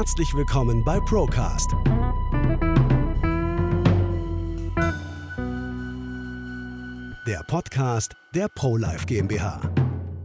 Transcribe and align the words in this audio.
Herzlich 0.00 0.32
willkommen 0.32 0.82
bei 0.82 0.98
Procast. 0.98 1.72
Der 7.26 7.44
Podcast 7.46 8.16
der 8.34 8.48
ProLife 8.48 9.04
GmbH. 9.04 9.60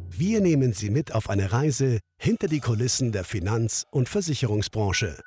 Wir 0.10 0.40
nehmen 0.40 0.72
Sie 0.72 0.90
mit 0.90 1.14
auf 1.14 1.30
eine 1.30 1.52
Reise 1.52 2.00
hinter 2.18 2.48
die 2.48 2.62
Kulissen 2.62 3.12
der 3.12 3.26
Finanz- 3.26 3.86
und 3.92 4.08
Versicherungsbranche. 4.08 5.20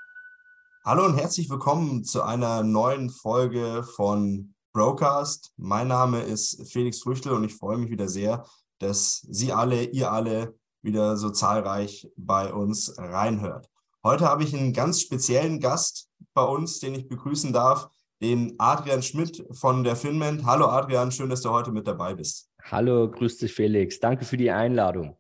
Hallo 0.83 1.05
und 1.05 1.19
herzlich 1.19 1.51
willkommen 1.51 2.05
zu 2.05 2.23
einer 2.23 2.63
neuen 2.63 3.11
Folge 3.11 3.83
von 3.97 4.55
Brocast. 4.73 5.53
Mein 5.59 5.89
Name 5.89 6.23
ist 6.23 6.73
Felix 6.73 7.03
Früchtel 7.03 7.33
und 7.33 7.45
ich 7.45 7.55
freue 7.55 7.77
mich 7.77 7.91
wieder 7.91 8.09
sehr, 8.09 8.47
dass 8.79 9.27
Sie 9.29 9.53
alle, 9.53 9.85
ihr 9.85 10.11
alle 10.11 10.55
wieder 10.81 11.19
so 11.19 11.29
zahlreich 11.29 12.09
bei 12.17 12.51
uns 12.51 12.95
reinhört. 12.97 13.69
Heute 14.09 14.25
habe 14.25 14.43
ich 14.43 14.57
einen 14.57 14.73
ganz 14.73 15.03
speziellen 15.03 15.61
Gast 15.61 16.09
bei 16.33 16.43
uns, 16.43 16.81
den 16.81 16.95
ich 16.95 17.09
begrüßen 17.09 17.53
darf, 17.53 17.91
den 18.23 18.55
Adrian 18.57 19.03
Schmidt 19.03 19.45
von 19.53 19.85
der 19.85 19.97
Finment. 19.97 20.47
Hallo 20.47 20.65
Adrian, 20.65 21.13
schön, 21.13 21.29
dass 21.29 21.43
du 21.43 21.51
heute 21.51 21.73
mit 21.73 21.87
dabei 21.87 22.15
bist. 22.15 22.49
Hallo, 22.63 23.11
grüß 23.11 23.37
dich 23.37 23.53
Felix. 23.53 24.01
Danke 24.01 24.25
für 24.25 24.39
die 24.39 24.51
Einladung. 24.51 25.19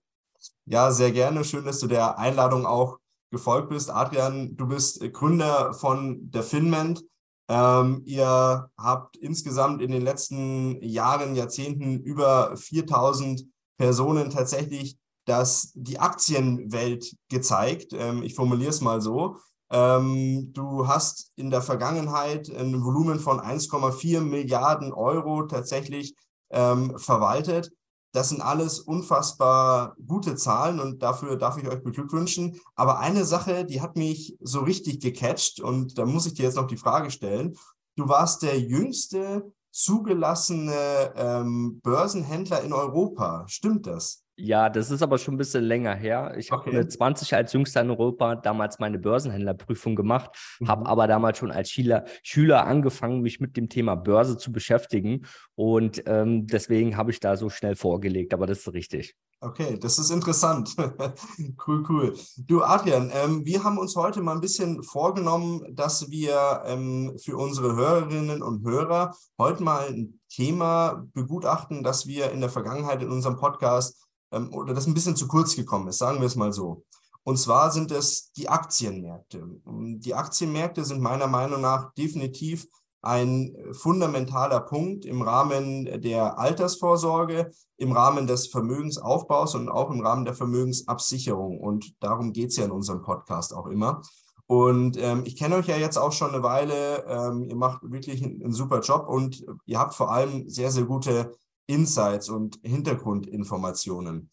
Ja, 0.64 0.90
sehr 0.90 1.12
gerne. 1.12 1.44
Schön, 1.44 1.66
dass 1.66 1.80
du 1.80 1.86
der 1.86 2.18
Einladung 2.18 2.64
auch 2.64 2.96
gefolgt 3.30 3.68
bist. 3.68 3.90
Adrian, 3.90 4.56
du 4.56 4.66
bist 4.66 5.02
Gründer 5.12 5.74
von 5.74 6.30
der 6.30 6.42
Finment. 6.42 7.04
Ähm, 7.50 8.00
ihr 8.06 8.70
habt 8.78 9.18
insgesamt 9.18 9.82
in 9.82 9.90
den 9.90 10.00
letzten 10.00 10.82
Jahren, 10.82 11.36
Jahrzehnten 11.36 12.00
über 12.00 12.56
4000 12.56 13.44
Personen 13.76 14.30
tatsächlich 14.30 14.96
das, 15.28 15.72
die 15.74 15.98
Aktienwelt 15.98 17.14
gezeigt. 17.28 17.92
Ähm, 17.92 18.22
ich 18.22 18.34
formuliere 18.34 18.70
es 18.70 18.80
mal 18.80 19.00
so. 19.00 19.36
Ähm, 19.70 20.52
du 20.52 20.88
hast 20.88 21.32
in 21.36 21.50
der 21.50 21.62
Vergangenheit 21.62 22.48
ein 22.50 22.82
Volumen 22.82 23.20
von 23.20 23.38
1,4 23.38 24.20
Milliarden 24.20 24.92
Euro 24.92 25.42
tatsächlich 25.42 26.14
ähm, 26.50 26.98
verwaltet. 26.98 27.70
Das 28.12 28.30
sind 28.30 28.40
alles 28.40 28.80
unfassbar 28.80 29.94
gute 30.06 30.34
Zahlen 30.34 30.80
und 30.80 31.02
dafür 31.02 31.36
darf 31.36 31.58
ich 31.58 31.68
euch 31.68 31.82
beglückwünschen. 31.82 32.58
Aber 32.74 32.98
eine 32.98 33.26
Sache, 33.26 33.66
die 33.66 33.82
hat 33.82 33.96
mich 33.96 34.36
so 34.40 34.60
richtig 34.60 35.00
gecatcht 35.00 35.60
und 35.60 35.98
da 35.98 36.06
muss 36.06 36.24
ich 36.24 36.32
dir 36.34 36.44
jetzt 36.44 36.56
noch 36.56 36.66
die 36.66 36.78
Frage 36.78 37.10
stellen. 37.10 37.54
Du 37.96 38.08
warst 38.08 38.42
der 38.42 38.58
jüngste 38.58 39.52
zugelassene 39.70 41.12
ähm, 41.16 41.80
Börsenhändler 41.82 42.62
in 42.62 42.72
Europa. 42.72 43.44
Stimmt 43.46 43.86
das? 43.86 44.24
Ja, 44.40 44.70
das 44.70 44.92
ist 44.92 45.02
aber 45.02 45.18
schon 45.18 45.34
ein 45.34 45.38
bisschen 45.38 45.64
länger 45.64 45.96
her. 45.96 46.34
Ich 46.38 46.52
okay. 46.52 46.70
habe 46.70 46.78
mit 46.78 46.92
20 46.92 47.34
als 47.34 47.52
jüngster 47.52 47.80
in 47.80 47.90
Europa 47.90 48.36
damals 48.36 48.78
meine 48.78 48.96
Börsenhändlerprüfung 49.00 49.96
gemacht, 49.96 50.30
mhm. 50.60 50.68
habe 50.68 50.86
aber 50.86 51.08
damals 51.08 51.38
schon 51.38 51.50
als 51.50 51.70
Schüler, 51.70 52.04
Schüler 52.22 52.64
angefangen, 52.64 53.20
mich 53.20 53.40
mit 53.40 53.56
dem 53.56 53.68
Thema 53.68 53.96
Börse 53.96 54.38
zu 54.38 54.52
beschäftigen. 54.52 55.26
Und 55.56 56.04
ähm, 56.06 56.46
deswegen 56.46 56.96
habe 56.96 57.10
ich 57.10 57.18
da 57.18 57.36
so 57.36 57.50
schnell 57.50 57.74
vorgelegt, 57.74 58.32
aber 58.32 58.46
das 58.46 58.60
ist 58.60 58.72
richtig. 58.72 59.16
Okay, 59.40 59.76
das 59.80 59.98
ist 59.98 60.10
interessant. 60.10 60.74
cool, 61.66 61.84
cool. 61.88 62.14
Du, 62.36 62.62
Adrian, 62.62 63.10
ähm, 63.12 63.44
wir 63.44 63.64
haben 63.64 63.78
uns 63.78 63.96
heute 63.96 64.20
mal 64.20 64.34
ein 64.34 64.40
bisschen 64.40 64.84
vorgenommen, 64.84 65.64
dass 65.74 66.10
wir 66.10 66.62
ähm, 66.64 67.16
für 67.20 67.36
unsere 67.36 67.74
Hörerinnen 67.74 68.42
und 68.42 68.64
Hörer 68.64 69.16
heute 69.36 69.64
mal 69.64 69.88
ein 69.88 70.20
Thema 70.28 71.06
begutachten, 71.14 71.82
das 71.82 72.06
wir 72.06 72.30
in 72.30 72.40
der 72.40 72.50
Vergangenheit 72.50 73.02
in 73.02 73.10
unserem 73.10 73.36
Podcast 73.36 74.07
ähm, 74.32 74.52
oder 74.52 74.74
das 74.74 74.86
ein 74.86 74.94
bisschen 74.94 75.16
zu 75.16 75.28
kurz 75.28 75.56
gekommen 75.56 75.88
ist, 75.88 75.98
sagen 75.98 76.20
wir 76.20 76.26
es 76.26 76.36
mal 76.36 76.52
so. 76.52 76.84
Und 77.24 77.38
zwar 77.38 77.70
sind 77.70 77.90
es 77.90 78.32
die 78.32 78.48
Aktienmärkte. 78.48 79.42
Die 79.66 80.14
Aktienmärkte 80.14 80.84
sind 80.84 81.02
meiner 81.02 81.26
Meinung 81.26 81.60
nach 81.60 81.92
definitiv 81.92 82.66
ein 83.02 83.54
fundamentaler 83.72 84.60
Punkt 84.60 85.04
im 85.04 85.22
Rahmen 85.22 85.84
der 86.00 86.38
Altersvorsorge, 86.38 87.50
im 87.76 87.92
Rahmen 87.92 88.26
des 88.26 88.48
Vermögensaufbaus 88.48 89.54
und 89.54 89.68
auch 89.68 89.90
im 89.90 90.00
Rahmen 90.00 90.24
der 90.24 90.34
Vermögensabsicherung. 90.34 91.60
Und 91.60 91.94
darum 92.00 92.32
geht 92.32 92.50
es 92.50 92.56
ja 92.56 92.64
in 92.64 92.70
unserem 92.70 93.02
Podcast 93.02 93.54
auch 93.54 93.66
immer. 93.66 94.02
Und 94.46 94.96
ähm, 94.96 95.22
ich 95.26 95.36
kenne 95.36 95.56
euch 95.56 95.66
ja 95.66 95.76
jetzt 95.76 95.98
auch 95.98 96.12
schon 96.12 96.32
eine 96.32 96.42
Weile. 96.42 97.04
Ähm, 97.06 97.44
ihr 97.44 97.56
macht 97.56 97.82
wirklich 97.82 98.24
einen, 98.24 98.42
einen, 98.42 98.52
super 98.52 98.80
Job 98.80 99.06
und 99.06 99.44
ihr 99.66 99.78
habt 99.78 99.94
vor 99.94 100.10
allem 100.10 100.48
sehr, 100.48 100.70
sehr 100.70 100.84
gute 100.84 101.34
Insights 101.68 102.28
und 102.28 102.58
Hintergrundinformationen. 102.62 104.30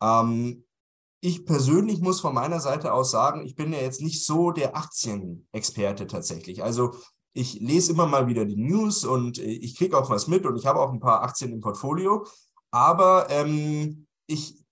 Ähm, 0.00 0.64
ich 1.20 1.44
persönlich 1.44 2.00
muss 2.00 2.20
von 2.20 2.34
meiner 2.34 2.60
Seite 2.60 2.92
aus 2.92 3.10
sagen, 3.10 3.44
ich 3.44 3.56
bin 3.56 3.72
ja 3.72 3.80
jetzt 3.80 4.00
nicht 4.00 4.24
so 4.24 4.52
der 4.52 4.76
Aktienexperte 4.76 6.06
tatsächlich. 6.06 6.62
Also 6.62 6.94
ich 7.32 7.54
lese 7.60 7.92
immer 7.92 8.06
mal 8.06 8.28
wieder 8.28 8.44
die 8.44 8.56
News 8.56 9.04
und 9.04 9.38
ich 9.38 9.76
kriege 9.76 9.98
auch 9.98 10.08
was 10.08 10.26
mit 10.26 10.46
und 10.46 10.56
ich 10.56 10.66
habe 10.66 10.80
auch 10.80 10.92
ein 10.92 11.00
paar 11.00 11.22
Aktien 11.22 11.52
im 11.52 11.60
Portfolio. 11.60 12.26
Aber 12.70 13.28
ähm, 13.30 14.06
ich, 14.26 14.64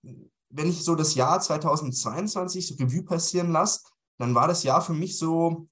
wenn 0.49 0.69
ich 0.69 0.83
so 0.83 0.95
das 0.95 1.15
Jahr 1.15 1.39
2022 1.39 2.67
so 2.67 2.75
Revue 2.75 3.03
passieren 3.03 3.51
lasse, 3.51 3.81
dann 4.17 4.33
war 4.33 4.47
das 4.47 4.63
Jahr 4.63 4.81
für 4.81 4.93
mich 4.93 5.17
so, 5.17 5.67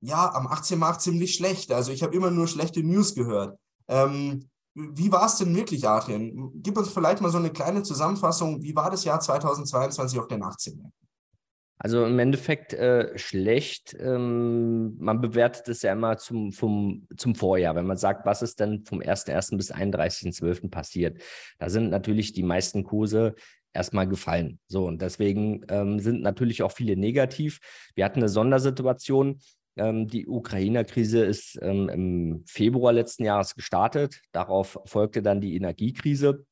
ja, 0.00 0.32
am 0.34 0.46
Aktienmarkt 0.46 1.02
ziemlich 1.02 1.34
schlecht. 1.34 1.70
Also 1.70 1.92
ich 1.92 2.02
habe 2.02 2.14
immer 2.14 2.30
nur 2.30 2.46
schlechte 2.46 2.82
News 2.82 3.14
gehört. 3.14 3.58
Ähm, 3.88 4.48
wie 4.74 5.12
war 5.12 5.26
es 5.26 5.36
denn 5.36 5.54
wirklich, 5.54 5.86
Adrian? 5.86 6.50
Gib 6.56 6.76
uns 6.76 6.90
vielleicht 6.90 7.20
mal 7.20 7.30
so 7.30 7.38
eine 7.38 7.50
kleine 7.50 7.82
Zusammenfassung. 7.82 8.62
Wie 8.62 8.74
war 8.74 8.90
das 8.90 9.04
Jahr 9.04 9.20
2022 9.20 10.18
auf 10.18 10.28
den 10.28 10.42
Aktien? 10.42 10.92
Also 11.78 12.04
im 12.04 12.18
Endeffekt 12.18 12.72
äh, 12.72 13.16
schlecht. 13.18 13.96
Ähm, 13.98 14.96
man 14.98 15.20
bewertet 15.20 15.68
es 15.68 15.82
ja 15.82 15.92
immer 15.92 16.16
zum, 16.16 16.52
vom, 16.52 17.06
zum 17.16 17.34
Vorjahr, 17.34 17.74
wenn 17.74 17.86
man 17.86 17.96
sagt, 17.96 18.26
was 18.26 18.42
ist 18.42 18.60
denn 18.60 18.84
vom 18.84 19.00
1.1. 19.00 19.56
bis 19.56 19.72
31.12. 19.72 20.70
passiert. 20.70 21.20
Da 21.58 21.68
sind 21.68 21.90
natürlich 21.90 22.32
die 22.32 22.42
meisten 22.42 22.84
Kurse 22.84 23.34
erstmal 23.72 24.08
gefallen. 24.08 24.60
So, 24.68 24.86
und 24.86 25.02
deswegen 25.02 25.64
ähm, 25.68 25.98
sind 25.98 26.22
natürlich 26.22 26.62
auch 26.62 26.72
viele 26.72 26.96
negativ. 26.96 27.60
Wir 27.94 28.04
hatten 28.04 28.20
eine 28.20 28.28
Sondersituation. 28.28 29.40
Ähm, 29.76 30.06
die 30.06 30.26
Ukrainer-Krise 30.26 31.24
ist 31.24 31.58
ähm, 31.62 31.88
im 31.88 32.44
Februar 32.46 32.92
letzten 32.92 33.24
Jahres 33.24 33.54
gestartet. 33.54 34.20
Darauf 34.32 34.78
folgte 34.84 35.22
dann 35.22 35.40
die 35.40 35.56
Energiekrise. 35.56 36.44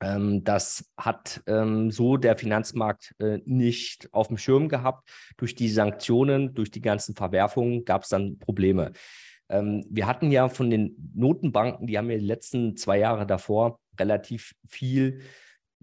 Ähm, 0.00 0.44
das 0.44 0.90
hat 0.96 1.42
so 1.46 2.16
der 2.16 2.36
Finanzmarkt 2.36 3.14
äh, 3.18 3.38
nicht 3.44 4.12
auf 4.12 4.28
dem 4.28 4.38
Schirm 4.38 4.68
gehabt. 4.68 5.08
Durch 5.36 5.54
die 5.54 5.68
Sanktionen, 5.68 6.54
durch 6.54 6.70
die 6.70 6.80
ganzen 6.80 7.14
Verwerfungen 7.14 7.84
gab 7.84 8.02
es 8.02 8.08
dann 8.08 8.38
Probleme. 8.38 8.92
wir 9.48 10.06
hatten 10.06 10.30
ja 10.30 10.48
von 10.48 10.70
den 10.70 11.12
Notenbanken, 11.14 11.86
die 11.86 11.98
haben 11.98 12.10
ja 12.10 12.16
die 12.16 12.24
letzten 12.24 12.74
zwei 12.78 12.98
Jahre 12.98 13.26
davor 13.26 13.80
relativ 14.00 14.54
viel 14.66 15.20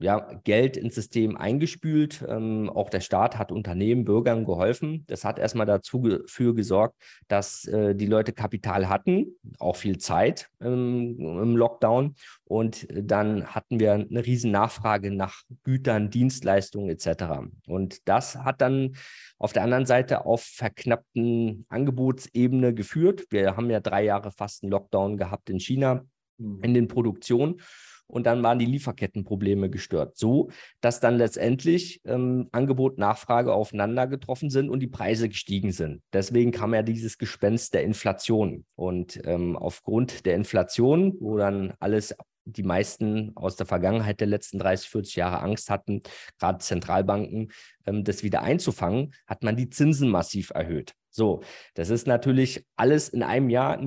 ja, 0.01 0.39
Geld 0.43 0.77
ins 0.77 0.95
System 0.95 1.37
eingespült. 1.37 2.25
Ähm, 2.27 2.69
auch 2.69 2.89
der 2.89 3.01
Staat 3.01 3.37
hat 3.37 3.51
Unternehmen, 3.51 4.05
Bürgern 4.05 4.45
geholfen. 4.45 5.03
Das 5.07 5.25
hat 5.25 5.39
erstmal 5.39 5.65
dazu 5.65 6.07
dafür 6.07 6.55
gesorgt, 6.55 6.95
dass 7.27 7.65
äh, 7.65 7.95
die 7.95 8.05
Leute 8.05 8.33
Kapital 8.33 8.89
hatten, 8.89 9.35
auch 9.59 9.75
viel 9.75 9.97
Zeit 9.97 10.49
ähm, 10.61 11.17
im 11.19 11.57
Lockdown. 11.57 12.15
Und 12.45 12.87
dann 12.91 13.45
hatten 13.47 13.79
wir 13.79 13.93
eine 13.93 14.25
riesen 14.25 14.51
Nachfrage 14.51 15.11
nach 15.11 15.43
Gütern, 15.63 16.09
Dienstleistungen 16.09 16.89
etc. 16.89 17.23
Und 17.67 18.07
das 18.07 18.37
hat 18.37 18.61
dann 18.61 18.95
auf 19.37 19.53
der 19.53 19.63
anderen 19.63 19.85
Seite 19.85 20.25
auf 20.25 20.43
verknappten 20.43 21.65
Angebotsebene 21.69 22.73
geführt. 22.73 23.25
Wir 23.29 23.55
haben 23.55 23.69
ja 23.69 23.79
drei 23.79 24.03
Jahre 24.03 24.31
fast 24.31 24.63
einen 24.63 24.71
Lockdown 24.71 25.17
gehabt 25.17 25.49
in 25.49 25.59
China 25.59 26.05
mhm. 26.37 26.59
in 26.63 26.73
den 26.73 26.87
Produktionen 26.87 27.61
und 28.09 28.25
dann 28.25 28.41
waren 28.43 28.59
die 28.59 28.65
Lieferkettenprobleme 28.65 29.69
gestört. 29.69 30.17
So, 30.17 30.49
dass 30.81 30.99
dann 30.99 31.17
letztendlich 31.17 32.01
ähm, 32.05 32.49
Angebot, 32.51 32.97
Nachfrage 32.97 33.53
aufeinander 33.53 34.07
getroffen 34.07 34.49
sind 34.49 34.69
und 34.69 34.79
die 34.79 34.87
Preise 34.87 35.29
gestiegen 35.29 35.71
sind. 35.71 36.01
Deswegen 36.11 36.51
kam 36.51 36.73
ja 36.73 36.81
dieses 36.81 37.17
Gespenst 37.17 37.73
der 37.73 37.83
Inflation. 37.83 38.65
Und 38.75 39.21
ähm, 39.25 39.55
aufgrund 39.55 40.25
der 40.25 40.35
Inflation, 40.35 41.15
wo 41.19 41.37
dann 41.37 41.73
alles 41.79 42.15
die 42.45 42.63
meisten 42.63 43.31
aus 43.35 43.55
der 43.55 43.67
Vergangenheit 43.67 44.19
der 44.19 44.27
letzten 44.27 44.57
30, 44.57 44.89
40 44.89 45.15
Jahre 45.15 45.41
Angst 45.41 45.69
hatten, 45.69 46.01
gerade 46.39 46.57
Zentralbanken, 46.59 47.51
ähm, 47.85 48.03
das 48.03 48.23
wieder 48.23 48.41
einzufangen, 48.41 49.13
hat 49.27 49.43
man 49.43 49.55
die 49.55 49.69
Zinsen 49.69 50.09
massiv 50.09 50.49
erhöht. 50.51 50.93
So, 51.11 51.41
das 51.75 51.89
ist 51.89 52.07
natürlich 52.07 52.65
alles 52.75 53.09
in 53.09 53.23
einem 53.23 53.49
Jahr 53.49 53.79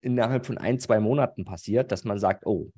innerhalb 0.00 0.46
von 0.46 0.58
ein, 0.58 0.78
zwei 0.78 1.00
Monaten 1.00 1.44
passiert, 1.44 1.92
dass 1.92 2.04
man 2.04 2.18
sagt, 2.18 2.46
oh, 2.46 2.70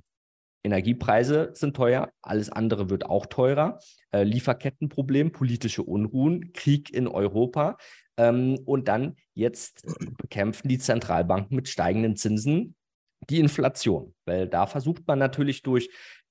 Energiepreise 0.62 1.50
sind 1.54 1.74
teuer, 1.74 2.12
alles 2.22 2.50
andere 2.50 2.90
wird 2.90 3.06
auch 3.06 3.26
teurer. 3.26 3.78
Äh, 4.12 4.24
Lieferkettenproblem, 4.24 5.32
politische 5.32 5.82
Unruhen, 5.82 6.52
Krieg 6.52 6.90
in 6.90 7.08
Europa. 7.08 7.78
Ähm, 8.16 8.58
und 8.64 8.88
dann 8.88 9.16
jetzt 9.34 9.86
bekämpfen 10.18 10.68
die 10.68 10.78
Zentralbanken 10.78 11.56
mit 11.56 11.68
steigenden 11.68 12.16
Zinsen 12.16 12.74
die 13.28 13.38
Inflation, 13.38 14.14
weil 14.24 14.48
da 14.48 14.66
versucht 14.66 15.06
man 15.06 15.18
natürlich 15.18 15.62
durch 15.62 15.90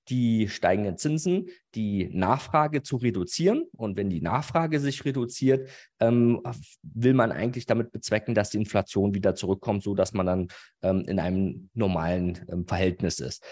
die 0.09 0.49
steigenden 0.49 0.97
Zinsen 0.97 1.49
die 1.75 2.09
Nachfrage 2.11 2.81
zu 2.81 2.97
reduzieren. 2.97 3.63
Und 3.73 3.95
wenn 3.95 4.09
die 4.09 4.21
Nachfrage 4.21 4.79
sich 4.79 5.05
reduziert, 5.05 5.69
ähm, 5.99 6.41
will 6.81 7.13
man 7.13 7.31
eigentlich 7.31 7.67
damit 7.67 7.91
bezwecken, 7.91 8.33
dass 8.33 8.49
die 8.49 8.57
Inflation 8.57 9.13
wieder 9.13 9.35
zurückkommt, 9.35 9.83
sodass 9.83 10.13
man 10.13 10.25
dann 10.25 10.47
ähm, 10.81 11.01
in 11.01 11.19
einem 11.19 11.69
normalen 11.73 12.43
ähm, 12.51 12.65
Verhältnis 12.65 13.19
ist. 13.19 13.43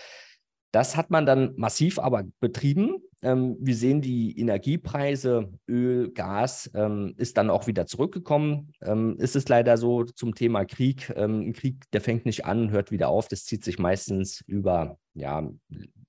Das 0.77 0.95
hat 0.95 1.09
man 1.09 1.25
dann 1.25 1.56
massiv 1.56 1.97
aber 1.97 2.25
betrieben. 2.39 2.97
Ähm, 3.24 3.57
wir 3.59 3.74
sehen 3.74 4.00
die 4.00 4.39
Energiepreise, 4.39 5.51
Öl, 5.68 6.12
Gas 6.12 6.69
ähm, 6.75 7.15
ist 7.18 7.38
dann 7.38 7.50
auch 7.50 7.65
wieder 7.65 7.88
zurückgekommen. 7.88 8.74
Ähm, 8.83 9.15
ist 9.18 9.35
es 9.35 9.50
leider 9.50 9.77
so 9.77 10.03
zum 10.03 10.35
Thema 10.35 10.65
Krieg. 10.65 11.12
ein 11.18 11.51
Krieg, 11.53 11.89
der 11.94 12.01
fängt 12.01 12.27
nicht 12.27 12.45
an, 12.45 12.69
hört 12.69 12.91
wieder 12.91 13.07
auf. 13.07 13.27
Das 13.27 13.44
zieht 13.45 13.63
sich 13.63 13.79
meistens 13.79 14.44
über 14.45 15.00
ja, 15.15 15.50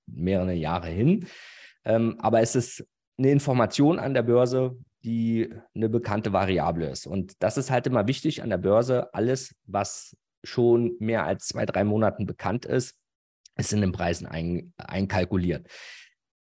mehrere 0.05 0.53
Jahre 0.53 0.89
hin. 0.89 1.25
aber 1.83 2.41
es 2.41 2.55
ist 2.55 2.85
eine 3.17 3.31
Information 3.31 3.97
an 3.97 4.13
der 4.13 4.21
Börse, 4.21 4.77
die 5.03 5.49
eine 5.73 5.89
bekannte 5.89 6.31
Variable 6.31 6.91
ist. 6.91 7.07
Und 7.07 7.41
das 7.41 7.57
ist 7.57 7.71
halt 7.71 7.87
immer 7.87 8.05
wichtig 8.05 8.43
an 8.43 8.51
der 8.51 8.59
Börse. 8.59 9.11
Alles, 9.15 9.55
was 9.65 10.15
schon 10.43 10.95
mehr 10.99 11.25
als 11.25 11.47
zwei, 11.47 11.65
drei 11.65 11.83
Monaten 11.83 12.27
bekannt 12.27 12.67
ist, 12.67 12.98
ist 13.59 13.73
in 13.73 13.81
den 13.81 13.91
Preisen 13.91 14.25
ein, 14.27 14.73
einkalkuliert. 14.77 15.67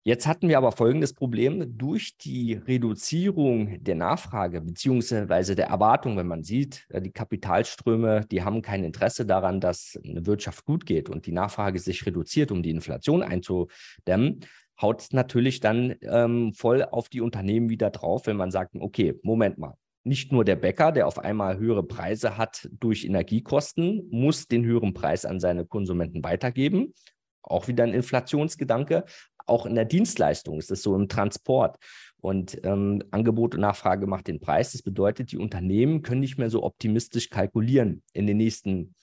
Jetzt 0.08 0.26
hatten 0.26 0.48
wir 0.48 0.58
aber 0.58 0.72
folgendes 0.72 1.14
Problem. 1.14 1.78
Durch 1.78 2.18
die 2.18 2.54
Reduzierung 2.54 3.84
der 3.84 3.96
Nachfrage 3.96 4.62
beziehungsweise 4.62 5.54
der 5.54 5.68
Erwartung, 5.68 6.16
wenn 6.16 6.28
man 6.28 6.44
sieht, 6.44 6.86
äh, 6.88 7.02
die 7.02 7.12
Kapitalströme, 7.12 8.26
die 8.32 8.42
haben 8.42 8.62
kein 8.62 8.86
Interesse 8.86 9.26
daran, 9.26 9.60
dass 9.60 10.00
eine 10.02 10.26
Wirtschaft 10.26 10.64
gut 10.64 10.86
geht 10.86 11.10
und 11.10 11.26
die 11.26 11.34
Nachfrage 11.34 11.80
sich 11.80 12.06
reduziert, 12.06 12.54
um 12.54 12.64
die 12.64 12.70
Inflation 12.70 13.22
einzudämmen, 13.22 14.46
haut 14.82 15.02
es 15.02 15.12
natürlich 15.12 15.60
dann 15.60 15.96
ähm, 16.04 16.54
voll 16.54 16.84
auf 16.84 17.10
die 17.10 17.20
Unternehmen 17.20 17.70
wieder 17.70 17.90
drauf, 17.90 18.28
wenn 18.28 18.38
man 18.38 18.50
sagt, 18.50 18.76
okay, 18.80 19.14
Moment 19.24 19.58
mal, 19.58 19.76
nicht 20.08 20.32
nur 20.32 20.46
der 20.46 20.56
Bäcker, 20.56 20.92
der 20.92 21.08
auf 21.08 21.20
einmal 21.20 21.58
höhere 21.58 21.84
Preise 21.84 22.38
hat 22.38 22.68
durch 22.72 23.06
Energiekosten, 23.06 24.08
muss 24.10 24.48
den 24.48 24.66
höheren 24.66 24.94
Preis 24.94 25.26
an 25.26 25.40
seine 25.40 25.66
Konsumenten 25.66 26.24
weitergeben. 26.24 26.94
Auch 27.42 27.68
wieder 27.68 27.84
ein 27.84 27.94
Inflationsgedanke. 27.94 29.06
Auch 29.46 29.66
in 29.66 29.76
der 29.76 29.86
Dienstleistung 29.86 30.58
ist 30.60 30.72
es 30.72 30.82
so 30.82 30.96
im 30.96 31.08
Transport. 31.08 31.78
Und 32.20 32.60
ähm, 32.64 33.04
Angebot 33.12 33.56
und 33.56 33.62
Nachfrage 33.62 34.08
macht 34.08 34.28
den 34.28 34.40
Preis. 34.40 34.72
Das 34.72 34.82
bedeutet, 34.82 35.32
die 35.32 35.38
Unternehmen 35.38 36.02
können 36.02 36.22
nicht 36.22 36.38
mehr 36.38 36.50
so 36.50 36.64
optimistisch 36.64 37.30
kalkulieren 37.30 38.04
in 38.14 38.28
den 38.28 38.38
nächsten, 38.38 38.96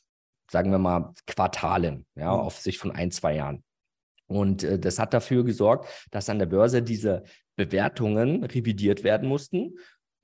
sagen 0.50 0.70
wir 0.70 0.78
mal, 0.78 1.14
Quartalen, 1.26 2.06
ja, 2.16 2.32
mhm. 2.34 2.40
auf 2.40 2.58
sich 2.58 2.78
von 2.78 2.90
ein, 2.90 3.10
zwei 3.10 3.36
Jahren. 3.36 3.62
Und 4.26 4.64
äh, 4.64 4.78
das 4.78 4.98
hat 4.98 5.14
dafür 5.14 5.44
gesorgt, 5.44 5.88
dass 6.10 6.28
an 6.28 6.38
der 6.38 6.46
Börse 6.46 6.82
diese 6.82 7.22
Bewertungen 7.56 8.42
revidiert 8.44 9.04
werden 9.04 9.28
mussten. 9.28 9.76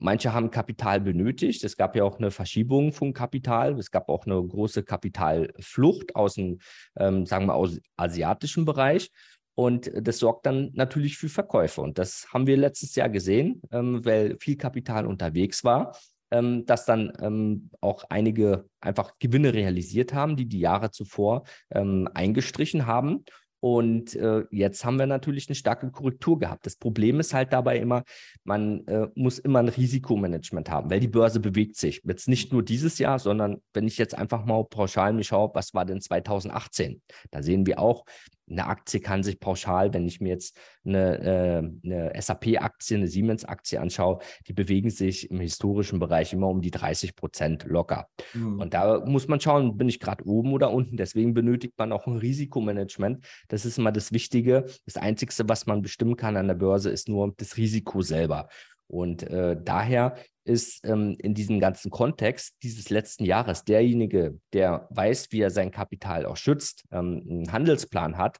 Manche 0.03 0.33
haben 0.33 0.49
Kapital 0.49 0.99
benötigt. 0.99 1.63
Es 1.63 1.77
gab 1.77 1.95
ja 1.95 2.03
auch 2.03 2.17
eine 2.17 2.31
Verschiebung 2.31 2.91
von 2.91 3.13
Kapital. 3.13 3.77
Es 3.77 3.91
gab 3.91 4.09
auch 4.09 4.25
eine 4.25 4.41
große 4.41 4.81
Kapitalflucht 4.81 6.15
aus 6.15 6.33
dem, 6.33 6.57
ähm, 6.97 7.27
sagen 7.27 7.45
wir, 7.45 7.53
aus 7.53 7.79
asiatischen 7.97 8.65
Bereich. 8.65 9.11
Und 9.53 9.91
das 9.93 10.17
sorgt 10.17 10.47
dann 10.47 10.71
natürlich 10.73 11.17
für 11.17 11.29
Verkäufe. 11.29 11.81
Und 11.81 11.99
das 11.99 12.25
haben 12.33 12.47
wir 12.47 12.57
letztes 12.57 12.95
Jahr 12.95 13.09
gesehen, 13.09 13.61
ähm, 13.71 14.03
weil 14.03 14.37
viel 14.39 14.57
Kapital 14.57 15.05
unterwegs 15.05 15.63
war, 15.63 15.95
ähm, 16.31 16.65
dass 16.65 16.85
dann 16.85 17.13
ähm, 17.21 17.69
auch 17.79 18.03
einige 18.09 18.65
einfach 18.79 19.19
Gewinne 19.19 19.53
realisiert 19.53 20.15
haben, 20.15 20.35
die 20.35 20.47
die 20.47 20.61
Jahre 20.61 20.89
zuvor 20.89 21.43
ähm, 21.69 22.09
eingestrichen 22.15 22.87
haben. 22.87 23.23
Und 23.61 24.15
äh, 24.15 24.43
jetzt 24.49 24.83
haben 24.83 24.97
wir 24.97 25.05
natürlich 25.05 25.47
eine 25.47 25.55
starke 25.55 25.91
Korrektur 25.91 26.39
gehabt. 26.39 26.65
Das 26.65 26.75
Problem 26.75 27.19
ist 27.19 27.33
halt 27.33 27.53
dabei 27.53 27.77
immer, 27.77 28.03
man 28.43 28.85
äh, 28.87 29.07
muss 29.13 29.37
immer 29.37 29.59
ein 29.59 29.69
Risikomanagement 29.69 30.69
haben, 30.69 30.89
weil 30.89 30.99
die 30.99 31.07
Börse 31.07 31.39
bewegt 31.39 31.77
sich. 31.77 32.01
Jetzt 32.03 32.27
nicht 32.27 32.51
nur 32.51 32.63
dieses 32.63 32.97
Jahr, 32.97 33.19
sondern 33.19 33.61
wenn 33.73 33.85
ich 33.85 33.99
jetzt 33.99 34.17
einfach 34.17 34.45
mal 34.45 34.65
pauschal 34.65 35.13
mich 35.13 35.27
schaue, 35.27 35.51
was 35.53 35.75
war 35.75 35.85
denn 35.85 36.01
2018? 36.01 37.03
Da 37.29 37.43
sehen 37.43 37.67
wir 37.67 37.79
auch, 37.79 38.03
eine 38.51 38.67
Aktie 38.67 38.99
kann 38.99 39.23
sich 39.23 39.39
pauschal, 39.39 39.93
wenn 39.93 40.07
ich 40.07 40.21
mir 40.21 40.29
jetzt 40.29 40.57
eine, 40.85 41.19
äh, 41.19 41.57
eine 41.85 42.21
SAP-Aktie, 42.21 42.97
eine 42.97 43.07
Siemens-Aktie 43.07 43.79
anschaue, 43.79 44.19
die 44.47 44.53
bewegen 44.53 44.89
sich 44.89 45.29
im 45.31 45.39
historischen 45.39 45.99
Bereich 45.99 46.33
immer 46.33 46.47
um 46.47 46.61
die 46.61 46.71
30 46.71 47.15
Prozent 47.15 47.63
locker. 47.65 48.07
Mhm. 48.33 48.59
Und 48.59 48.73
da 48.73 49.03
muss 49.05 49.27
man 49.27 49.39
schauen, 49.39 49.77
bin 49.77 49.89
ich 49.89 49.99
gerade 49.99 50.25
oben 50.25 50.53
oder 50.53 50.71
unten. 50.71 50.97
Deswegen 50.97 51.33
benötigt 51.33 51.75
man 51.77 51.91
auch 51.91 52.07
ein 52.07 52.17
Risikomanagement. 52.17 53.23
Das 53.47 53.65
ist 53.65 53.77
immer 53.77 53.91
das 53.91 54.11
Wichtige. 54.11 54.65
Das 54.85 54.97
Einzige, 54.97 55.33
was 55.47 55.65
man 55.65 55.81
bestimmen 55.81 56.17
kann 56.17 56.37
an 56.37 56.47
der 56.47 56.55
Börse, 56.55 56.89
ist 56.89 57.07
nur 57.07 57.33
das 57.37 57.57
Risiko 57.57 58.01
selber. 58.01 58.49
Und 58.91 59.23
äh, 59.23 59.55
daher 59.63 60.15
ist 60.43 60.85
ähm, 60.85 61.15
in 61.19 61.33
diesem 61.33 61.59
ganzen 61.59 61.91
Kontext 61.91 62.55
dieses 62.63 62.89
letzten 62.89 63.25
Jahres 63.25 63.63
derjenige, 63.63 64.37
der 64.53 64.87
weiß, 64.89 65.31
wie 65.31 65.41
er 65.41 65.49
sein 65.49 65.71
Kapital 65.71 66.25
auch 66.25 66.37
schützt, 66.37 66.83
ähm, 66.91 67.25
einen 67.29 67.51
Handelsplan 67.51 68.17
hat, 68.17 68.37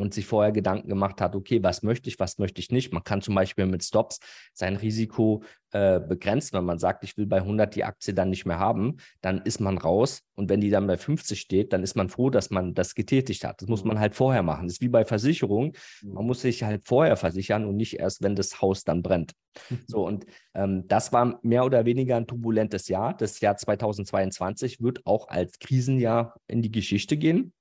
und 0.00 0.14
sich 0.14 0.26
vorher 0.26 0.52
Gedanken 0.52 0.88
gemacht 0.88 1.20
hat, 1.20 1.36
okay, 1.36 1.62
was 1.62 1.82
möchte 1.82 2.08
ich, 2.08 2.18
was 2.18 2.38
möchte 2.38 2.60
ich 2.60 2.70
nicht. 2.70 2.92
Man 2.92 3.04
kann 3.04 3.22
zum 3.22 3.34
Beispiel 3.34 3.66
mit 3.66 3.84
Stops 3.84 4.20
sein 4.52 4.76
Risiko 4.76 5.42
äh, 5.72 6.00
begrenzen. 6.00 6.56
Wenn 6.56 6.64
man 6.64 6.78
sagt, 6.78 7.04
ich 7.04 7.16
will 7.16 7.26
bei 7.26 7.38
100 7.38 7.74
die 7.74 7.84
Aktie 7.84 8.14
dann 8.14 8.30
nicht 8.30 8.46
mehr 8.46 8.58
haben, 8.58 8.96
dann 9.20 9.42
ist 9.42 9.60
man 9.60 9.78
raus. 9.78 10.22
Und 10.34 10.48
wenn 10.48 10.60
die 10.60 10.70
dann 10.70 10.86
bei 10.86 10.96
50 10.96 11.40
steht, 11.40 11.72
dann 11.72 11.82
ist 11.82 11.94
man 11.94 12.08
froh, 12.08 12.30
dass 12.30 12.50
man 12.50 12.74
das 12.74 12.94
getätigt 12.94 13.44
hat. 13.44 13.62
Das 13.62 13.68
muss 13.68 13.84
man 13.84 14.00
halt 14.00 14.14
vorher 14.14 14.42
machen. 14.42 14.66
Das 14.66 14.74
ist 14.74 14.80
wie 14.80 14.88
bei 14.88 15.04
Versicherungen. 15.04 15.72
Man 16.02 16.26
muss 16.26 16.40
sich 16.40 16.62
halt 16.62 16.84
vorher 16.84 17.16
versichern 17.16 17.64
und 17.64 17.76
nicht 17.76 18.00
erst, 18.00 18.22
wenn 18.22 18.34
das 18.34 18.60
Haus 18.60 18.84
dann 18.84 19.02
brennt. 19.02 19.32
So, 19.86 20.06
und 20.06 20.26
ähm, 20.54 20.86
das 20.86 21.12
war 21.12 21.40
mehr 21.42 21.64
oder 21.64 21.84
weniger 21.84 22.16
ein 22.16 22.26
turbulentes 22.26 22.86
Jahr. 22.86 23.16
Das 23.16 23.40
Jahr 23.40 23.56
2022 23.56 24.80
wird 24.80 25.04
auch 25.04 25.28
als 25.28 25.58
Krisenjahr 25.58 26.36
in 26.46 26.62
die 26.62 26.70
Geschichte 26.70 27.16
gehen. 27.16 27.52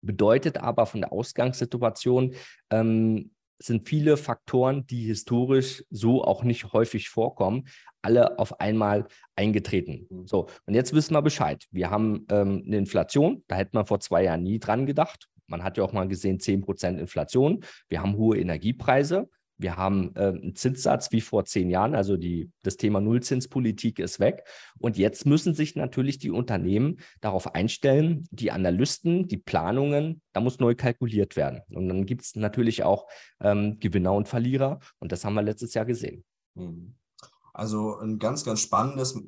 Bedeutet 0.00 0.58
aber 0.58 0.86
von 0.86 1.00
der 1.00 1.12
Ausgangssituation, 1.12 2.34
ähm, 2.70 3.30
sind 3.60 3.88
viele 3.88 4.16
Faktoren, 4.16 4.86
die 4.86 5.06
historisch 5.06 5.84
so 5.90 6.22
auch 6.22 6.44
nicht 6.44 6.72
häufig 6.72 7.08
vorkommen, 7.08 7.68
alle 8.02 8.38
auf 8.38 8.60
einmal 8.60 9.06
eingetreten. 9.34 10.06
Mhm. 10.10 10.26
So, 10.26 10.48
und 10.66 10.74
jetzt 10.74 10.92
wissen 10.94 11.14
wir 11.14 11.22
Bescheid. 11.22 11.66
Wir 11.70 11.90
haben 11.90 12.26
ähm, 12.30 12.62
eine 12.66 12.76
Inflation, 12.76 13.42
da 13.48 13.56
hätte 13.56 13.70
man 13.74 13.86
vor 13.86 14.00
zwei 14.00 14.24
Jahren 14.24 14.44
nie 14.44 14.58
dran 14.58 14.86
gedacht. 14.86 15.28
Man 15.46 15.64
hat 15.64 15.76
ja 15.76 15.84
auch 15.84 15.92
mal 15.92 16.06
gesehen, 16.06 16.38
10% 16.38 16.98
Inflation. 16.98 17.64
Wir 17.88 18.02
haben 18.02 18.16
hohe 18.16 18.38
Energiepreise. 18.38 19.28
Wir 19.58 19.76
haben 19.76 20.12
äh, 20.14 20.28
einen 20.28 20.54
Zinssatz 20.54 21.10
wie 21.10 21.20
vor 21.20 21.44
zehn 21.44 21.68
Jahren, 21.68 21.94
also 21.94 22.16
die, 22.16 22.50
das 22.62 22.76
Thema 22.76 23.00
Nullzinspolitik 23.00 23.98
ist 23.98 24.20
weg. 24.20 24.44
Und 24.78 24.96
jetzt 24.96 25.26
müssen 25.26 25.52
sich 25.52 25.74
natürlich 25.74 26.18
die 26.18 26.30
Unternehmen 26.30 26.98
darauf 27.20 27.54
einstellen, 27.54 28.26
die 28.30 28.52
Analysten, 28.52 29.26
die 29.26 29.36
Planungen, 29.36 30.22
da 30.32 30.40
muss 30.40 30.60
neu 30.60 30.74
kalkuliert 30.74 31.36
werden. 31.36 31.60
Und 31.70 31.88
dann 31.88 32.06
gibt 32.06 32.22
es 32.22 32.36
natürlich 32.36 32.84
auch 32.84 33.08
ähm, 33.40 33.78
Gewinner 33.80 34.12
und 34.12 34.28
Verlierer. 34.28 34.78
Und 35.00 35.10
das 35.12 35.24
haben 35.24 35.34
wir 35.34 35.42
letztes 35.42 35.74
Jahr 35.74 35.84
gesehen. 35.84 36.24
Mhm. 36.54 36.94
Also 37.58 37.98
ein 37.98 38.20
ganz, 38.20 38.44
ganz 38.44 38.60
spannendes 38.60 39.20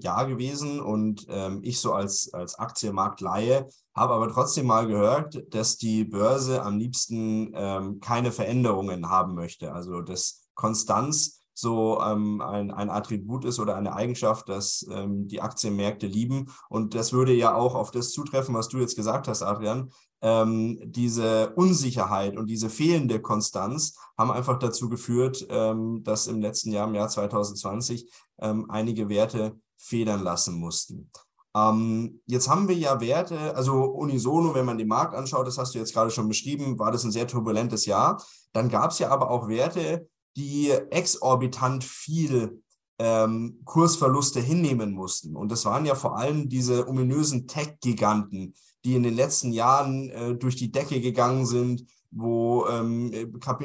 Jahr 0.00 0.26
gewesen 0.26 0.78
und 0.78 1.24
ähm, 1.30 1.60
ich 1.62 1.80
so 1.80 1.94
als, 1.94 2.34
als 2.34 2.58
Aktienmarktlaie 2.58 3.66
habe 3.96 4.12
aber 4.12 4.28
trotzdem 4.28 4.66
mal 4.66 4.86
gehört, 4.86 5.42
dass 5.54 5.78
die 5.78 6.04
Börse 6.04 6.62
am 6.62 6.76
liebsten 6.76 7.50
ähm, 7.54 8.00
keine 8.00 8.30
Veränderungen 8.30 9.08
haben 9.08 9.34
möchte. 9.34 9.72
Also 9.72 10.02
dass 10.02 10.48
Konstanz 10.54 11.42
so 11.54 11.98
ähm, 12.02 12.42
ein, 12.42 12.70
ein 12.70 12.90
Attribut 12.90 13.46
ist 13.46 13.58
oder 13.58 13.74
eine 13.74 13.94
Eigenschaft, 13.94 14.50
dass 14.50 14.86
ähm, 14.92 15.26
die 15.26 15.40
Aktienmärkte 15.40 16.06
lieben. 16.06 16.52
Und 16.68 16.94
das 16.94 17.14
würde 17.14 17.32
ja 17.32 17.54
auch 17.54 17.74
auf 17.74 17.90
das 17.90 18.10
zutreffen, 18.10 18.54
was 18.54 18.68
du 18.68 18.78
jetzt 18.78 18.96
gesagt 18.96 19.28
hast, 19.28 19.42
Adrian, 19.42 19.90
ähm, 20.20 20.80
diese 20.84 21.54
Unsicherheit 21.54 22.36
und 22.36 22.46
diese 22.46 22.70
fehlende 22.70 23.20
Konstanz 23.20 23.96
haben 24.16 24.30
einfach 24.30 24.58
dazu 24.58 24.88
geführt, 24.88 25.46
ähm, 25.48 26.02
dass 26.02 26.26
im 26.26 26.40
letzten 26.40 26.72
Jahr, 26.72 26.88
im 26.88 26.94
Jahr 26.94 27.08
2020, 27.08 28.10
ähm, 28.40 28.70
einige 28.70 29.08
Werte 29.08 29.58
federn 29.76 30.22
lassen 30.22 30.58
mussten. 30.58 31.10
Ähm, 31.54 32.20
jetzt 32.26 32.48
haben 32.48 32.68
wir 32.68 32.76
ja 32.76 33.00
Werte, 33.00 33.54
also 33.56 33.84
unisono, 33.84 34.54
wenn 34.54 34.66
man 34.66 34.78
den 34.78 34.88
Markt 34.88 35.14
anschaut, 35.14 35.46
das 35.46 35.58
hast 35.58 35.74
du 35.74 35.78
jetzt 35.78 35.94
gerade 35.94 36.10
schon 36.10 36.28
beschrieben, 36.28 36.78
war 36.78 36.92
das 36.92 37.04
ein 37.04 37.12
sehr 37.12 37.26
turbulentes 37.26 37.86
Jahr. 37.86 38.22
Dann 38.52 38.68
gab 38.68 38.90
es 38.90 38.98
ja 38.98 39.10
aber 39.10 39.30
auch 39.30 39.48
Werte, 39.48 40.08
die 40.36 40.70
exorbitant 40.70 41.84
viel 41.84 42.62
ähm, 42.98 43.60
Kursverluste 43.64 44.40
hinnehmen 44.40 44.92
mussten. 44.92 45.36
Und 45.36 45.50
das 45.50 45.64
waren 45.64 45.86
ja 45.86 45.94
vor 45.94 46.16
allem 46.16 46.48
diese 46.48 46.88
ominösen 46.88 47.46
Tech-Giganten, 47.46 48.54
die 48.84 48.94
in 48.94 49.02
den 49.02 49.14
letzten 49.14 49.52
Jahren 49.52 50.10
äh, 50.10 50.34
durch 50.34 50.56
die 50.56 50.70
Decke 50.70 51.00
gegangen 51.00 51.46
sind, 51.46 51.84
wo 52.10 52.66
ähm, 52.66 53.12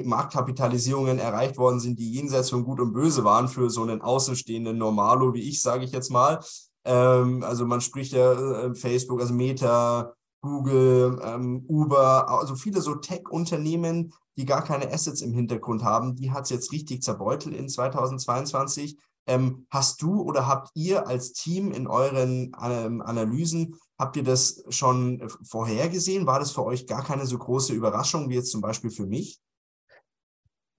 Marktkapitalisierungen 0.04 1.20
erreicht 1.20 1.58
worden 1.58 1.80
sind, 1.80 1.98
die 2.00 2.12
jenseits 2.12 2.50
von 2.50 2.64
Gut 2.66 2.80
und 2.80 2.94
Böse 2.94 3.24
waren 3.24 3.48
für 3.48 3.70
so 3.70 3.84
einen 3.84 4.02
außenstehenden 4.02 4.78
Normalo 4.78 5.34
wie 5.34 5.48
ich, 5.48 5.62
sage 5.62 5.86
ich 5.86 5.92
jetzt 5.92 6.12
mal. 6.12 6.40
Ähm, 6.86 7.44
also 7.44 7.66
man 7.66 7.82
spricht 7.82 8.14
ja 8.14 8.34
äh, 8.34 8.76
Facebook, 8.76 9.22
also 9.22 9.34
Meta, 9.34 10.14
Google, 10.42 11.22
ähm, 11.24 11.64
Uber, 11.70 12.28
also 12.30 12.56
viele 12.56 12.82
so 12.82 12.96
Tech-Unternehmen, 12.96 14.14
die 14.36 14.46
gar 14.46 14.64
keine 14.64 14.92
Assets 14.92 15.22
im 15.22 15.34
Hintergrund 15.34 15.84
haben, 15.84 16.16
die 16.16 16.32
hat 16.32 16.44
es 16.44 16.50
jetzt 16.50 16.72
richtig 16.74 17.02
zerbeutelt 17.02 17.56
in 17.56 17.70
2022. 17.70 18.98
Ähm, 19.28 19.68
hast 19.70 20.02
du 20.02 20.22
oder 20.22 20.48
habt 20.48 20.70
ihr 20.76 21.08
als 21.08 21.34
Team 21.34 21.72
in 21.72 21.88
euren 21.88 22.52
ähm, 22.62 23.02
Analysen, 23.02 23.76
habt 23.98 24.18
ihr 24.18 24.24
das 24.24 24.64
schon 24.70 25.28
vorhergesehen? 25.44 26.26
War 26.26 26.40
das 26.40 26.52
für 26.52 26.66
euch 26.66 26.88
gar 26.88 27.04
keine 27.04 27.26
so 27.26 27.38
große 27.38 27.74
Überraschung 27.74 28.30
wie 28.30 28.36
jetzt 28.36 28.52
zum 28.52 28.62
Beispiel 28.62 28.92
für 28.92 29.06
mich? 29.06 29.40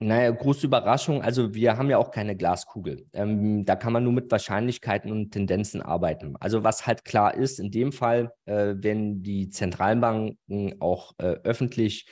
Naja, 0.00 0.30
große 0.32 0.66
Überraschung. 0.66 1.22
Also 1.22 1.54
wir 1.54 1.78
haben 1.78 1.88
ja 1.88 1.98
auch 1.98 2.10
keine 2.10 2.36
Glaskugel. 2.36 3.06
Ähm, 3.14 3.64
da 3.64 3.76
kann 3.76 3.92
man 3.92 4.04
nur 4.04 4.12
mit 4.12 4.30
Wahrscheinlichkeiten 4.30 5.10
und 5.10 5.30
Tendenzen 5.30 5.80
arbeiten. 5.80 6.36
Also 6.40 6.62
was 6.64 6.86
halt 6.86 7.04
klar 7.04 7.34
ist, 7.34 7.58
in 7.60 7.70
dem 7.70 7.92
Fall, 7.92 8.32
äh, 8.44 8.74
wenn 8.76 9.22
die 9.22 9.48
Zentralbanken 9.48 10.76
auch 10.80 11.12
äh, 11.18 11.36
öffentlich 11.44 12.06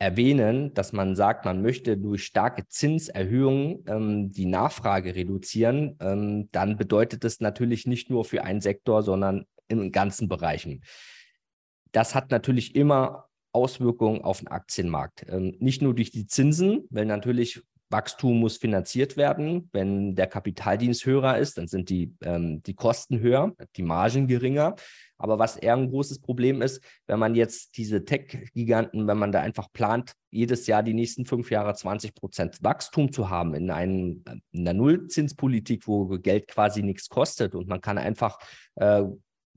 erwähnen, 0.00 0.72
dass 0.72 0.92
man 0.92 1.14
sagt, 1.14 1.44
man 1.44 1.60
möchte 1.62 1.98
durch 1.98 2.24
starke 2.24 2.66
Zinserhöhungen 2.66 3.84
ähm, 3.86 4.32
die 4.32 4.46
Nachfrage 4.46 5.14
reduzieren, 5.14 5.96
ähm, 6.00 6.48
dann 6.52 6.78
bedeutet 6.78 7.22
das 7.22 7.40
natürlich 7.40 7.86
nicht 7.86 8.08
nur 8.08 8.24
für 8.24 8.42
einen 8.42 8.62
Sektor, 8.62 9.02
sondern 9.02 9.44
in 9.68 9.92
ganzen 9.92 10.26
Bereichen. 10.26 10.82
Das 11.92 12.14
hat 12.14 12.30
natürlich 12.30 12.74
immer 12.74 13.26
Auswirkungen 13.52 14.22
auf 14.22 14.38
den 14.38 14.48
Aktienmarkt. 14.48 15.26
Ähm, 15.28 15.54
nicht 15.60 15.82
nur 15.82 15.94
durch 15.94 16.10
die 16.10 16.26
Zinsen, 16.26 16.86
weil 16.88 17.04
natürlich 17.04 17.62
Wachstum 17.90 18.38
muss 18.40 18.56
finanziert 18.56 19.16
werden. 19.18 19.68
Wenn 19.72 20.14
der 20.14 20.28
Kapitaldienst 20.28 21.04
höher 21.04 21.36
ist, 21.36 21.58
dann 21.58 21.68
sind 21.68 21.90
die, 21.90 22.14
ähm, 22.22 22.62
die 22.62 22.74
Kosten 22.74 23.18
höher, 23.20 23.52
die 23.76 23.82
Margen 23.82 24.28
geringer. 24.28 24.76
Aber 25.20 25.38
was 25.38 25.56
eher 25.56 25.76
ein 25.76 25.90
großes 25.90 26.20
Problem 26.20 26.62
ist, 26.62 26.82
wenn 27.06 27.18
man 27.18 27.34
jetzt 27.34 27.76
diese 27.76 28.04
Tech-Giganten, 28.04 29.06
wenn 29.06 29.18
man 29.18 29.32
da 29.32 29.40
einfach 29.40 29.72
plant, 29.72 30.12
jedes 30.30 30.66
Jahr 30.66 30.82
die 30.82 30.94
nächsten 30.94 31.26
fünf 31.26 31.50
Jahre 31.50 31.74
20 31.74 32.14
Prozent 32.14 32.58
Wachstum 32.62 33.12
zu 33.12 33.30
haben 33.30 33.54
in, 33.54 33.70
einem, 33.70 34.24
in 34.52 34.60
einer 34.60 34.74
Nullzinspolitik, 34.74 35.86
wo 35.86 36.06
Geld 36.18 36.48
quasi 36.48 36.82
nichts 36.82 37.08
kostet 37.08 37.54
und 37.54 37.68
man 37.68 37.80
kann 37.80 37.98
einfach 37.98 38.38
äh, 38.76 39.04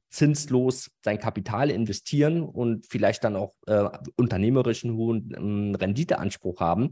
zinslos 0.10 0.92
sein 1.04 1.18
Kapital 1.18 1.72
investieren 1.72 2.44
und 2.44 2.86
vielleicht 2.88 3.24
dann 3.24 3.36
auch 3.36 3.54
äh, 3.66 3.90
unternehmerischen 4.16 4.94
hohen 4.96 5.34
ähm, 5.36 5.76
Renditeanspruch 5.76 6.60
haben, 6.60 6.92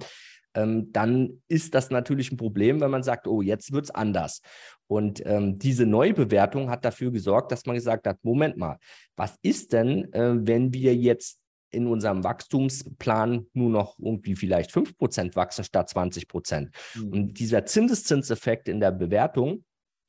ähm, 0.53 0.91
dann 0.91 1.41
ist 1.47 1.75
das 1.75 1.91
natürlich 1.91 2.31
ein 2.31 2.37
Problem, 2.37 2.81
wenn 2.81 2.91
man 2.91 3.03
sagt, 3.03 3.27
oh, 3.27 3.41
jetzt 3.41 3.71
wird 3.71 3.85
es 3.85 3.91
anders. 3.91 4.41
Und 4.91 5.25
ähm, 5.25 5.57
diese 5.57 5.85
Neubewertung 5.85 6.69
hat 6.69 6.83
dafür 6.83 7.11
gesorgt, 7.11 7.53
dass 7.53 7.65
man 7.65 7.77
gesagt 7.77 8.05
hat, 8.05 8.17
Moment 8.23 8.57
mal, 8.57 8.77
was 9.15 9.37
ist 9.41 9.71
denn, 9.71 10.11
äh, 10.11 10.33
wenn 10.45 10.73
wir 10.73 10.93
jetzt 10.93 11.39
in 11.69 11.87
unserem 11.87 12.25
Wachstumsplan 12.25 13.47
nur 13.53 13.69
noch 13.69 13.97
irgendwie 13.99 14.35
vielleicht 14.35 14.69
5% 14.71 15.37
wachsen 15.37 15.63
statt 15.63 15.89
20%. 15.89 16.67
Mhm. 16.95 17.07
Und 17.07 17.39
dieser 17.39 17.65
Zinseszinseffekt 17.65 18.67
in 18.67 18.81
der 18.81 18.91
Bewertung 18.91 19.63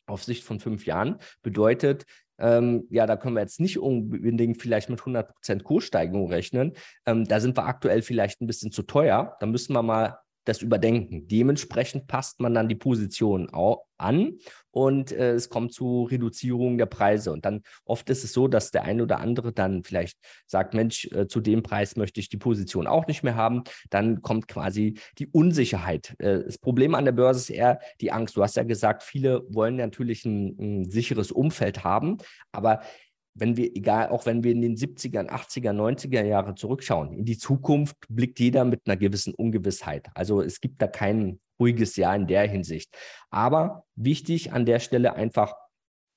auf 0.07 0.25
Sicht 0.25 0.43
von 0.43 0.59
fünf 0.59 0.85
Jahren 0.85 1.19
bedeutet, 1.43 2.05
ähm, 2.41 2.89
ja, 2.91 3.07
da 3.07 3.17
können 3.17 3.37
wir 3.37 3.41
jetzt 3.43 3.61
nicht 3.61 3.79
unbedingt 3.79 4.61
vielleicht 4.61 4.91
mit 4.91 4.99
100% 4.99 5.63
Kurssteigerung 5.63 6.29
rechnen. 6.29 6.73
Ähm, 7.07 7.25
da 7.25 7.39
sind 7.39 7.57
wir 7.57 7.67
aktuell 7.67 8.03
vielleicht 8.03 8.41
ein 8.41 8.49
bisschen 8.49 8.73
zu 8.73 8.83
teuer. 8.83 9.37
Da 9.39 9.47
müssen 9.47 9.75
wir 9.75 9.83
mal 9.83 10.19
das 10.45 10.63
Überdenken. 10.63 11.29
Dementsprechend 11.29 12.07
passt 12.07 12.41
man 12.41 12.55
dann 12.55 12.69
die 12.69 12.75
Position 12.75 13.49
an 13.99 14.39
und 14.71 15.13
äh, 15.13 15.33
es 15.33 15.49
kommt 15.49 15.73
zu 15.73 16.05
Reduzierung 16.05 16.79
der 16.79 16.87
Preise. 16.87 17.33
Und 17.33 17.45
dann 17.45 17.63
oft 17.85 18.09
ist 18.11 18.25
es 18.25 18.33
so, 18.33 18.49
dass 18.49 18.71
der 18.71 18.85
eine 18.85 19.03
oder 19.03 19.21
andere 19.21 19.53
dann 19.53 19.85
vielleicht 19.85 20.19
sagt, 20.47 20.75
Mensch, 20.75 21.07
äh, 21.13 21.29
zu 21.29 21.41
dem 21.41 21.63
Preis 21.63 21.97
möchte 21.97 22.21
ich 22.21 22.29
die 22.29 22.39
Position 22.39 22.87
auch 22.87 23.07
nicht 23.07 23.23
mehr 23.23 23.37
haben. 23.37 23.63
Dann 23.91 24.23
kommt 24.23 24.49
quasi 24.49 24.99
die 25.19 25.29
Unsicherheit. 25.29 26.15
Äh, 26.19 26.45
das 26.45 26.59
Problem 26.59 26.95
an 26.95 27.05
der 27.05 27.13
Börse 27.13 27.41
ist 27.41 27.51
eher 27.51 27.81
die 28.01 28.13
Angst. 28.13 28.37
Du 28.37 28.43
hast 28.43 28.57
ja 28.57 28.65
gesagt, 28.65 29.03
viele 29.03 29.43
wollen 29.49 29.77
natürlich 29.77 30.25
ein, 30.25 30.57
ein 30.59 30.91
sicheres 30.91 31.31
Umfeld 31.31 31.85
haben, 31.85 32.19
aber 32.51 32.81
wenn 33.35 33.57
wir, 33.57 33.75
egal, 33.75 34.09
auch 34.09 34.27
wenn 34.27 34.45
wir 34.45 34.53
in 34.53 34.61
den 34.61 34.77
70er, 34.77 35.29
80er, 35.29 35.73
90er 35.73 36.25
Jahre 36.25 36.55
zurückschauen, 36.55 37.13
in 37.13 37.25
die 37.25 37.39
Zukunft 37.39 37.97
blickt 38.09 38.41
jeder 38.41 38.65
mit 38.65 38.83
einer 38.87 38.97
gewissen 38.97 39.35
Ungewissheit. 39.35 40.09
Also 40.15 40.43
es 40.43 40.61
gibt 40.61 40.83
da 40.83 40.87
kein 40.87 41.41
ruhiges 41.59 41.97
Jahr 41.97 42.15
in 42.17 42.27
der 42.27 42.49
Hinsicht. 42.49 42.95
Aber 43.31 43.85
wichtig 43.95 44.53
an 44.53 44.67
der 44.67 44.81
Stelle 44.81 45.15
einfach, 45.15 45.55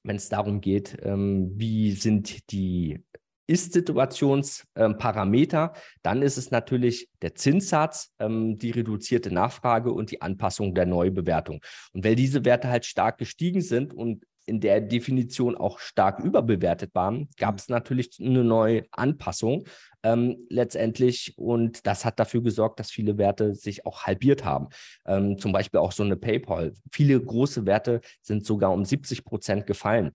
wenn 0.04 0.18
es 0.18 0.30
darum 0.30 0.62
geht, 0.62 0.98
ähm, 1.04 1.52
wie 1.56 1.92
sind 1.92 2.52
die 2.52 3.04
ist-Situationsparameter, 3.48 5.74
dann 6.02 6.24
ist 6.24 6.38
es 6.38 6.52
natürlich 6.52 7.10
der 7.22 7.36
Zinssatz, 7.36 8.12
ähm, 8.20 8.58
die 8.58 8.72
reduzierte 8.72 9.32
Nachfrage 9.32 9.92
und 9.92 10.10
die 10.12 10.22
Anpassung 10.22 10.74
der 10.74 10.88
Neubewertung. 10.88 11.62
Und 11.94 12.04
weil 12.04 12.16
diese 12.16 12.44
Werte 12.44 12.68
halt 12.70 12.86
stark 12.86 13.20
gestiegen 13.20 13.62
sind 13.62 13.94
und 13.94 14.26
in 14.46 14.60
der 14.60 14.82
Definition 14.82 15.56
auch 15.56 15.80
stark 15.80 16.20
überbewertet 16.20 16.94
waren, 16.94 17.30
gab 17.38 17.58
es 17.58 17.70
natürlich 17.70 18.20
eine 18.20 18.44
neue 18.44 18.84
Anpassung 18.92 19.66
ähm, 20.04 20.46
letztendlich. 20.50 21.34
Und 21.38 21.86
das 21.88 22.06
hat 22.06 22.20
dafür 22.20 22.42
gesorgt, 22.42 22.80
dass 22.80 22.92
viele 22.92 23.18
Werte 23.18 23.56
sich 23.56 23.86
auch 23.86 24.04
halbiert 24.04 24.46
haben. 24.46 24.68
Ähm, 25.06 25.38
zum 25.38 25.52
Beispiel 25.52 25.80
auch 25.80 25.92
so 25.92 26.04
eine 26.04 26.16
PayPal. 26.16 26.74
Viele 26.92 27.20
große 27.20 27.66
Werte 27.66 28.02
sind 28.22 28.46
sogar 28.46 28.72
um 28.72 28.86
70 28.86 29.26
Prozent 29.26 29.66
gefallen. 29.66 30.12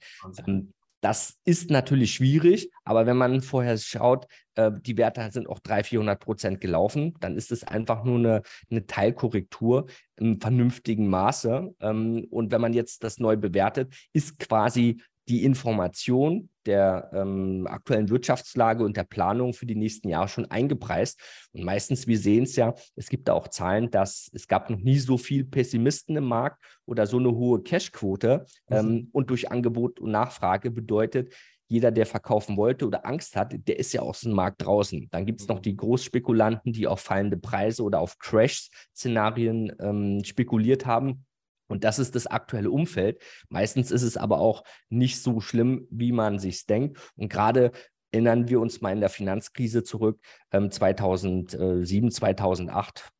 Ähm, 0.46 0.72
das 1.00 1.38
ist 1.44 1.70
natürlich 1.70 2.14
schwierig, 2.14 2.70
aber 2.84 3.06
wenn 3.06 3.16
man 3.16 3.40
vorher 3.40 3.78
schaut, 3.78 4.26
äh, 4.54 4.70
die 4.80 4.96
Werte 4.96 5.30
sind 5.32 5.48
auch 5.48 5.58
300, 5.60 5.86
400 5.86 6.20
Prozent 6.20 6.60
gelaufen, 6.60 7.14
dann 7.20 7.36
ist 7.36 7.52
es 7.52 7.64
einfach 7.64 8.04
nur 8.04 8.18
eine, 8.18 8.42
eine 8.70 8.86
Teilkorrektur 8.86 9.86
im 10.16 10.40
vernünftigen 10.40 11.08
Maße. 11.08 11.74
Ähm, 11.80 12.26
und 12.30 12.52
wenn 12.52 12.60
man 12.60 12.74
jetzt 12.74 13.02
das 13.04 13.18
neu 13.18 13.36
bewertet, 13.36 13.94
ist 14.12 14.38
quasi 14.38 15.00
die 15.30 15.44
Information 15.44 16.50
der 16.66 17.10
ähm, 17.14 17.66
aktuellen 17.68 18.10
Wirtschaftslage 18.10 18.84
und 18.84 18.96
der 18.96 19.04
Planung 19.04 19.54
für 19.54 19.64
die 19.64 19.76
nächsten 19.76 20.08
Jahre 20.08 20.28
schon 20.28 20.50
eingepreist. 20.50 21.20
Und 21.52 21.64
meistens, 21.64 22.06
wir 22.08 22.18
sehen 22.18 22.42
es 22.42 22.56
ja, 22.56 22.74
es 22.96 23.08
gibt 23.08 23.28
da 23.28 23.34
auch 23.34 23.48
Zahlen, 23.48 23.90
dass 23.90 24.28
es 24.34 24.48
gab 24.48 24.68
noch 24.68 24.78
nie 24.78 24.98
so 24.98 25.16
viel 25.16 25.44
Pessimisten 25.44 26.16
im 26.16 26.24
Markt 26.24 26.62
oder 26.84 27.06
so 27.06 27.18
eine 27.18 27.30
hohe 27.30 27.62
Cashquote. 27.62 28.44
Mhm. 28.68 28.76
Ähm, 28.76 29.08
und 29.12 29.30
durch 29.30 29.50
Angebot 29.50 30.00
und 30.00 30.10
Nachfrage 30.10 30.70
bedeutet, 30.70 31.32
jeder, 31.68 31.92
der 31.92 32.04
verkaufen 32.04 32.56
wollte 32.56 32.84
oder 32.84 33.06
Angst 33.06 33.36
hat, 33.36 33.54
der 33.68 33.78
ist 33.78 33.92
ja 33.92 34.00
aus 34.02 34.22
dem 34.22 34.32
Markt 34.32 34.64
draußen. 34.64 35.06
Dann 35.12 35.24
gibt 35.24 35.40
es 35.40 35.46
noch 35.46 35.58
mhm. 35.58 35.62
die 35.62 35.76
Großspekulanten, 35.76 36.72
die 36.72 36.88
auf 36.88 36.98
fallende 36.98 37.36
Preise 37.36 37.84
oder 37.84 38.00
auf 38.00 38.18
Crash-Szenarien 38.18 39.72
ähm, 39.78 40.24
spekuliert 40.24 40.84
haben. 40.84 41.24
Und 41.70 41.84
das 41.84 41.98
ist 41.98 42.14
das 42.14 42.26
aktuelle 42.26 42.70
Umfeld. 42.70 43.22
Meistens 43.48 43.90
ist 43.90 44.02
es 44.02 44.16
aber 44.16 44.38
auch 44.38 44.64
nicht 44.88 45.22
so 45.22 45.40
schlimm, 45.40 45.86
wie 45.90 46.12
man 46.12 46.38
sich 46.38 46.66
denkt. 46.66 46.98
Und 47.16 47.30
gerade 47.30 47.72
erinnern 48.12 48.48
wir 48.48 48.60
uns 48.60 48.80
mal 48.80 48.92
in 48.92 49.00
der 49.00 49.08
Finanzkrise 49.08 49.82
zurück, 49.82 50.20
ähm, 50.50 50.70
2007, 50.70 52.10
2008 52.10 53.10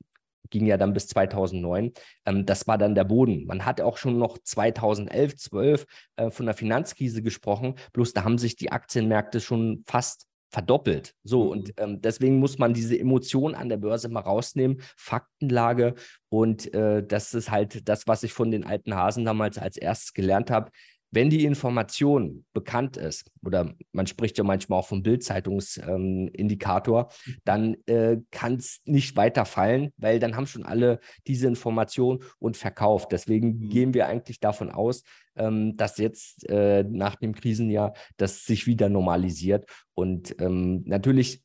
ging 0.50 0.66
ja 0.66 0.76
dann 0.76 0.92
bis 0.92 1.07
2009. 1.07 1.92
Ähm, 2.26 2.45
das 2.45 2.66
war 2.66 2.76
dann 2.76 2.95
der 2.95 3.04
Boden. 3.04 3.47
Man 3.47 3.64
hat 3.64 3.80
auch 3.80 3.97
schon 3.97 4.19
noch 4.19 4.37
2011, 4.38 5.37
12 5.37 5.87
äh, 6.16 6.30
von 6.30 6.47
der 6.47 6.54
Finanzkrise 6.54 7.23
gesprochen. 7.23 7.76
Bloß 7.92 8.12
da 8.12 8.25
haben 8.25 8.38
sich 8.38 8.57
die 8.57 8.73
Aktienmärkte 8.73 9.40
schon 9.40 9.85
fast 9.87 10.26
verdoppelt. 10.50 11.14
So, 11.23 11.45
mhm. 11.45 11.50
und 11.50 11.73
ähm, 11.76 12.00
deswegen 12.00 12.38
muss 12.38 12.59
man 12.59 12.75
diese 12.75 12.99
Emotionen 12.99 13.54
an 13.54 13.69
der 13.69 13.76
Börse 13.76 14.09
mal 14.09 14.21
rausnehmen, 14.21 14.80
Faktenlage. 14.97 15.95
Und 16.28 16.75
äh, 16.75 17.07
das 17.07 17.35
ist 17.35 17.50
halt 17.50 17.88
das, 17.88 18.07
was 18.07 18.23
ich 18.23 18.33
von 18.33 18.50
den 18.50 18.64
alten 18.64 18.95
Hasen 18.95 19.25
damals 19.25 19.59
als 19.59 19.76
erstes 19.76 20.12
gelernt 20.12 20.50
habe. 20.50 20.71
Wenn 21.12 21.31
die 21.31 21.45
Information 21.45 22.45
bekannt 22.52 22.97
ist, 22.97 23.31
oder 23.45 23.75
man 23.93 24.07
spricht 24.07 24.38
ja 24.38 24.45
manchmal 24.45 24.79
auch 24.79 24.87
vom 24.87 25.02
Bildzeitungsindikator, 25.02 27.11
ähm, 27.26 27.37
dann 27.45 27.76
äh, 27.87 28.19
kann 28.31 28.55
es 28.55 28.81
nicht 28.85 29.17
weiter 29.17 29.45
fallen, 29.45 29.93
weil 29.97 30.21
dann 30.21 30.37
haben 30.37 30.47
schon 30.47 30.64
alle 30.64 31.00
diese 31.26 31.49
Information 31.49 32.23
und 32.38 32.57
verkauft. 32.57 33.12
Deswegen 33.12 33.59
mhm. 33.59 33.69
gehen 33.71 33.95
wir 33.95 34.07
eigentlich 34.07 34.40
davon 34.40 34.71
aus, 34.71 35.02
ähm, 35.37 35.76
dass 35.76 35.99
jetzt 35.99 36.49
äh, 36.49 36.85
nach 36.85 37.17
dem 37.17 37.35
Krisenjahr 37.35 37.95
das 38.17 38.45
sich 38.45 38.67
wieder 38.67 38.88
normalisiert. 38.88 39.69
Und 39.95 40.37
ähm, 40.40 40.83
natürlich 40.87 41.43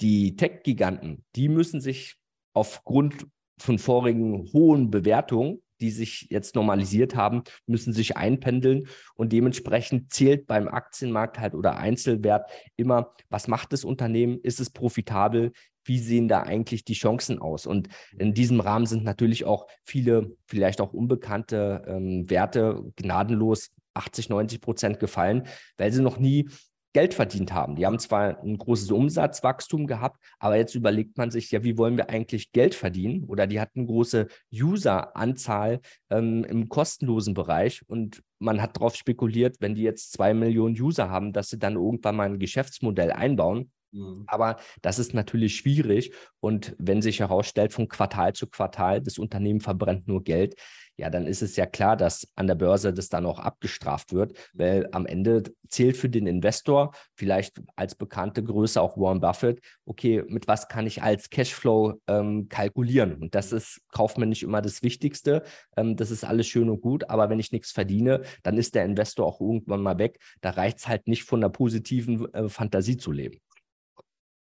die 0.00 0.36
Tech-Giganten, 0.36 1.24
die 1.36 1.48
müssen 1.48 1.80
sich 1.80 2.16
aufgrund 2.52 3.26
von 3.58 3.78
vorigen 3.78 4.52
hohen 4.52 4.90
Bewertungen 4.90 5.62
die 5.84 5.90
sich 5.90 6.28
jetzt 6.30 6.54
normalisiert 6.54 7.14
haben, 7.14 7.42
müssen 7.66 7.92
sich 7.92 8.16
einpendeln 8.16 8.86
und 9.16 9.32
dementsprechend 9.32 10.10
zählt 10.10 10.46
beim 10.46 10.66
Aktienmarkt 10.66 11.38
halt 11.38 11.54
oder 11.54 11.76
Einzelwert 11.76 12.50
immer, 12.76 13.12
was 13.28 13.48
macht 13.48 13.74
das 13.74 13.84
Unternehmen? 13.84 14.40
Ist 14.42 14.60
es 14.60 14.70
profitabel? 14.70 15.52
Wie 15.84 15.98
sehen 15.98 16.26
da 16.26 16.40
eigentlich 16.40 16.86
die 16.86 16.94
Chancen 16.94 17.38
aus? 17.38 17.66
Und 17.66 17.88
in 18.16 18.32
diesem 18.32 18.60
Rahmen 18.60 18.86
sind 18.86 19.04
natürlich 19.04 19.44
auch 19.44 19.66
viele, 19.84 20.34
vielleicht 20.46 20.80
auch 20.80 20.94
unbekannte 20.94 21.82
ähm, 21.86 22.30
Werte 22.30 22.82
gnadenlos 22.96 23.70
80, 23.92 24.30
90 24.30 24.62
Prozent 24.62 25.00
gefallen, 25.00 25.46
weil 25.76 25.92
sie 25.92 26.00
noch 26.00 26.18
nie 26.18 26.48
Geld 26.94 27.12
verdient 27.12 27.52
haben. 27.52 27.74
Die 27.74 27.84
haben 27.84 27.98
zwar 27.98 28.40
ein 28.40 28.56
großes 28.56 28.90
Umsatzwachstum 28.92 29.86
gehabt, 29.86 30.24
aber 30.38 30.56
jetzt 30.56 30.76
überlegt 30.76 31.18
man 31.18 31.30
sich 31.30 31.50
ja, 31.50 31.64
wie 31.64 31.76
wollen 31.76 31.96
wir 31.96 32.08
eigentlich 32.08 32.52
Geld 32.52 32.74
verdienen? 32.74 33.24
Oder 33.24 33.48
die 33.48 33.60
hatten 33.60 33.86
große 33.86 34.28
User-Anzahl 34.52 35.80
ähm, 36.10 36.44
im 36.44 36.68
kostenlosen 36.68 37.34
Bereich 37.34 37.82
und 37.88 38.22
man 38.38 38.62
hat 38.62 38.76
darauf 38.76 38.94
spekuliert, 38.94 39.56
wenn 39.58 39.74
die 39.74 39.82
jetzt 39.82 40.12
zwei 40.12 40.34
Millionen 40.34 40.80
User 40.80 41.10
haben, 41.10 41.32
dass 41.32 41.48
sie 41.48 41.58
dann 41.58 41.74
irgendwann 41.74 42.16
mal 42.16 42.26
ein 42.28 42.38
Geschäftsmodell 42.38 43.10
einbauen. 43.10 43.72
Mhm. 43.94 44.24
Aber 44.26 44.56
das 44.82 44.98
ist 44.98 45.14
natürlich 45.14 45.56
schwierig. 45.56 46.12
Und 46.40 46.74
wenn 46.78 47.00
sich 47.00 47.20
herausstellt, 47.20 47.72
von 47.72 47.88
Quartal 47.88 48.32
zu 48.34 48.46
Quartal, 48.46 49.00
das 49.00 49.18
Unternehmen 49.18 49.60
verbrennt 49.60 50.08
nur 50.08 50.22
Geld, 50.24 50.56
ja, 50.96 51.10
dann 51.10 51.26
ist 51.26 51.42
es 51.42 51.56
ja 51.56 51.66
klar, 51.66 51.96
dass 51.96 52.28
an 52.36 52.46
der 52.46 52.54
Börse 52.54 52.92
das 52.92 53.08
dann 53.08 53.26
auch 53.26 53.40
abgestraft 53.40 54.12
wird, 54.12 54.36
weil 54.52 54.88
am 54.92 55.06
Ende 55.06 55.42
zählt 55.68 55.96
für 55.96 56.08
den 56.08 56.28
Investor, 56.28 56.92
vielleicht 57.16 57.60
als 57.74 57.96
bekannte 57.96 58.44
Größe 58.44 58.80
auch 58.80 58.96
Warren 58.96 59.20
Buffett, 59.20 59.60
okay, 59.86 60.22
mit 60.28 60.46
was 60.46 60.68
kann 60.68 60.86
ich 60.86 61.02
als 61.02 61.30
Cashflow 61.30 62.00
ähm, 62.06 62.48
kalkulieren? 62.48 63.14
Und 63.14 63.34
das 63.34 63.50
ist 63.50 63.80
kaufmännisch 63.90 64.44
immer 64.44 64.62
das 64.62 64.82
Wichtigste. 64.82 65.42
Ähm, 65.76 65.96
das 65.96 66.12
ist 66.12 66.24
alles 66.24 66.46
schön 66.46 66.70
und 66.70 66.80
gut, 66.80 67.10
aber 67.10 67.28
wenn 67.28 67.40
ich 67.40 67.50
nichts 67.50 67.72
verdiene, 67.72 68.22
dann 68.44 68.56
ist 68.56 68.76
der 68.76 68.84
Investor 68.84 69.26
auch 69.26 69.40
irgendwann 69.40 69.82
mal 69.82 69.98
weg. 69.98 70.18
Da 70.42 70.50
reicht 70.50 70.78
es 70.78 70.86
halt 70.86 71.08
nicht 71.08 71.24
von 71.24 71.42
einer 71.42 71.50
positiven 71.50 72.32
äh, 72.34 72.48
Fantasie 72.48 72.98
zu 72.98 73.10
leben. 73.10 73.40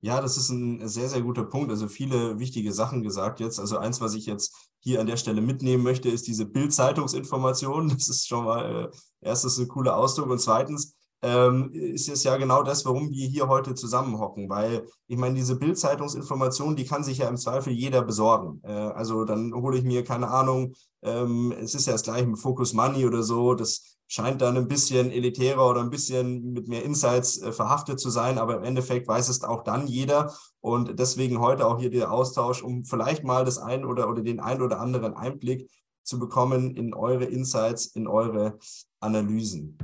Ja, 0.04 0.20
das 0.20 0.36
ist 0.36 0.50
ein 0.50 0.86
sehr, 0.90 1.08
sehr 1.08 1.22
guter 1.22 1.46
Punkt. 1.46 1.72
Also 1.72 1.88
viele 1.88 2.38
wichtige 2.38 2.74
Sachen 2.74 3.04
gesagt 3.04 3.40
jetzt. 3.40 3.58
Also 3.58 3.78
eins, 3.78 4.02
was 4.02 4.16
ich 4.16 4.26
jetzt 4.26 4.54
hier 4.80 5.00
an 5.00 5.08
der 5.08 5.16
Stelle 5.16 5.40
mitnehmen 5.40 5.82
möchte, 5.82 6.10
ist 6.10 6.28
diese 6.28 6.46
Bild-Zeitungsinformation. 6.46 7.88
Das 7.98 8.10
ist 8.10 8.28
schon 8.28 8.44
mal 8.44 8.92
äh, 8.92 8.98
erstens 9.22 9.58
ein 9.60 9.70
cooler 9.70 9.96
Ausdruck. 9.96 10.30
Und 10.30 10.40
zweitens 10.40 10.94
ähm, 11.22 11.72
ist 11.72 12.10
es 12.10 12.26
ja 12.26 12.36
genau 12.36 12.64
das, 12.64 12.84
warum 12.84 13.12
wir 13.12 13.28
hier 13.30 13.48
heute 13.48 13.76
zusammenhocken. 13.76 14.50
Weil 14.50 14.86
ich 15.08 15.16
meine, 15.16 15.36
diese 15.36 15.56
Bild-Zeitungsinformation, 15.56 16.76
die 16.76 16.86
kann 16.86 17.06
sich 17.06 17.20
ja 17.20 17.30
im 17.30 17.38
Zweifel 17.38 17.72
jeder 17.72 18.02
besorgen. 18.02 18.60
Äh, 18.64 18.74
also 18.74 19.24
dann 19.24 19.54
hole 19.54 19.78
ich 19.78 19.86
mir, 19.86 20.04
keine 20.04 20.28
Ahnung, 20.28 20.74
ähm, 21.02 21.54
es 21.58 21.76
ist 21.76 21.88
ja 21.88 21.94
das 21.94 22.04
gleiche 22.04 22.28
mit 22.28 22.40
Focus 22.40 22.74
Money 22.74 23.06
oder 23.06 23.24
so. 23.24 23.54
Das 23.56 23.96
scheint 24.14 24.44
dann 24.44 24.58
ein 24.58 24.68
bisschen 24.68 25.12
elitärer 25.12 25.68
oder 25.68 25.82
ein 25.82 25.90
bisschen 25.90 26.54
mit 26.54 26.68
mehr 26.68 26.84
Insights 26.84 27.42
äh, 27.42 27.52
verhaftet 27.52 28.00
zu 28.00 28.12
sein, 28.12 28.38
aber 28.38 28.58
im 28.58 28.64
Endeffekt 28.64 29.08
weiß 29.08 29.28
es 29.28 29.44
auch 29.44 29.64
dann 29.64 29.88
jeder 29.88 30.32
und 30.62 31.00
deswegen 31.00 31.40
heute 31.40 31.66
auch 31.66 31.80
hier 31.80 31.90
der 31.90 32.12
Austausch, 32.12 32.62
um 32.62 32.86
vielleicht 32.86 33.24
mal 33.24 33.44
das 33.44 33.58
ein 33.58 33.84
oder, 33.84 34.08
oder 34.08 34.22
den 34.22 34.40
ein 34.40 34.62
oder 34.62 34.80
anderen 34.80 35.16
Einblick 35.16 35.68
zu 36.04 36.20
bekommen 36.20 36.76
in 36.76 36.94
eure 36.94 37.26
Insights, 37.26 37.88
in 37.88 38.06
eure 38.06 38.60
Analysen. 39.00 39.80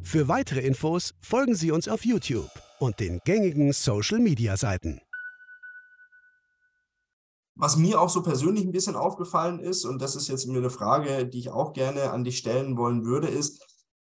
Für 0.00 0.28
weitere 0.28 0.60
Infos 0.60 1.12
folgen 1.20 1.54
Sie 1.54 1.72
uns 1.72 1.88
auf 1.88 2.06
YouTube 2.06 2.50
und 2.78 2.98
den 2.98 3.20
gängigen 3.26 3.74
Social-Media-Seiten. 3.74 5.02
Was 7.58 7.76
mir 7.76 8.00
auch 8.00 8.10
so 8.10 8.22
persönlich 8.22 8.64
ein 8.64 8.72
bisschen 8.72 8.96
aufgefallen 8.96 9.58
ist, 9.58 9.84
und 9.84 10.00
das 10.00 10.14
ist 10.14 10.28
jetzt 10.28 10.46
mir 10.46 10.58
eine 10.58 10.70
Frage, 10.70 11.26
die 11.26 11.38
ich 11.38 11.50
auch 11.50 11.72
gerne 11.72 12.10
an 12.10 12.22
dich 12.22 12.38
stellen 12.38 12.76
wollen 12.76 13.04
würde, 13.04 13.28
ist, 13.28 13.64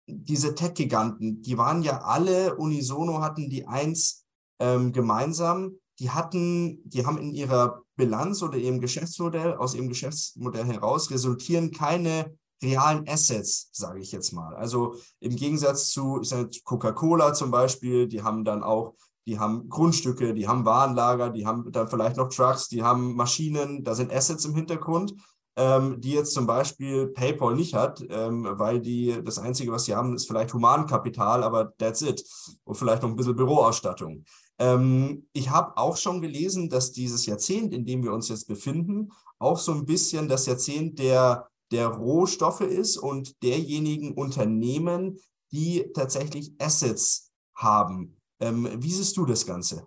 diese 0.09 0.55
Tech-Giganten, 0.55 1.43
die 1.43 1.57
waren 1.57 1.83
ja 1.83 2.03
alle 2.03 2.57
unisono, 2.57 3.23
hatten 3.23 3.49
die 3.49 3.67
eins 3.67 4.25
ähm, 4.59 4.93
gemeinsam, 4.93 5.79
die 5.99 6.11
hatten, 6.11 6.81
die 6.85 7.07
haben 7.07 7.19
in 7.19 7.33
ihrer 7.33 7.83
Bilanz 7.97 8.43
oder 8.43 8.59
ihrem 8.59 8.81
Geschäftsmodell, 8.81 9.55
aus 9.55 9.75
ihrem 9.75 9.88
Geschäftsmodell 9.88 10.65
heraus 10.65 11.11
resultieren 11.11 11.71
keine 11.71 12.37
realen 12.62 13.09
Assets, 13.09 13.69
sage 13.73 14.00
ich 14.00 14.12
jetzt 14.12 14.33
mal. 14.33 14.55
Also 14.55 14.97
im 15.21 15.37
Gegensatz 15.37 15.91
zu 15.91 16.21
Coca-Cola 16.65 17.35
zum 17.35 17.50
Beispiel, 17.50 18.09
die 18.09 18.23
haben 18.23 18.45
dann 18.45 18.62
auch 18.62 18.95
die 19.26 19.38
haben 19.38 19.68
Grundstücke, 19.68 20.35
die 20.35 20.47
haben 20.47 20.64
Warenlager, 20.64 21.30
die 21.30 21.47
haben 21.47 21.71
dann 21.73 21.88
vielleicht 21.88 22.16
noch 22.16 22.28
Trucks, 22.28 22.68
die 22.68 22.83
haben 22.83 23.14
Maschinen, 23.14 23.83
da 23.83 23.95
sind 23.95 24.12
Assets 24.12 24.45
im 24.45 24.54
Hintergrund, 24.54 25.14
ähm, 25.56 26.00
die 26.00 26.12
jetzt 26.12 26.33
zum 26.33 26.47
Beispiel 26.47 27.09
PayPal 27.09 27.54
nicht 27.56 27.75
hat, 27.75 28.04
ähm, 28.09 28.47
weil 28.52 28.80
die 28.80 29.21
das 29.25 29.38
Einzige, 29.38 29.73
was 29.73 29.87
sie 29.87 29.95
haben, 29.95 30.14
ist 30.14 30.26
vielleicht 30.26 30.54
Humankapital, 30.54 31.42
aber 31.42 31.76
that's 31.76 32.02
it. 32.02 32.25
Und 32.64 32.76
vielleicht 32.76 33.02
noch 33.02 33.09
ein 33.09 33.16
bisschen 33.16 33.37
Büroausstattung. 33.37 34.24
Ähm, 34.59 35.27
ich 35.33 35.51
habe 35.51 35.77
auch 35.77 35.96
schon 35.96 36.20
gelesen, 36.20 36.68
dass 36.68 36.92
dieses 36.92 37.27
Jahrzehnt, 37.27 37.74
in 37.74 37.85
dem 37.85 38.03
wir 38.03 38.12
uns 38.12 38.29
jetzt 38.29 38.46
befinden, 38.46 39.11
auch 39.38 39.59
so 39.59 39.72
ein 39.72 39.87
bisschen 39.87 40.29
das 40.29 40.46
Jahrzehnt 40.46 40.98
der, 40.98 41.48
der 41.72 41.88
Rohstoffe 41.88 42.61
ist 42.61 42.96
und 42.96 43.42
derjenigen 43.42 44.14
Unternehmen, 44.14 45.18
die 45.53 45.90
tatsächlich 45.94 46.55
Assets 46.59 47.33
haben. 47.55 48.15
Ähm, 48.40 48.68
wie 48.83 48.90
siehst 48.90 49.16
du 49.16 49.25
das 49.25 49.46
Ganze? 49.46 49.87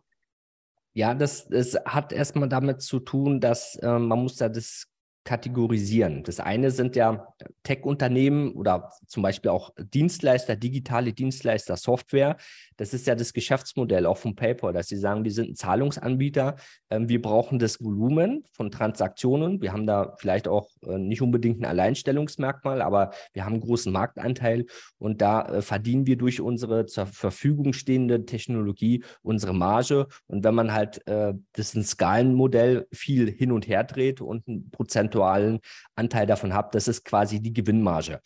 Ja, 0.94 1.14
das, 1.14 1.48
das 1.48 1.76
hat 1.86 2.12
erstmal 2.12 2.50
damit 2.50 2.82
zu 2.82 3.00
tun, 3.00 3.40
dass 3.40 3.76
äh, 3.76 4.00
man 4.00 4.20
muss 4.20 4.38
da 4.38 4.50
das 4.50 4.88
kategorisieren. 5.24 6.24
Das 6.24 6.40
eine 6.40 6.72
sind 6.72 6.96
ja 6.96 7.28
Tech-Unternehmen 7.64 8.54
oder 8.54 8.92
zum 9.06 9.22
Beispiel 9.22 9.52
auch 9.52 9.72
Dienstleister, 9.78 10.56
digitale 10.56 11.14
Dienstleister, 11.14 11.78
Software. 11.78 12.38
Das 12.80 12.94
ist 12.94 13.06
ja 13.08 13.16
das 13.16 13.34
Geschäftsmodell 13.34 14.06
auch 14.06 14.18
von 14.18 14.36
PayPal, 14.36 14.72
dass 14.72 14.88
sie 14.88 14.96
sagen, 14.96 15.26
wir 15.26 15.32
sind 15.32 15.50
ein 15.50 15.56
Zahlungsanbieter, 15.56 16.56
ähm, 16.90 17.10
wir 17.10 17.22
brauchen 17.22 17.60
das 17.60 17.84
Volumen 17.84 18.46
von 18.54 18.72
Transaktionen. 18.72 19.62
Wir 19.62 19.74
haben 19.74 19.86
da 19.86 20.16
vielleicht 20.18 20.48
auch 20.48 20.70
äh, 20.88 20.98
nicht 20.98 21.22
unbedingt 21.22 21.60
ein 21.60 21.66
Alleinstellungsmerkmal, 21.66 22.82
aber 22.82 23.12
wir 23.34 23.44
haben 23.44 23.56
einen 23.56 23.62
großen 23.62 23.92
Marktanteil 23.92 24.66
und 24.98 25.22
da 25.22 25.46
äh, 25.46 25.62
verdienen 25.62 26.08
wir 26.08 26.16
durch 26.16 26.40
unsere 26.40 26.86
zur 26.86 27.06
Verfügung 27.06 27.74
stehende 27.74 28.26
Technologie 28.26 29.04
unsere 29.24 29.54
Marge. 29.54 30.08
Und 30.28 30.46
wenn 30.46 30.56
man 30.56 30.72
halt 30.72 31.06
äh, 31.06 31.34
das 31.52 31.76
ein 31.76 31.84
Skalenmodell 31.84 32.88
viel 32.94 33.30
hin 33.30 33.52
und 33.52 33.68
her 33.68 33.84
dreht 33.84 34.22
und 34.22 34.48
einen 34.48 34.72
prozentualen 34.72 35.60
Anteil 35.96 36.28
davon 36.28 36.54
hat, 36.54 36.74
das 36.76 36.88
ist 36.88 37.04
quasi 37.04 37.42
die 37.42 37.52
Gewinnmarge. 37.52 38.22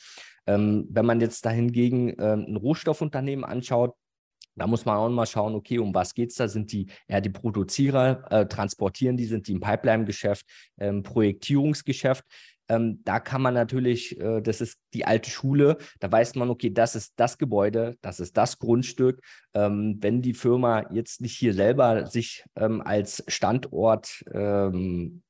Ähm, 0.46 0.86
wenn 0.90 1.06
man 1.06 1.22
jetzt 1.22 1.46
dahingegen 1.46 2.10
äh, 2.20 2.34
ein 2.34 2.58
Rohstoffunternehmen 2.58 3.46
anschaut, 3.46 3.96
da 4.56 4.68
muss 4.68 4.86
man 4.86 4.98
auch 4.98 5.10
mal 5.10 5.26
schauen, 5.26 5.56
okay, 5.56 5.80
um 5.80 5.94
was 5.94 6.14
geht 6.14 6.30
es 6.32 6.36
da? 6.36 6.48
Sind 6.48 6.72
die 6.72 6.88
eher 7.08 7.22
die 7.22 7.30
Produzierer, 7.30 8.32
äh, 8.32 8.46
transportieren 8.48 9.18
die, 9.18 9.26
sind 9.26 9.48
die 9.48 9.54
im 9.54 9.60
Pipeline-Geschäft, 9.60 10.46
ähm, 10.78 11.04
Projektierungsgeschäft? 11.04 12.24
Ähm, 12.70 13.02
da 13.04 13.20
kann 13.20 13.42
man 13.42 13.54
natürlich, 13.54 14.20
äh, 14.20 14.42
das 14.42 14.62
ist 14.62 14.80
die 14.94 15.06
alte 15.06 15.30
Schule, 15.30 15.78
da 16.00 16.12
weiß 16.12 16.36
man, 16.36 16.50
okay, 16.50 16.70
das 16.70 16.96
ist 16.96 17.14
das 17.18 17.38
Gebäude, 17.38 17.98
das 18.02 18.20
ist 18.20 18.38
das 18.38 18.58
Grundstück. 18.58 19.22
Ähm, 19.54 19.98
wenn 20.00 20.22
die 20.22 20.34
Firma 20.34 20.90
jetzt 20.92 21.22
nicht 21.22 21.38
hier 21.38 21.54
selber 21.54 22.08
sich 22.08 22.46
ähm, 22.56 22.82
als 22.82 23.24
Standort 23.28 24.24
ähm, 24.32 25.24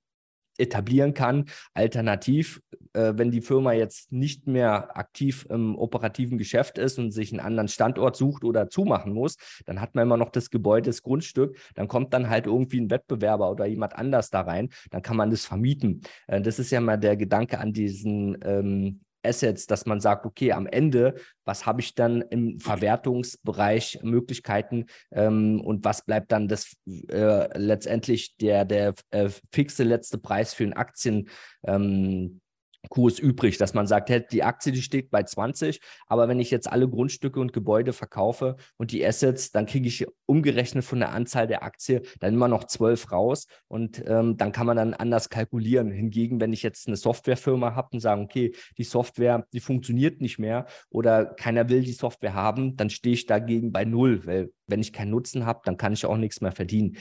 etablieren 0.57 1.13
kann. 1.13 1.45
Alternativ, 1.73 2.61
äh, 2.93 3.13
wenn 3.15 3.31
die 3.31 3.41
Firma 3.41 3.73
jetzt 3.73 4.11
nicht 4.11 4.47
mehr 4.47 4.95
aktiv 4.97 5.45
im 5.49 5.75
operativen 5.75 6.37
Geschäft 6.37 6.77
ist 6.77 6.99
und 6.99 7.11
sich 7.11 7.31
einen 7.31 7.39
anderen 7.39 7.67
Standort 7.67 8.15
sucht 8.15 8.43
oder 8.43 8.69
zumachen 8.69 9.13
muss, 9.13 9.37
dann 9.65 9.81
hat 9.81 9.95
man 9.95 10.03
immer 10.03 10.17
noch 10.17 10.29
das 10.29 10.49
Gebäude, 10.49 10.89
das 10.89 11.03
Grundstück. 11.03 11.57
Dann 11.75 11.87
kommt 11.87 12.13
dann 12.13 12.29
halt 12.29 12.45
irgendwie 12.45 12.81
ein 12.81 12.91
Wettbewerber 12.91 13.49
oder 13.51 13.65
jemand 13.65 13.95
anders 13.95 14.29
da 14.29 14.41
rein. 14.41 14.69
Dann 14.91 15.01
kann 15.01 15.17
man 15.17 15.29
das 15.29 15.45
vermieten. 15.45 16.01
Äh, 16.27 16.41
das 16.41 16.59
ist 16.59 16.71
ja 16.71 16.81
mal 16.81 16.97
der 16.97 17.17
Gedanke 17.17 17.59
an 17.59 17.73
diesen 17.73 18.37
ähm, 18.43 19.01
Assets, 19.23 19.65
dass 19.67 19.85
man 19.85 19.99
sagt, 19.99 20.25
okay, 20.25 20.51
am 20.51 20.67
Ende, 20.67 21.15
was 21.45 21.65
habe 21.65 21.81
ich 21.81 21.95
dann 21.95 22.21
im 22.21 22.59
Verwertungsbereich 22.59 23.99
Möglichkeiten 24.03 24.85
ähm, 25.11 25.61
und 25.61 25.83
was 25.85 26.05
bleibt 26.05 26.31
dann 26.31 26.47
das 26.47 26.75
äh, 26.87 27.57
letztendlich 27.57 28.35
der, 28.37 28.65
der 28.65 28.93
äh, 29.11 29.29
fixe 29.51 29.83
letzte 29.83 30.17
Preis 30.17 30.53
für 30.53 30.63
einen 30.63 30.73
Aktien, 30.73 31.29
ähm, 31.65 32.41
Kurs 32.89 33.17
übrig, 33.19 33.57
dass 33.57 33.73
man 33.73 33.87
sagt, 33.87 34.11
die 34.31 34.43
Aktie, 34.43 34.71
die 34.71 34.81
steht 34.81 35.09
bei 35.09 35.23
20, 35.23 35.79
aber 36.07 36.27
wenn 36.27 36.39
ich 36.39 36.51
jetzt 36.51 36.71
alle 36.71 36.89
Grundstücke 36.89 37.39
und 37.39 37.53
Gebäude 37.53 37.93
verkaufe 37.93 38.57
und 38.77 38.91
die 38.91 39.05
Assets, 39.05 39.51
dann 39.51 39.65
kriege 39.65 39.87
ich 39.87 40.05
umgerechnet 40.25 40.83
von 40.83 40.99
der 40.99 41.11
Anzahl 41.11 41.47
der 41.47 41.63
Aktie 41.63 42.01
dann 42.19 42.33
immer 42.33 42.47
noch 42.47 42.65
12 42.65 43.11
raus 43.11 43.47
und 43.67 44.03
ähm, 44.05 44.37
dann 44.37 44.51
kann 44.51 44.67
man 44.67 44.77
dann 44.77 44.93
anders 44.93 45.29
kalkulieren. 45.29 45.91
Hingegen, 45.91 46.41
wenn 46.41 46.53
ich 46.53 46.63
jetzt 46.63 46.87
eine 46.87 46.97
Softwarefirma 46.97 47.73
habe 47.75 47.89
und 47.93 47.99
sage, 47.99 48.21
okay, 48.21 48.53
die 48.77 48.83
Software, 48.83 49.45
die 49.53 49.59
funktioniert 49.59 50.21
nicht 50.21 50.37
mehr 50.37 50.65
oder 50.89 51.25
keiner 51.25 51.69
will 51.69 51.83
die 51.83 51.93
Software 51.93 52.33
haben, 52.33 52.75
dann 52.75 52.89
stehe 52.89 53.13
ich 53.13 53.25
dagegen 53.25 53.71
bei 53.71 53.85
null, 53.85 54.25
weil 54.25 54.51
wenn 54.67 54.81
ich 54.81 54.93
keinen 54.93 55.11
Nutzen 55.11 55.45
habe, 55.45 55.61
dann 55.63 55.77
kann 55.77 55.93
ich 55.93 56.05
auch 56.05 56.17
nichts 56.17 56.41
mehr 56.41 56.51
verdienen. 56.51 56.97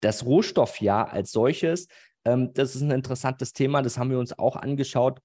Das 0.00 0.24
Rohstoffjahr 0.24 1.12
als 1.12 1.30
solches 1.30 1.88
ähm, 2.24 2.52
das 2.54 2.74
ist 2.74 2.82
ein 2.82 2.90
interessantes 2.90 3.52
Thema, 3.52 3.82
das 3.82 3.98
haben 3.98 4.10
wir 4.10 4.18
uns 4.18 4.38
auch 4.38 4.56
angeschaut, 4.56 5.20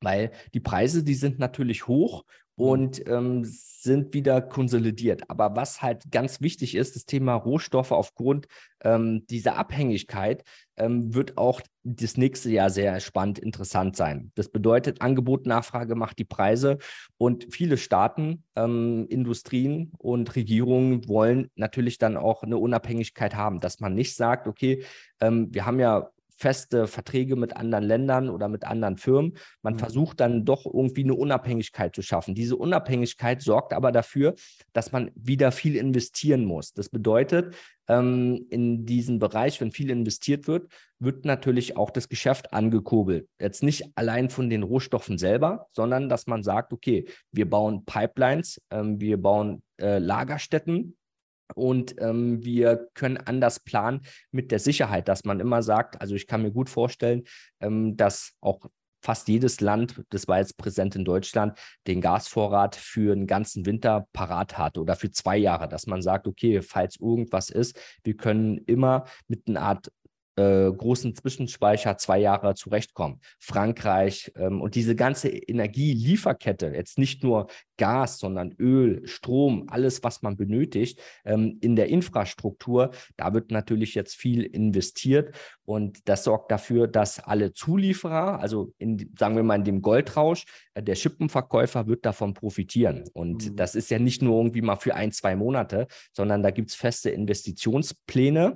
weil 0.00 0.30
die 0.54 0.60
Preise, 0.60 1.04
die 1.04 1.14
sind 1.14 1.38
natürlich 1.38 1.86
hoch 1.86 2.24
und 2.56 3.06
ähm, 3.06 3.42
sind 3.44 4.14
wieder 4.14 4.40
konsolidiert. 4.40 5.28
Aber 5.28 5.56
was 5.56 5.82
halt 5.82 6.10
ganz 6.10 6.40
wichtig 6.40 6.74
ist, 6.74 6.96
das 6.96 7.04
Thema 7.04 7.34
Rohstoffe 7.34 7.92
aufgrund 7.92 8.46
ähm, 8.82 9.26
dieser 9.28 9.56
Abhängigkeit 9.56 10.42
ähm, 10.78 11.14
wird 11.14 11.36
auch 11.36 11.60
das 11.84 12.16
nächste 12.16 12.50
Jahr 12.50 12.70
sehr 12.70 12.98
spannend 13.00 13.38
interessant 13.38 13.94
sein. 13.94 14.32
Das 14.36 14.48
bedeutet, 14.48 15.02
Angebot, 15.02 15.46
Nachfrage 15.46 15.94
macht 15.96 16.18
die 16.18 16.24
Preise 16.24 16.78
und 17.18 17.46
viele 17.50 17.76
Staaten, 17.76 18.42
ähm, 18.56 19.06
Industrien 19.10 19.92
und 19.98 20.34
Regierungen 20.34 21.06
wollen 21.08 21.50
natürlich 21.56 21.98
dann 21.98 22.16
auch 22.16 22.42
eine 22.42 22.56
Unabhängigkeit 22.56 23.34
haben, 23.34 23.60
dass 23.60 23.80
man 23.80 23.94
nicht 23.94 24.14
sagt, 24.14 24.46
okay, 24.46 24.82
ähm, 25.20 25.48
wir 25.52 25.66
haben 25.66 25.78
ja 25.78 26.08
feste 26.36 26.86
Verträge 26.86 27.34
mit 27.34 27.56
anderen 27.56 27.84
Ländern 27.84 28.28
oder 28.28 28.48
mit 28.48 28.64
anderen 28.64 28.98
Firmen. 28.98 29.36
Man 29.62 29.74
mhm. 29.74 29.78
versucht 29.78 30.20
dann 30.20 30.44
doch 30.44 30.66
irgendwie 30.66 31.04
eine 31.04 31.14
Unabhängigkeit 31.14 31.94
zu 31.94 32.02
schaffen. 32.02 32.34
Diese 32.34 32.56
Unabhängigkeit 32.56 33.42
sorgt 33.42 33.72
aber 33.72 33.90
dafür, 33.90 34.34
dass 34.72 34.92
man 34.92 35.10
wieder 35.14 35.50
viel 35.50 35.76
investieren 35.76 36.44
muss. 36.44 36.72
Das 36.72 36.90
bedeutet, 36.90 37.54
ähm, 37.88 38.46
in 38.50 38.84
diesen 38.84 39.18
Bereich, 39.18 39.60
wenn 39.60 39.70
viel 39.70 39.90
investiert 39.90 40.46
wird, 40.46 40.70
wird 40.98 41.24
natürlich 41.24 41.76
auch 41.76 41.90
das 41.90 42.08
Geschäft 42.08 42.52
angekurbelt. 42.52 43.28
Jetzt 43.40 43.62
nicht 43.62 43.84
allein 43.94 44.30
von 44.30 44.50
den 44.50 44.62
Rohstoffen 44.62 45.18
selber, 45.18 45.68
sondern 45.72 46.08
dass 46.08 46.26
man 46.26 46.42
sagt, 46.42 46.72
okay, 46.72 47.06
wir 47.32 47.48
bauen 47.48 47.84
Pipelines, 47.84 48.60
ähm, 48.70 49.00
wir 49.00 49.20
bauen 49.20 49.62
äh, 49.80 49.98
Lagerstätten, 49.98 50.96
und 51.54 51.94
ähm, 52.00 52.44
wir 52.44 52.88
können 52.94 53.16
anders 53.16 53.60
planen 53.60 54.02
mit 54.30 54.50
der 54.50 54.58
Sicherheit, 54.58 55.08
dass 55.08 55.24
man 55.24 55.40
immer 55.40 55.62
sagt, 55.62 56.00
also 56.00 56.14
ich 56.14 56.26
kann 56.26 56.42
mir 56.42 56.52
gut 56.52 56.68
vorstellen, 56.68 57.24
ähm, 57.60 57.96
dass 57.96 58.32
auch 58.40 58.66
fast 59.06 59.28
jedes 59.28 59.60
Land, 59.60 60.02
das 60.10 60.26
war 60.26 60.38
jetzt 60.38 60.56
präsent 60.56 60.96
in 60.96 61.04
Deutschland, 61.04 61.56
den 61.86 62.00
Gasvorrat 62.00 62.74
für 62.74 63.12
einen 63.12 63.28
ganzen 63.28 63.64
Winter 63.64 64.08
parat 64.12 64.58
hat 64.58 64.78
oder 64.78 64.96
für 64.96 65.12
zwei 65.12 65.36
Jahre, 65.36 65.68
dass 65.68 65.86
man 65.86 66.02
sagt, 66.02 66.26
okay, 66.26 66.60
falls 66.60 66.96
irgendwas 66.98 67.50
ist, 67.50 67.78
wir 68.02 68.16
können 68.16 68.58
immer 68.66 69.04
mit 69.28 69.46
einer 69.46 69.62
Art 69.62 69.92
äh, 70.36 70.70
großen 70.70 71.14
Zwischenspeicher 71.14 71.96
zwei 71.98 72.18
Jahre 72.18 72.54
zurechtkommen. 72.54 73.20
Frankreich 73.38 74.32
ähm, 74.36 74.60
und 74.60 74.74
diese 74.74 74.94
ganze 74.94 75.28
Energielieferkette, 75.28 76.72
jetzt 76.74 76.98
nicht 76.98 77.22
nur 77.22 77.48
Gas, 77.78 78.18
sondern 78.18 78.54
Öl, 78.58 79.06
Strom, 79.06 79.66
alles, 79.68 80.02
was 80.02 80.22
man 80.22 80.36
benötigt 80.36 81.00
ähm, 81.24 81.58
in 81.60 81.76
der 81.76 81.88
Infrastruktur, 81.88 82.90
da 83.16 83.34
wird 83.34 83.50
natürlich 83.50 83.94
jetzt 83.94 84.14
viel 84.14 84.42
investiert 84.42 85.34
und 85.64 86.08
das 86.08 86.24
sorgt 86.24 86.50
dafür, 86.50 86.86
dass 86.86 87.18
alle 87.18 87.52
Zulieferer, 87.52 88.40
also 88.40 88.72
in, 88.78 89.12
sagen 89.18 89.36
wir 89.36 89.42
mal 89.42 89.56
in 89.56 89.64
dem 89.64 89.82
Goldrausch, 89.82 90.44
äh, 90.74 90.82
der 90.82 90.94
Schippenverkäufer 90.94 91.86
wird 91.86 92.06
davon 92.06 92.34
profitieren. 92.34 93.04
Und 93.12 93.50
mhm. 93.50 93.56
das 93.56 93.74
ist 93.74 93.90
ja 93.90 93.98
nicht 93.98 94.22
nur 94.22 94.36
irgendwie 94.36 94.62
mal 94.62 94.76
für 94.76 94.94
ein, 94.94 95.12
zwei 95.12 95.34
Monate, 95.34 95.86
sondern 96.12 96.42
da 96.42 96.50
gibt 96.50 96.70
es 96.70 96.76
feste 96.76 97.10
Investitionspläne 97.10 98.54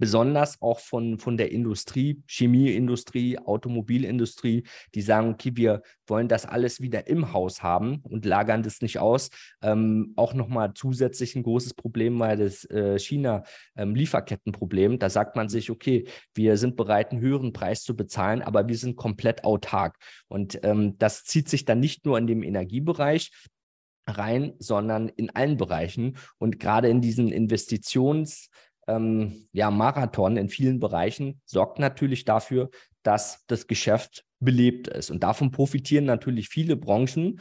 besonders 0.00 0.60
auch 0.60 0.80
von, 0.80 1.18
von 1.18 1.36
der 1.36 1.52
Industrie, 1.52 2.22
Chemieindustrie, 2.26 3.38
Automobilindustrie, 3.38 4.64
die 4.94 5.02
sagen, 5.02 5.34
okay, 5.34 5.52
wir 5.54 5.82
wollen 6.06 6.26
das 6.26 6.46
alles 6.46 6.80
wieder 6.80 7.06
im 7.06 7.32
Haus 7.32 7.62
haben 7.62 8.00
und 8.02 8.24
lagern 8.24 8.64
das 8.64 8.80
nicht 8.80 8.98
aus. 8.98 9.30
Ähm, 9.62 10.14
auch 10.16 10.34
nochmal 10.34 10.72
zusätzlich 10.74 11.36
ein 11.36 11.44
großes 11.44 11.74
Problem 11.74 12.18
war 12.18 12.34
das 12.36 12.64
äh, 12.64 12.98
China-Lieferkettenproblem. 12.98 14.92
Ähm, 14.92 14.98
da 14.98 15.10
sagt 15.10 15.36
man 15.36 15.48
sich, 15.48 15.70
okay, 15.70 16.08
wir 16.34 16.56
sind 16.56 16.76
bereit, 16.76 17.12
einen 17.12 17.20
höheren 17.20 17.52
Preis 17.52 17.82
zu 17.82 17.94
bezahlen, 17.94 18.42
aber 18.42 18.66
wir 18.66 18.76
sind 18.78 18.96
komplett 18.96 19.44
autark. 19.44 19.98
Und 20.28 20.58
ähm, 20.62 20.96
das 20.98 21.24
zieht 21.24 21.48
sich 21.48 21.66
dann 21.66 21.78
nicht 21.78 22.06
nur 22.06 22.18
in 22.18 22.26
dem 22.26 22.42
Energiebereich, 22.42 23.30
rein, 24.06 24.54
sondern 24.58 25.08
in 25.08 25.30
allen 25.30 25.58
Bereichen. 25.58 26.16
Und 26.38 26.58
gerade 26.58 26.88
in 26.88 27.02
diesen 27.02 27.30
Investitions- 27.30 28.48
ähm, 28.90 29.46
ja, 29.52 29.70
Marathon 29.70 30.36
in 30.36 30.48
vielen 30.48 30.80
Bereichen 30.80 31.40
sorgt 31.44 31.78
natürlich 31.78 32.24
dafür, 32.24 32.70
dass 33.02 33.44
das 33.46 33.66
Geschäft 33.66 34.24
belebt 34.40 34.88
ist. 34.88 35.10
Und 35.10 35.22
davon 35.22 35.50
profitieren 35.50 36.04
natürlich 36.04 36.48
viele 36.48 36.76
Branchen, 36.76 37.40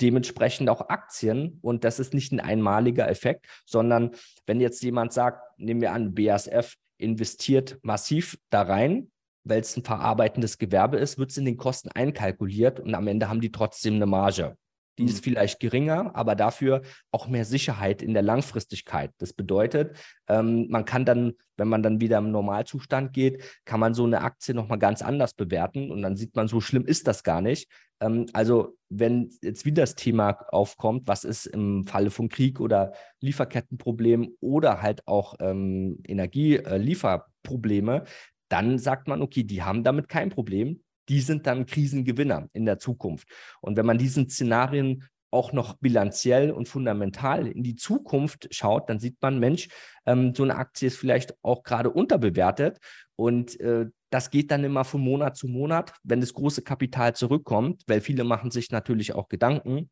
dementsprechend 0.00 0.68
auch 0.70 0.88
Aktien. 0.88 1.58
Und 1.62 1.84
das 1.84 2.00
ist 2.00 2.14
nicht 2.14 2.32
ein 2.32 2.40
einmaliger 2.40 3.08
Effekt, 3.08 3.46
sondern 3.66 4.12
wenn 4.46 4.60
jetzt 4.60 4.82
jemand 4.82 5.12
sagt, 5.12 5.58
nehmen 5.58 5.80
wir 5.80 5.92
an, 5.92 6.14
BASF 6.14 6.76
investiert 6.98 7.78
massiv 7.82 8.38
da 8.50 8.62
rein, 8.62 9.10
weil 9.44 9.60
es 9.60 9.76
ein 9.76 9.84
verarbeitendes 9.84 10.58
Gewerbe 10.58 10.98
ist, 10.98 11.18
wird 11.18 11.30
es 11.30 11.36
in 11.36 11.44
den 11.44 11.56
Kosten 11.56 11.90
einkalkuliert 11.90 12.80
und 12.80 12.94
am 12.94 13.06
Ende 13.06 13.28
haben 13.28 13.40
die 13.40 13.52
trotzdem 13.52 13.94
eine 13.94 14.06
Marge. 14.06 14.56
Die 14.98 15.04
ist 15.04 15.18
mhm. 15.18 15.22
vielleicht 15.22 15.60
geringer, 15.60 16.14
aber 16.14 16.34
dafür 16.34 16.82
auch 17.10 17.28
mehr 17.28 17.44
Sicherheit 17.44 18.02
in 18.02 18.12
der 18.12 18.22
Langfristigkeit. 18.22 19.12
Das 19.18 19.32
bedeutet, 19.32 19.96
ähm, 20.28 20.66
man 20.68 20.84
kann 20.84 21.04
dann, 21.04 21.32
wenn 21.56 21.68
man 21.68 21.82
dann 21.82 22.00
wieder 22.00 22.18
im 22.18 22.30
Normalzustand 22.30 23.12
geht, 23.12 23.42
kann 23.64 23.80
man 23.80 23.94
so 23.94 24.04
eine 24.04 24.22
Aktie 24.22 24.54
nochmal 24.54 24.78
ganz 24.78 25.02
anders 25.02 25.34
bewerten 25.34 25.90
und 25.90 26.02
dann 26.02 26.16
sieht 26.16 26.36
man, 26.36 26.48
so 26.48 26.60
schlimm 26.60 26.84
ist 26.84 27.06
das 27.06 27.22
gar 27.22 27.40
nicht. 27.40 27.70
Ähm, 28.00 28.26
also 28.32 28.76
wenn 28.88 29.30
jetzt 29.42 29.64
wieder 29.64 29.82
das 29.82 29.94
Thema 29.94 30.38
aufkommt, 30.50 31.06
was 31.06 31.24
ist 31.24 31.46
im 31.46 31.84
Falle 31.84 32.10
von 32.10 32.28
Krieg 32.28 32.60
oder 32.60 32.92
Lieferkettenproblemen 33.20 34.36
oder 34.40 34.82
halt 34.82 35.06
auch 35.06 35.34
ähm, 35.40 36.02
Energielieferprobleme, 36.06 37.96
äh, 37.96 38.04
dann 38.48 38.78
sagt 38.78 39.06
man, 39.06 39.22
okay, 39.22 39.44
die 39.44 39.62
haben 39.62 39.84
damit 39.84 40.08
kein 40.08 40.28
Problem 40.28 40.82
die 41.10 41.20
sind 41.20 41.46
dann 41.46 41.66
Krisengewinner 41.66 42.48
in 42.52 42.64
der 42.64 42.78
Zukunft. 42.78 43.28
Und 43.60 43.76
wenn 43.76 43.84
man 43.84 43.98
diesen 43.98 44.30
Szenarien 44.30 45.04
auch 45.32 45.52
noch 45.52 45.74
bilanziell 45.74 46.50
und 46.50 46.68
fundamental 46.68 47.46
in 47.46 47.62
die 47.62 47.76
Zukunft 47.76 48.48
schaut, 48.52 48.88
dann 48.88 48.98
sieht 48.98 49.20
man, 49.20 49.38
Mensch, 49.38 49.68
ähm, 50.06 50.34
so 50.34 50.42
eine 50.42 50.56
Aktie 50.56 50.88
ist 50.88 50.96
vielleicht 50.96 51.34
auch 51.42 51.62
gerade 51.62 51.90
unterbewertet. 51.90 52.78
Und 53.16 53.60
äh, 53.60 53.86
das 54.10 54.30
geht 54.30 54.50
dann 54.50 54.64
immer 54.64 54.84
von 54.84 55.00
Monat 55.00 55.36
zu 55.36 55.46
Monat, 55.46 55.92
wenn 56.02 56.20
das 56.20 56.34
große 56.34 56.62
Kapital 56.62 57.14
zurückkommt, 57.14 57.82
weil 57.86 58.00
viele 58.00 58.24
machen 58.24 58.50
sich 58.50 58.70
natürlich 58.70 59.14
auch 59.14 59.28
Gedanken, 59.28 59.90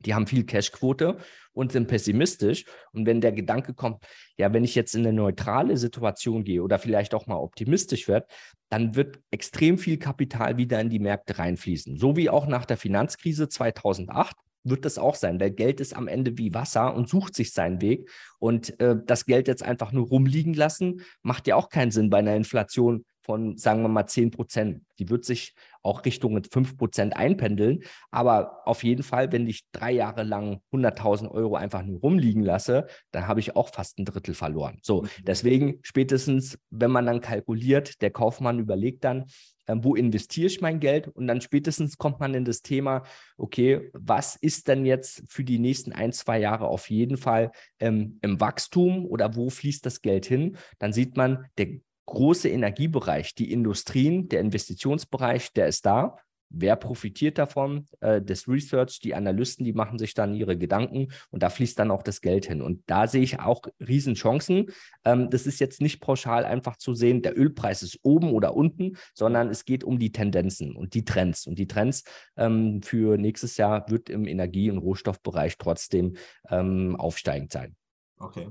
die 0.00 0.14
haben 0.14 0.26
viel 0.26 0.44
Cashquote 0.44 1.18
und 1.52 1.72
sind 1.72 1.88
pessimistisch. 1.88 2.64
Und 2.92 3.06
wenn 3.06 3.20
der 3.20 3.32
Gedanke 3.32 3.74
kommt, 3.74 4.04
ja, 4.36 4.52
wenn 4.52 4.64
ich 4.64 4.74
jetzt 4.74 4.94
in 4.94 5.06
eine 5.06 5.12
neutrale 5.12 5.76
Situation 5.76 6.44
gehe 6.44 6.62
oder 6.62 6.78
vielleicht 6.78 7.14
auch 7.14 7.26
mal 7.26 7.36
optimistisch 7.36 8.08
werde, 8.08 8.26
dann 8.68 8.94
wird 8.94 9.18
extrem 9.30 9.78
viel 9.78 9.98
Kapital 9.98 10.56
wieder 10.56 10.80
in 10.80 10.90
die 10.90 11.00
Märkte 11.00 11.38
reinfließen. 11.38 11.96
So 11.96 12.16
wie 12.16 12.30
auch 12.30 12.46
nach 12.46 12.64
der 12.64 12.76
Finanzkrise 12.76 13.48
2008 13.48 14.36
wird 14.64 14.84
das 14.84 14.98
auch 14.98 15.14
sein, 15.14 15.40
weil 15.40 15.50
Geld 15.50 15.80
ist 15.80 15.96
am 15.96 16.08
Ende 16.08 16.36
wie 16.36 16.54
Wasser 16.54 16.94
und 16.94 17.08
sucht 17.08 17.34
sich 17.34 17.52
seinen 17.52 17.80
Weg. 17.80 18.10
Und 18.38 18.78
äh, 18.80 18.96
das 19.04 19.24
Geld 19.24 19.48
jetzt 19.48 19.62
einfach 19.62 19.92
nur 19.92 20.06
rumliegen 20.06 20.54
lassen, 20.54 21.02
macht 21.22 21.46
ja 21.46 21.56
auch 21.56 21.70
keinen 21.70 21.90
Sinn 21.90 22.10
bei 22.10 22.18
einer 22.18 22.36
Inflation 22.36 23.04
von, 23.22 23.56
sagen 23.56 23.82
wir 23.82 23.88
mal, 23.88 24.06
10 24.06 24.30
Prozent. 24.30 24.82
Die 24.98 25.08
wird 25.10 25.24
sich 25.24 25.54
auch 25.82 26.04
Richtung 26.04 26.42
5 26.42 26.76
Prozent 26.76 27.16
einpendeln. 27.16 27.80
Aber 28.10 28.66
auf 28.66 28.84
jeden 28.84 29.02
Fall, 29.02 29.32
wenn 29.32 29.46
ich 29.46 29.64
drei 29.72 29.92
Jahre 29.92 30.22
lang 30.22 30.60
100.000 30.72 31.30
Euro 31.30 31.56
einfach 31.56 31.82
nur 31.82 32.00
rumliegen 32.00 32.42
lasse, 32.42 32.86
dann 33.10 33.26
habe 33.26 33.40
ich 33.40 33.56
auch 33.56 33.70
fast 33.72 33.98
ein 33.98 34.04
Drittel 34.04 34.34
verloren. 34.34 34.78
So, 34.82 35.02
mhm. 35.02 35.08
deswegen 35.22 35.78
spätestens, 35.82 36.58
wenn 36.70 36.90
man 36.90 37.06
dann 37.06 37.20
kalkuliert, 37.20 38.02
der 38.02 38.10
Kaufmann 38.10 38.58
überlegt 38.58 39.04
dann, 39.04 39.26
ähm, 39.68 39.84
wo 39.84 39.94
investiere 39.94 40.46
ich 40.46 40.60
mein 40.60 40.80
Geld? 40.80 41.08
Und 41.08 41.26
dann 41.28 41.40
spätestens 41.40 41.98
kommt 41.98 42.18
man 42.18 42.34
in 42.34 42.44
das 42.44 42.62
Thema, 42.62 43.04
okay, 43.36 43.90
was 43.92 44.34
ist 44.36 44.66
denn 44.66 44.84
jetzt 44.84 45.22
für 45.28 45.44
die 45.44 45.58
nächsten 45.58 45.92
ein, 45.92 46.12
zwei 46.12 46.40
Jahre 46.40 46.66
auf 46.66 46.90
jeden 46.90 47.16
Fall 47.16 47.52
ähm, 47.78 48.18
im 48.22 48.40
Wachstum 48.40 49.06
oder 49.06 49.36
wo 49.36 49.50
fließt 49.50 49.84
das 49.84 50.00
Geld 50.00 50.26
hin? 50.26 50.56
Dann 50.78 50.92
sieht 50.92 51.16
man, 51.16 51.46
der 51.58 51.78
große 52.08 52.48
Energiebereich, 52.48 53.34
die 53.34 53.52
Industrien, 53.52 54.28
der 54.28 54.40
Investitionsbereich, 54.40 55.52
der 55.52 55.68
ist 55.68 55.84
da. 55.86 56.16
Wer 56.50 56.76
profitiert 56.76 57.36
davon? 57.36 57.86
Äh, 58.00 58.22
das 58.22 58.48
Research, 58.48 59.00
die 59.00 59.14
Analysten, 59.14 59.66
die 59.66 59.74
machen 59.74 59.98
sich 59.98 60.14
dann 60.14 60.34
ihre 60.34 60.56
Gedanken 60.56 61.08
und 61.30 61.42
da 61.42 61.50
fließt 61.50 61.78
dann 61.78 61.90
auch 61.90 62.02
das 62.02 62.22
Geld 62.22 62.46
hin. 62.46 62.62
Und 62.62 62.82
da 62.86 63.06
sehe 63.06 63.22
ich 63.22 63.40
auch 63.40 63.60
Riesenchancen. 63.86 64.70
Ähm, 65.04 65.28
das 65.28 65.46
ist 65.46 65.60
jetzt 65.60 65.82
nicht 65.82 66.00
pauschal 66.00 66.46
einfach 66.46 66.78
zu 66.78 66.94
sehen, 66.94 67.20
der 67.20 67.38
Ölpreis 67.38 67.82
ist 67.82 67.98
oben 68.02 68.32
oder 68.32 68.56
unten, 68.56 68.96
sondern 69.12 69.50
es 69.50 69.66
geht 69.66 69.84
um 69.84 69.98
die 69.98 70.10
Tendenzen 70.10 70.74
und 70.74 70.94
die 70.94 71.04
Trends. 71.04 71.46
Und 71.46 71.58
die 71.58 71.68
Trends 71.68 72.04
ähm, 72.38 72.80
für 72.82 73.18
nächstes 73.18 73.58
Jahr 73.58 73.90
wird 73.90 74.08
im 74.08 74.26
Energie- 74.26 74.70
und 74.70 74.78
Rohstoffbereich 74.78 75.58
trotzdem 75.58 76.16
ähm, 76.48 76.96
aufsteigend 76.96 77.52
sein. 77.52 77.76
Okay. 78.18 78.48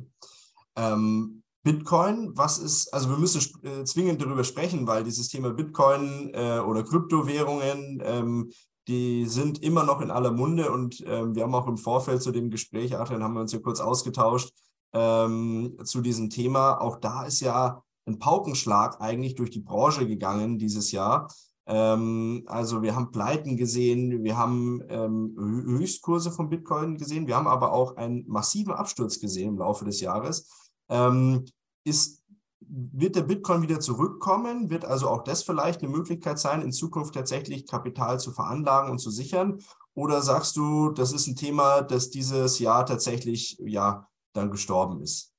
Ähm, 0.75 1.41
Bitcoin, 1.67 2.31
was 2.33 2.59
ist, 2.59 2.93
also 2.93 3.09
wir 3.09 3.17
müssen 3.17 3.41
äh, 3.65 3.83
zwingend 3.83 4.21
darüber 4.21 4.45
sprechen, 4.45 4.87
weil 4.87 5.03
dieses 5.03 5.27
Thema 5.27 5.51
Bitcoin 5.51 6.31
äh, 6.33 6.59
oder 6.59 6.81
Kryptowährungen, 6.81 8.01
ähm, 8.05 8.51
die 8.87 9.25
sind 9.25 9.61
immer 9.61 9.83
noch 9.83 9.99
in 9.99 10.09
aller 10.09 10.31
Munde 10.31 10.71
und 10.71 11.03
ähm, 11.05 11.35
wir 11.35 11.43
haben 11.43 11.53
auch 11.53 11.67
im 11.67 11.75
Vorfeld 11.75 12.21
zu 12.21 12.31
dem 12.31 12.49
Gespräch, 12.49 12.97
Adrian, 12.97 13.21
haben 13.21 13.33
wir 13.33 13.41
uns 13.41 13.51
ja 13.51 13.59
kurz 13.59 13.81
ausgetauscht 13.81 14.53
ähm, 14.93 15.77
zu 15.83 15.99
diesem 15.99 16.29
Thema. 16.29 16.79
Auch 16.79 17.01
da 17.01 17.25
ist 17.25 17.41
ja 17.41 17.83
ein 18.05 18.17
Paukenschlag 18.17 19.01
eigentlich 19.01 19.35
durch 19.35 19.49
die 19.49 19.59
Branche 19.59 20.07
gegangen 20.07 20.57
dieses 20.57 20.93
Jahr. 20.93 21.27
Ähm, 21.65 22.43
also 22.45 22.81
wir 22.81 22.95
haben 22.95 23.11
Pleiten 23.11 23.57
gesehen, 23.57 24.23
wir 24.23 24.37
haben 24.37 24.81
ähm, 24.87 25.35
Höchstkurse 25.37 26.31
von 26.31 26.47
Bitcoin 26.47 26.95
gesehen, 26.95 27.27
wir 27.27 27.35
haben 27.35 27.47
aber 27.47 27.73
auch 27.73 27.97
einen 27.97 28.23
massiven 28.25 28.71
Absturz 28.71 29.19
gesehen 29.19 29.49
im 29.49 29.57
Laufe 29.57 29.83
des 29.83 29.99
Jahres. 29.99 30.47
Ähm, 30.87 31.43
ist, 31.87 32.23
wird 32.59 33.15
der 33.15 33.23
Bitcoin 33.23 33.61
wieder 33.61 33.79
zurückkommen? 33.79 34.69
Wird 34.69 34.85
also 34.85 35.07
auch 35.09 35.23
das 35.23 35.43
vielleicht 35.43 35.81
eine 35.81 35.91
Möglichkeit 35.91 36.37
sein, 36.39 36.61
in 36.61 36.71
Zukunft 36.71 37.13
tatsächlich 37.13 37.65
Kapital 37.65 38.19
zu 38.19 38.31
veranlagen 38.31 38.91
und 38.91 38.99
zu 38.99 39.09
sichern? 39.09 39.59
Oder 39.93 40.21
sagst 40.21 40.57
du, 40.57 40.91
das 40.91 41.13
ist 41.13 41.27
ein 41.27 41.35
Thema, 41.35 41.81
das 41.81 42.09
dieses 42.09 42.59
Jahr 42.59 42.85
tatsächlich 42.85 43.57
ja 43.59 44.07
dann 44.33 44.51
gestorben 44.51 45.01
ist? 45.01 45.33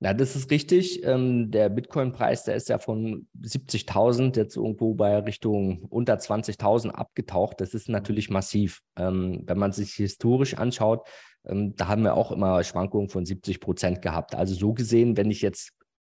Ja, 0.00 0.12
das 0.12 0.36
ist 0.36 0.50
richtig. 0.50 1.02
Ähm, 1.04 1.50
der 1.50 1.70
Bitcoin-Preis, 1.70 2.44
der 2.44 2.56
ist 2.56 2.68
ja 2.68 2.78
von 2.78 3.26
70.000 3.40 4.36
jetzt 4.36 4.56
irgendwo 4.56 4.94
bei 4.94 5.18
Richtung 5.20 5.84
unter 5.88 6.16
20.000 6.16 6.90
abgetaucht. 6.90 7.62
Das 7.62 7.72
ist 7.72 7.88
natürlich 7.88 8.28
massiv. 8.28 8.82
Ähm, 8.96 9.42
wenn 9.46 9.58
man 9.58 9.72
sich 9.72 9.94
historisch 9.94 10.54
anschaut, 10.58 11.08
da 11.46 11.88
haben 11.88 12.02
wir 12.02 12.14
auch 12.14 12.32
immer 12.32 12.62
Schwankungen 12.64 13.08
von 13.08 13.24
70 13.24 13.60
Prozent 13.60 14.02
gehabt. 14.02 14.34
Also 14.34 14.54
so 14.54 14.74
gesehen, 14.74 15.16
wenn 15.16 15.30
ich 15.30 15.42
jetzt 15.42 15.72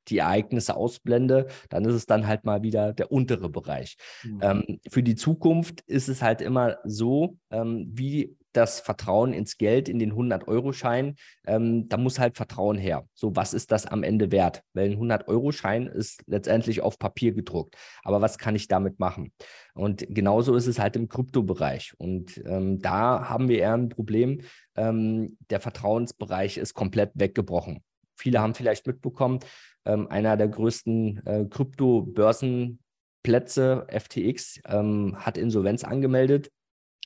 die 0.08 0.18
Ereignisse 0.18 0.76
ausblende, 0.76 1.48
dann 1.70 1.86
ist 1.86 1.94
es 1.94 2.06
dann 2.06 2.28
halt 2.28 2.44
mal 2.44 2.64
wieder 2.64 2.94
der 2.94 3.12
untere 3.12 3.50
Bereich. 3.50 3.98
Mhm. 4.24 4.40
Ähm, 4.42 4.80
für 4.90 5.04
die 5.04 5.16
Zukunft 5.16 5.82
ist 5.82 6.10
es 6.10 6.22
halt 6.22 6.42
immer 6.42 6.78
so, 6.84 7.38
ähm, 7.52 7.88
wie 7.94 8.36
das 8.54 8.80
Vertrauen 8.80 9.34
ins 9.34 9.58
Geld, 9.58 9.90
in 9.90 10.00
den 10.00 10.14
100-Euro-Schein, 10.14 11.16
ähm, 11.46 11.90
da 11.90 11.98
muss 11.98 12.20
halt 12.20 12.38
Vertrauen 12.38 12.78
her. 12.78 13.08
So, 13.14 13.36
was 13.36 13.54
ist 13.54 13.72
das 13.72 13.86
am 13.86 14.04
Ende 14.04 14.32
wert? 14.32 14.64
Weil 14.74 14.92
ein 14.92 15.00
100-Euro-Schein 15.00 15.88
ist 15.88 16.24
letztendlich 16.28 16.82
auf 16.82 17.00
Papier 17.00 17.34
gedruckt. 17.34 17.76
Aber 18.04 18.22
was 18.22 18.38
kann 18.38 18.56
ich 18.56 18.68
damit 18.68 19.00
machen? 19.00 19.34
Und 19.74 20.06
genauso 20.10 20.56
ist 20.56 20.68
es 20.68 20.80
halt 20.80 20.96
im 20.96 21.08
Kryptobereich. 21.08 21.94
Und 21.98 22.42
ähm, 22.46 22.80
da 22.80 23.30
haben 23.30 23.48
wir 23.48 23.60
eher 23.60 23.74
ein 23.74 23.90
Problem. 23.90 24.42
Ähm, 24.76 25.38
der 25.50 25.60
Vertrauensbereich 25.60 26.58
ist 26.58 26.74
komplett 26.74 27.12
weggebrochen. 27.14 27.84
Viele 28.16 28.40
haben 28.40 28.54
vielleicht 28.54 28.86
mitbekommen, 28.86 29.40
ähm, 29.86 30.08
einer 30.08 30.38
der 30.38 30.48
größten 30.48 31.26
äh, 31.26 31.46
Krypto-Börsenplätze, 31.46 33.88
FTX, 33.90 34.62
ähm, 34.68 35.16
hat 35.18 35.40
Insolvenz 35.40 35.84
angemeldet. 35.84 36.52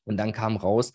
Und 0.05 0.17
dann 0.17 0.33
kam 0.33 0.57
raus, 0.57 0.91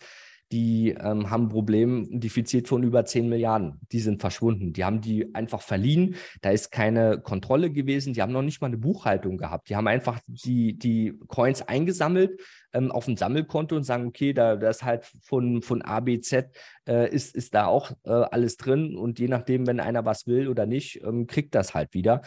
die 0.51 0.89
ähm, 0.89 1.29
haben 1.29 1.45
ein 1.45 1.49
Problem, 1.49 2.07
ein 2.11 2.19
Defizit 2.19 2.67
von 2.67 2.83
über 2.83 3.05
10 3.05 3.29
Milliarden. 3.29 3.79
Die 3.91 3.99
sind 3.99 4.19
verschwunden. 4.19 4.73
Die 4.73 4.83
haben 4.83 5.01
die 5.01 5.33
einfach 5.33 5.61
verliehen. 5.61 6.15
Da 6.41 6.51
ist 6.51 6.71
keine 6.71 7.19
Kontrolle 7.19 7.71
gewesen. 7.71 8.13
Die 8.13 8.21
haben 8.21 8.33
noch 8.33 8.41
nicht 8.41 8.61
mal 8.61 8.67
eine 8.67 8.77
Buchhaltung 8.77 9.37
gehabt. 9.37 9.69
Die 9.69 9.75
haben 9.75 9.87
einfach 9.87 10.19
die, 10.27 10.77
die 10.77 11.17
Coins 11.27 11.61
eingesammelt 11.61 12.41
ähm, 12.73 12.91
auf 12.91 13.07
ein 13.07 13.17
Sammelkonto 13.17 13.75
und 13.75 13.83
sagen, 13.83 14.07
okay, 14.07 14.33
da, 14.33 14.55
da 14.55 14.69
ist 14.69 14.83
halt 14.83 15.05
von, 15.21 15.61
von 15.61 15.81
A, 15.81 15.99
B, 15.99 16.19
Z 16.19 16.49
äh, 16.87 17.09
ist, 17.09 17.35
ist 17.35 17.53
da 17.53 17.67
auch 17.67 17.91
äh, 18.03 18.09
alles 18.09 18.57
drin. 18.57 18.95
Und 18.95 19.19
je 19.19 19.27
nachdem, 19.27 19.67
wenn 19.67 19.79
einer 19.79 20.05
was 20.05 20.27
will 20.27 20.47
oder 20.47 20.65
nicht, 20.65 21.01
ähm, 21.03 21.27
kriegt 21.27 21.55
das 21.55 21.73
halt 21.73 21.93
wieder. 21.93 22.21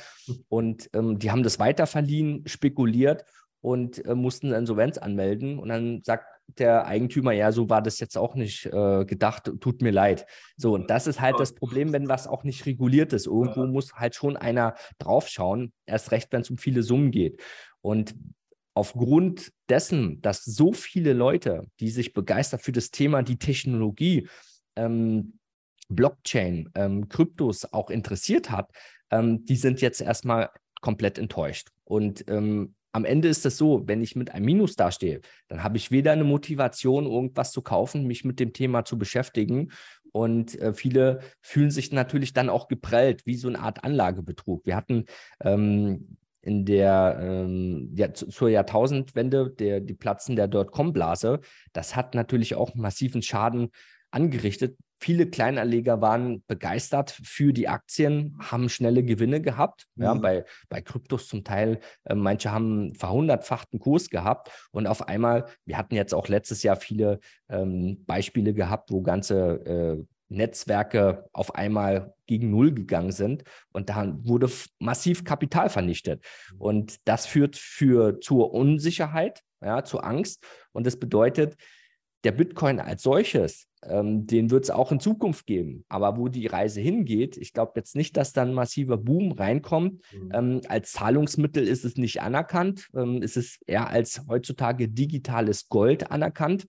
Und 0.48 0.88
ähm, 0.94 1.18
die 1.18 1.30
haben 1.30 1.42
das 1.42 1.58
weiter 1.58 1.86
verliehen, 1.86 2.42
spekuliert 2.46 3.24
und 3.60 4.04
äh, 4.04 4.14
mussten 4.14 4.52
Insolvenz 4.52 4.98
anmelden. 4.98 5.58
Und 5.58 5.68
dann 5.68 6.02
sagt 6.04 6.26
der 6.46 6.86
Eigentümer, 6.86 7.32
ja, 7.32 7.52
so 7.52 7.68
war 7.68 7.82
das 7.82 7.98
jetzt 8.00 8.16
auch 8.16 8.34
nicht 8.34 8.66
äh, 8.66 9.04
gedacht, 9.04 9.50
tut 9.60 9.82
mir 9.82 9.90
leid. 9.90 10.26
So, 10.56 10.74
und 10.74 10.90
das 10.90 11.06
ist 11.06 11.20
halt 11.20 11.40
das 11.40 11.54
Problem, 11.54 11.92
wenn 11.92 12.08
was 12.08 12.26
auch 12.26 12.44
nicht 12.44 12.66
reguliert 12.66 13.12
ist. 13.12 13.26
Irgendwo 13.26 13.66
muss 13.66 13.94
halt 13.94 14.14
schon 14.14 14.36
einer 14.36 14.74
draufschauen, 14.98 15.72
erst 15.86 16.12
recht, 16.12 16.28
wenn 16.32 16.42
es 16.42 16.50
um 16.50 16.58
viele 16.58 16.82
Summen 16.82 17.10
geht. 17.10 17.40
Und 17.80 18.14
aufgrund 18.74 19.52
dessen, 19.68 20.20
dass 20.20 20.44
so 20.44 20.72
viele 20.72 21.12
Leute, 21.12 21.66
die 21.80 21.90
sich 21.90 22.12
begeistern 22.12 22.60
für 22.60 22.72
das 22.72 22.90
Thema, 22.90 23.22
die 23.22 23.38
Technologie, 23.38 24.28
ähm, 24.76 25.38
Blockchain, 25.88 26.70
ähm, 26.74 27.08
Kryptos 27.08 27.72
auch 27.72 27.90
interessiert 27.90 28.50
hat, 28.50 28.70
ähm, 29.10 29.44
die 29.44 29.56
sind 29.56 29.80
jetzt 29.80 30.00
erstmal 30.00 30.50
komplett 30.80 31.18
enttäuscht. 31.18 31.68
Und 31.84 32.24
ähm, 32.28 32.74
am 32.94 33.04
Ende 33.04 33.26
ist 33.26 33.44
es 33.44 33.56
so, 33.56 33.82
wenn 33.86 34.00
ich 34.02 34.14
mit 34.14 34.32
einem 34.32 34.46
Minus 34.46 34.76
dastehe, 34.76 35.20
dann 35.48 35.64
habe 35.64 35.76
ich 35.76 35.90
weder 35.90 36.12
eine 36.12 36.22
Motivation, 36.22 37.06
irgendwas 37.06 37.50
zu 37.50 37.60
kaufen, 37.60 38.06
mich 38.06 38.24
mit 38.24 38.38
dem 38.38 38.52
Thema 38.52 38.84
zu 38.84 38.96
beschäftigen. 38.96 39.72
Und 40.12 40.56
äh, 40.60 40.72
viele 40.72 41.18
fühlen 41.40 41.72
sich 41.72 41.90
natürlich 41.90 42.34
dann 42.34 42.48
auch 42.48 42.68
geprellt, 42.68 43.26
wie 43.26 43.34
so 43.34 43.48
eine 43.48 43.58
Art 43.58 43.82
Anlagebetrug. 43.82 44.64
Wir 44.64 44.76
hatten 44.76 45.06
ähm, 45.42 46.18
in 46.40 46.64
der 46.64 47.18
ähm, 47.20 47.90
ja, 47.96 48.14
zu, 48.14 48.28
zur 48.28 48.48
Jahrtausendwende 48.48 49.50
der, 49.50 49.80
die 49.80 49.94
Platzen 49.94 50.36
der 50.36 50.46
Dotcom-Blase. 50.46 51.40
Das 51.72 51.96
hat 51.96 52.14
natürlich 52.14 52.54
auch 52.54 52.76
massiven 52.76 53.22
Schaden 53.22 53.70
angerichtet. 54.14 54.76
Viele 55.00 55.26
Kleinanleger 55.26 56.00
waren 56.00 56.42
begeistert 56.46 57.10
für 57.10 57.52
die 57.52 57.68
Aktien, 57.68 58.38
haben 58.40 58.68
schnelle 58.68 59.02
Gewinne 59.02 59.42
gehabt. 59.42 59.86
Mhm. 59.96 60.02
Ja, 60.02 60.14
bei, 60.14 60.44
bei 60.68 60.80
Kryptos 60.80 61.28
zum 61.28 61.44
Teil, 61.44 61.80
äh, 62.04 62.14
manche 62.14 62.52
haben 62.52 62.94
verhundertfachten 62.94 63.80
Kurs 63.80 64.08
gehabt. 64.08 64.50
Und 64.70 64.86
auf 64.86 65.06
einmal, 65.06 65.46
wir 65.66 65.76
hatten 65.76 65.94
jetzt 65.94 66.14
auch 66.14 66.28
letztes 66.28 66.62
Jahr 66.62 66.76
viele 66.76 67.20
ähm, 67.50 68.04
Beispiele 68.06 68.54
gehabt, 68.54 68.90
wo 68.90 69.02
ganze 69.02 69.36
äh, 69.66 70.04
Netzwerke 70.28 71.28
auf 71.32 71.54
einmal 71.54 72.14
gegen 72.26 72.50
Null 72.50 72.72
gegangen 72.72 73.12
sind 73.12 73.44
und 73.72 73.90
da 73.90 74.14
wurde 74.22 74.50
massiv 74.78 75.24
Kapital 75.24 75.68
vernichtet. 75.68 76.24
Und 76.58 76.96
das 77.04 77.26
führt 77.26 77.56
für, 77.56 78.20
zur 78.20 78.52
Unsicherheit, 78.52 79.42
ja, 79.60 79.84
zur 79.84 80.04
Angst. 80.04 80.44
Und 80.72 80.86
das 80.86 80.98
bedeutet, 80.98 81.56
der 82.24 82.32
Bitcoin 82.32 82.80
als 82.80 83.02
solches 83.02 83.66
ähm, 83.88 84.26
den 84.26 84.50
wird 84.50 84.64
es 84.64 84.70
auch 84.70 84.92
in 84.92 85.00
Zukunft 85.00 85.46
geben. 85.46 85.84
Aber 85.88 86.16
wo 86.16 86.28
die 86.28 86.46
Reise 86.46 86.80
hingeht, 86.80 87.36
ich 87.36 87.52
glaube 87.52 87.72
jetzt 87.76 87.96
nicht, 87.96 88.16
dass 88.16 88.32
da 88.32 88.42
ein 88.42 88.54
massiver 88.54 88.96
Boom 88.96 89.32
reinkommt. 89.32 90.00
Mhm. 90.12 90.30
Ähm, 90.32 90.60
als 90.68 90.92
Zahlungsmittel 90.92 91.66
ist 91.66 91.84
es 91.84 91.96
nicht 91.96 92.22
anerkannt. 92.22 92.88
Ähm, 92.94 93.22
es 93.22 93.36
ist 93.36 93.60
eher 93.66 93.88
als 93.88 94.22
heutzutage 94.28 94.88
digitales 94.88 95.68
Gold 95.68 96.10
anerkannt. 96.10 96.66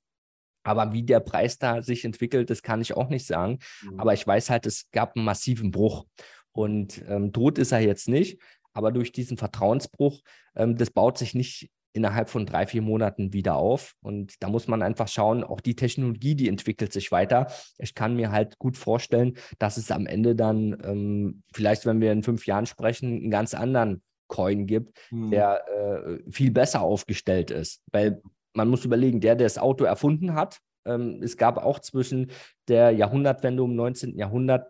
Aber 0.63 0.93
wie 0.93 1.04
der 1.04 1.19
Preis 1.19 1.60
da 1.60 1.82
sich 1.82 2.06
entwickelt, 2.06 2.49
das 2.49 2.63
kann 2.63 2.82
ich 2.82 2.95
auch 2.95 3.10
nicht 3.10 3.28
sagen. 3.28 3.60
Mhm. 3.84 3.99
Aber 3.99 4.13
ich 4.13 4.25
weiß 4.25 4.49
halt, 4.49 4.65
es 4.65 4.89
gab 4.91 5.15
einen 5.15 5.25
massiven 5.25 5.71
Bruch. 5.71 6.06
Und 6.51 7.04
ähm, 7.08 7.34
tot 7.34 7.58
ist 7.58 7.71
er 7.71 7.82
jetzt 7.82 8.08
nicht. 8.08 8.39
Aber 8.73 8.91
durch 8.91 9.12
diesen 9.12 9.38
Vertrauensbruch, 9.38 10.21
ähm, 10.56 10.75
das 10.75 10.89
baut 10.89 11.17
sich 11.17 11.34
nicht 11.34 11.69
innerhalb 11.95 12.29
von 12.29 12.45
drei, 12.45 12.67
vier 12.67 12.81
Monaten 12.81 13.34
wieder 13.34 13.55
auf. 13.55 13.95
Und 14.01 14.34
da 14.41 14.49
muss 14.49 14.67
man 14.67 14.81
einfach 14.81 15.08
schauen, 15.08 15.43
auch 15.43 15.62
die 15.62 15.75
Technologie, 15.75 16.36
die 16.36 16.49
entwickelt 16.49 16.91
sich 16.91 17.12
weiter. 17.12 17.47
Ich 17.77 17.95
kann 17.95 18.15
mir 18.15 18.31
halt 18.31 18.60
gut 18.60 18.77
vorstellen, 18.77 19.38
dass 19.60 19.77
es 19.77 19.91
am 19.91 20.05
Ende 20.05 20.36
dann 20.36 20.77
ähm, 20.84 21.43
vielleicht, 21.53 21.86
wenn 21.86 22.01
wir 22.01 22.12
in 22.12 22.23
fünf 22.23 22.45
Jahren 22.45 22.65
sprechen, 22.65 23.08
einen 23.08 23.31
ganz 23.31 23.53
anderen 23.53 24.03
Coin 24.27 24.65
gibt, 24.65 24.99
hm. 25.10 25.31
der 25.31 25.63
äh, 25.69 26.31
viel 26.31 26.51
besser 26.51 26.81
aufgestellt 26.81 27.49
ist. 27.49 27.81
Weil 27.91 28.21
man 28.53 28.67
muss 28.67 28.84
überlegen, 28.84 29.21
der, 29.21 29.36
der 29.36 29.45
das 29.45 29.58
Auto 29.58 29.86
erfunden 29.86 30.34
hat, 30.34 30.60
ähm, 30.86 31.21
es 31.23 31.38
gab 31.38 31.58
auch 31.58 31.79
zwischen 31.79 32.31
der 32.67 32.91
Jahrhundertwende 32.91 33.63
um 33.63 33.75
19. 33.75 34.17
Jahrhundert 34.17 34.69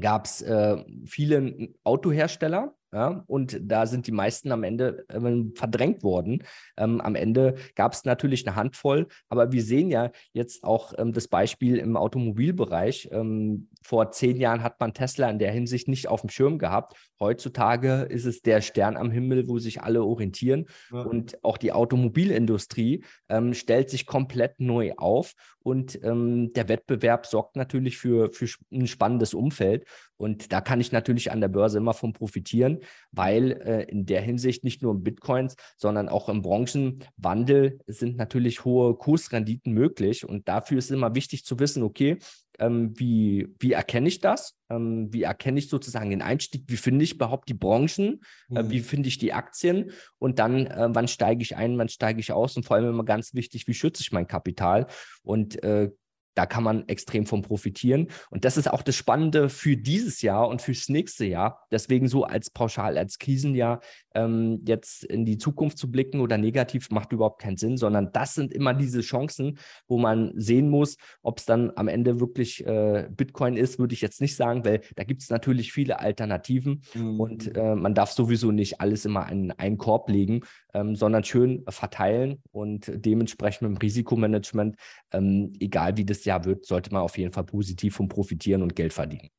gab 0.00 0.26
es 0.26 0.42
äh, 0.42 0.76
viele 1.04 1.70
Autohersteller, 1.84 2.74
ja, 2.94 3.24
und 3.26 3.58
da 3.60 3.86
sind 3.86 4.06
die 4.06 4.12
meisten 4.12 4.52
am 4.52 4.62
Ende 4.62 5.04
äh, 5.08 5.20
verdrängt 5.56 6.04
worden. 6.04 6.44
Ähm, 6.76 7.00
am 7.00 7.16
Ende 7.16 7.56
gab 7.74 7.92
es 7.92 8.04
natürlich 8.04 8.46
eine 8.46 8.54
Handvoll, 8.54 9.08
aber 9.28 9.50
wir 9.50 9.64
sehen 9.64 9.90
ja 9.90 10.12
jetzt 10.32 10.62
auch 10.62 10.92
ähm, 10.96 11.12
das 11.12 11.26
Beispiel 11.26 11.78
im 11.78 11.96
Automobilbereich. 11.96 13.08
Ähm, 13.10 13.68
vor 13.82 14.12
zehn 14.12 14.36
Jahren 14.36 14.62
hat 14.62 14.78
man 14.78 14.94
Tesla 14.94 15.28
in 15.28 15.40
der 15.40 15.50
Hinsicht 15.50 15.88
nicht 15.88 16.06
auf 16.06 16.20
dem 16.20 16.30
Schirm 16.30 16.56
gehabt. 16.58 16.94
Heutzutage 17.24 18.06
ist 18.10 18.26
es 18.26 18.42
der 18.42 18.60
Stern 18.60 18.98
am 18.98 19.10
Himmel, 19.10 19.48
wo 19.48 19.58
sich 19.58 19.80
alle 19.80 20.04
orientieren. 20.04 20.66
Ja. 20.92 21.00
Und 21.00 21.42
auch 21.42 21.56
die 21.56 21.72
Automobilindustrie 21.72 23.02
ähm, 23.30 23.54
stellt 23.54 23.88
sich 23.88 24.04
komplett 24.04 24.60
neu 24.60 24.92
auf. 24.98 25.32
Und 25.60 25.98
ähm, 26.04 26.52
der 26.52 26.68
Wettbewerb 26.68 27.24
sorgt 27.24 27.56
natürlich 27.56 27.96
für, 27.96 28.30
für 28.30 28.46
ein 28.70 28.86
spannendes 28.86 29.32
Umfeld. 29.32 29.86
Und 30.18 30.52
da 30.52 30.60
kann 30.60 30.82
ich 30.82 30.92
natürlich 30.92 31.32
an 31.32 31.40
der 31.40 31.48
Börse 31.48 31.78
immer 31.78 31.94
von 31.94 32.12
profitieren, 32.12 32.80
weil 33.10 33.52
äh, 33.52 33.84
in 33.84 34.04
der 34.04 34.20
Hinsicht 34.20 34.62
nicht 34.62 34.82
nur 34.82 34.92
im 34.92 35.02
Bitcoins, 35.02 35.56
sondern 35.78 36.10
auch 36.10 36.28
im 36.28 36.42
Branchenwandel 36.42 37.80
sind 37.86 38.18
natürlich 38.18 38.66
hohe 38.66 38.94
Kursrenditen 38.96 39.72
möglich. 39.72 40.28
Und 40.28 40.46
dafür 40.46 40.76
ist 40.76 40.86
es 40.86 40.90
immer 40.90 41.14
wichtig 41.14 41.46
zu 41.46 41.58
wissen, 41.58 41.82
okay, 41.82 42.18
ähm, 42.58 42.98
wie, 42.98 43.48
wie 43.58 43.72
erkenne 43.72 44.08
ich 44.08 44.20
das? 44.20 44.56
Ähm, 44.70 45.12
wie 45.12 45.22
erkenne 45.22 45.58
ich 45.58 45.68
sozusagen 45.68 46.10
den 46.10 46.22
Einstieg? 46.22 46.64
Wie 46.66 46.76
finde 46.76 47.04
ich 47.04 47.14
überhaupt 47.14 47.48
die 47.48 47.54
Branchen? 47.54 48.22
Mhm. 48.48 48.56
Äh, 48.56 48.70
wie 48.70 48.78
mhm. 48.78 48.84
finde 48.84 49.08
ich 49.08 49.18
die 49.18 49.32
Aktien? 49.32 49.90
Und 50.18 50.38
dann, 50.38 50.66
äh, 50.66 50.88
wann 50.90 51.08
steige 51.08 51.42
ich 51.42 51.56
ein, 51.56 51.78
wann 51.78 51.88
steige 51.88 52.20
ich 52.20 52.32
aus? 52.32 52.56
Und 52.56 52.64
vor 52.64 52.76
allem 52.76 52.88
immer 52.88 53.04
ganz 53.04 53.34
wichtig, 53.34 53.66
wie 53.66 53.74
schütze 53.74 54.02
ich 54.02 54.12
mein 54.12 54.26
Kapital? 54.26 54.86
Und 55.22 55.62
äh, 55.62 55.90
da 56.34 56.46
kann 56.46 56.64
man 56.64 56.88
extrem 56.88 57.26
von 57.26 57.42
profitieren. 57.42 58.08
Und 58.30 58.44
das 58.44 58.56
ist 58.56 58.68
auch 58.68 58.82
das 58.82 58.96
Spannende 58.96 59.48
für 59.48 59.76
dieses 59.76 60.20
Jahr 60.20 60.48
und 60.48 60.62
fürs 60.62 60.88
nächste 60.88 61.24
Jahr. 61.24 61.64
Deswegen 61.70 62.08
so 62.08 62.24
als 62.24 62.50
pauschal, 62.50 62.98
als 62.98 63.18
Krisenjahr 63.18 63.80
ähm, 64.14 64.60
jetzt 64.64 65.04
in 65.04 65.24
die 65.24 65.38
Zukunft 65.38 65.78
zu 65.78 65.90
blicken 65.90 66.20
oder 66.20 66.38
negativ 66.38 66.90
macht 66.90 67.12
überhaupt 67.12 67.40
keinen 67.40 67.56
Sinn, 67.56 67.76
sondern 67.76 68.10
das 68.12 68.34
sind 68.34 68.52
immer 68.52 68.74
diese 68.74 69.00
Chancen, 69.00 69.58
wo 69.88 69.98
man 69.98 70.32
sehen 70.36 70.70
muss, 70.70 70.96
ob 71.22 71.38
es 71.38 71.44
dann 71.44 71.72
am 71.76 71.88
Ende 71.88 72.20
wirklich 72.20 72.64
äh, 72.66 73.08
Bitcoin 73.10 73.56
ist, 73.56 73.78
würde 73.78 73.94
ich 73.94 74.00
jetzt 74.00 74.20
nicht 74.20 74.36
sagen, 74.36 74.64
weil 74.64 74.80
da 74.96 75.04
gibt 75.04 75.22
es 75.22 75.30
natürlich 75.30 75.72
viele 75.72 76.00
Alternativen 76.00 76.82
mhm. 76.94 77.20
und 77.20 77.56
äh, 77.56 77.74
man 77.74 77.94
darf 77.94 78.12
sowieso 78.12 78.50
nicht 78.50 78.80
alles 78.80 79.04
immer 79.04 79.30
in 79.30 79.50
einen 79.52 79.78
Korb 79.78 80.08
legen, 80.08 80.42
ähm, 80.72 80.96
sondern 80.96 81.24
schön 81.24 81.64
verteilen 81.68 82.42
und 82.52 82.90
dementsprechend 82.94 83.62
mit 83.62 83.78
dem 83.78 83.82
Risikomanagement, 83.82 84.76
ähm, 85.12 85.52
egal 85.60 85.96
wie 85.96 86.04
das 86.04 86.24
Jahr 86.24 86.44
wird, 86.44 86.66
sollte 86.66 86.92
man 86.92 87.02
auf 87.02 87.18
jeden 87.18 87.32
Fall 87.32 87.44
positiv 87.44 87.96
von 87.96 88.08
profitieren 88.08 88.62
und 88.62 88.76
Geld 88.76 88.92
verdienen. 88.92 89.30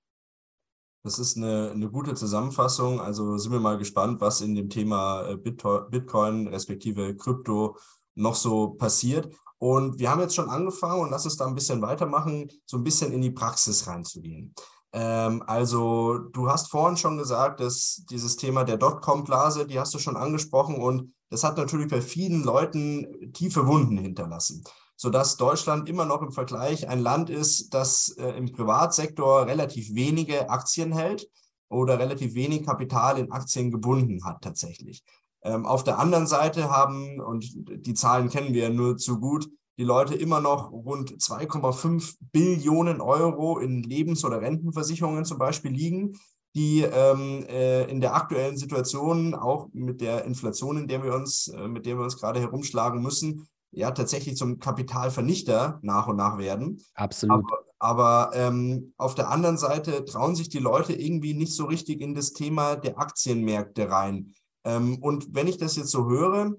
Das 1.06 1.20
ist 1.20 1.38
eine, 1.38 1.70
eine 1.70 1.88
gute 1.92 2.16
Zusammenfassung. 2.16 3.00
Also 3.00 3.38
sind 3.38 3.52
wir 3.52 3.60
mal 3.60 3.78
gespannt, 3.78 4.20
was 4.22 4.42
in 4.42 4.56
dem 4.56 4.72
Thema 4.72 5.22
äh, 5.30 5.38
Bitcoin 5.38 6.48
respektive 6.48 7.16
Krypto 7.16 7.78
noch 8.16 8.34
so 8.34 8.70
passiert. 8.70 9.32
Und 9.60 10.00
wir 10.00 10.10
haben 10.10 10.22
jetzt 10.22 10.34
schon 10.34 10.50
angefangen 10.50 11.02
und 11.02 11.12
lass 11.12 11.26
uns 11.26 11.38
da 11.38 11.46
ein 11.46 11.54
bisschen 11.54 11.84
weitermachen, 11.84 12.50
so 12.66 12.78
ein 12.78 12.84
bisschen 12.84 13.12
in 13.12 13.22
die 13.22 13.30
Praxis 13.30 13.86
reinzugehen. 13.86 14.56
Ähm, 14.94 15.44
also 15.46 16.18
du 16.18 16.50
hast 16.50 16.72
vorhin 16.72 16.98
schon 16.98 17.20
gesagt, 17.20 17.60
dass 17.60 18.04
dieses 18.10 18.36
Thema 18.36 18.64
der 18.64 18.78
Dotcom-Blase, 18.78 19.68
die 19.68 19.80
hast 19.80 19.94
du 19.94 20.00
schon 20.00 20.18
angesprochen 20.18 20.78
und 20.78 21.14
das 21.30 21.44
hat 21.44 21.56
natürlich 21.58 21.88
bei 21.88 22.02
vielen 22.02 22.44
Leuten 22.44 23.32
tiefe 23.32 23.68
Wunden 23.68 24.00
hinterlassen 24.00 24.64
sodass 24.96 25.38
Deutschland 25.38 25.90
immer 25.90 26.06
noch 26.06 26.22
im 26.22 26.32
Vergleich 26.32 26.88
ein 26.88 27.00
Land 27.00 27.30
ist, 27.30 27.74
das 27.74 28.16
äh, 28.18 28.30
im 28.38 28.52
Privatsektor 28.52 29.46
relativ 29.46 29.94
wenige 29.94 30.50
Aktien 30.50 30.94
hält 30.94 31.30
oder 31.70 32.00
relativ 32.00 32.34
wenig 32.36 32.66
Kapital 32.66 33.18
in 33.20 33.32
Aktien 33.32 33.72
gebunden 33.72 34.24
hat 34.24 34.42
tatsächlich. 34.42 35.04
Ähm, 35.44 35.66
auf 35.66 35.84
der 35.84 36.00
anderen 36.00 36.28
Seite 36.28 36.70
haben, 36.70 37.20
und 37.20 37.46
die 37.56 37.94
Zahlen 37.94 38.30
kennen 38.30 38.54
wir 38.54 38.70
nur 38.70 38.98
zu 38.98 39.20
gut, 39.20 39.50
die 39.78 39.84
Leute 39.84 40.16
immer 40.16 40.40
noch 40.40 40.72
rund 40.72 41.12
2,5 41.22 42.16
Billionen 42.32 43.02
Euro 43.02 43.60
in 43.60 43.84
Lebens- 43.84 44.24
oder 44.24 44.42
Rentenversicherungen 44.42 45.26
zum 45.26 45.38
Beispiel 45.38 45.72
liegen, 45.72 46.18
die 46.56 46.82
ähm, 46.84 47.46
äh, 47.50 47.84
in 47.92 48.00
der 48.00 48.16
aktuellen 48.16 48.56
Situation, 48.56 49.36
auch 49.36 49.68
mit 49.74 50.00
der 50.00 50.24
Inflation, 50.24 50.78
in 50.78 50.88
der 50.88 51.04
wir 51.04 51.14
uns, 51.14 51.50
äh, 51.50 51.68
mit 51.68 51.86
der 51.86 51.98
wir 51.98 52.06
uns 52.06 52.18
gerade 52.18 52.40
herumschlagen 52.40 53.02
müssen, 53.02 53.46
ja 53.76 53.92
tatsächlich 53.92 54.38
zum 54.38 54.60
Kapitalvernichter 54.60 55.80
nach 55.82 56.08
und 56.08 56.16
nach 56.16 56.38
werden. 56.38 56.82
Absolut. 56.96 57.44
Aber, 57.80 58.30
aber 58.32 58.36
ähm, 58.36 58.94
auf 58.98 59.16
der 59.16 59.30
anderen 59.30 59.58
Seite 59.58 60.06
trauen 60.06 60.36
sich 60.36 60.50
die 60.50 60.60
Leute 60.60 60.94
irgendwie 60.94 61.34
nicht 61.34 61.54
so 61.54 61.66
richtig 61.66 62.02
in 62.02 62.16
das 62.16 62.34
Thema 62.34 62.76
der 62.76 62.98
Aktienmärkte 62.98 63.90
rein. 63.90 64.34
Ähm, 64.64 64.98
und 65.02 65.36
wenn 65.36 65.48
ich 65.48 65.58
das 65.58 65.76
jetzt 65.76 65.92
so 65.92 66.10
höre 66.10 66.56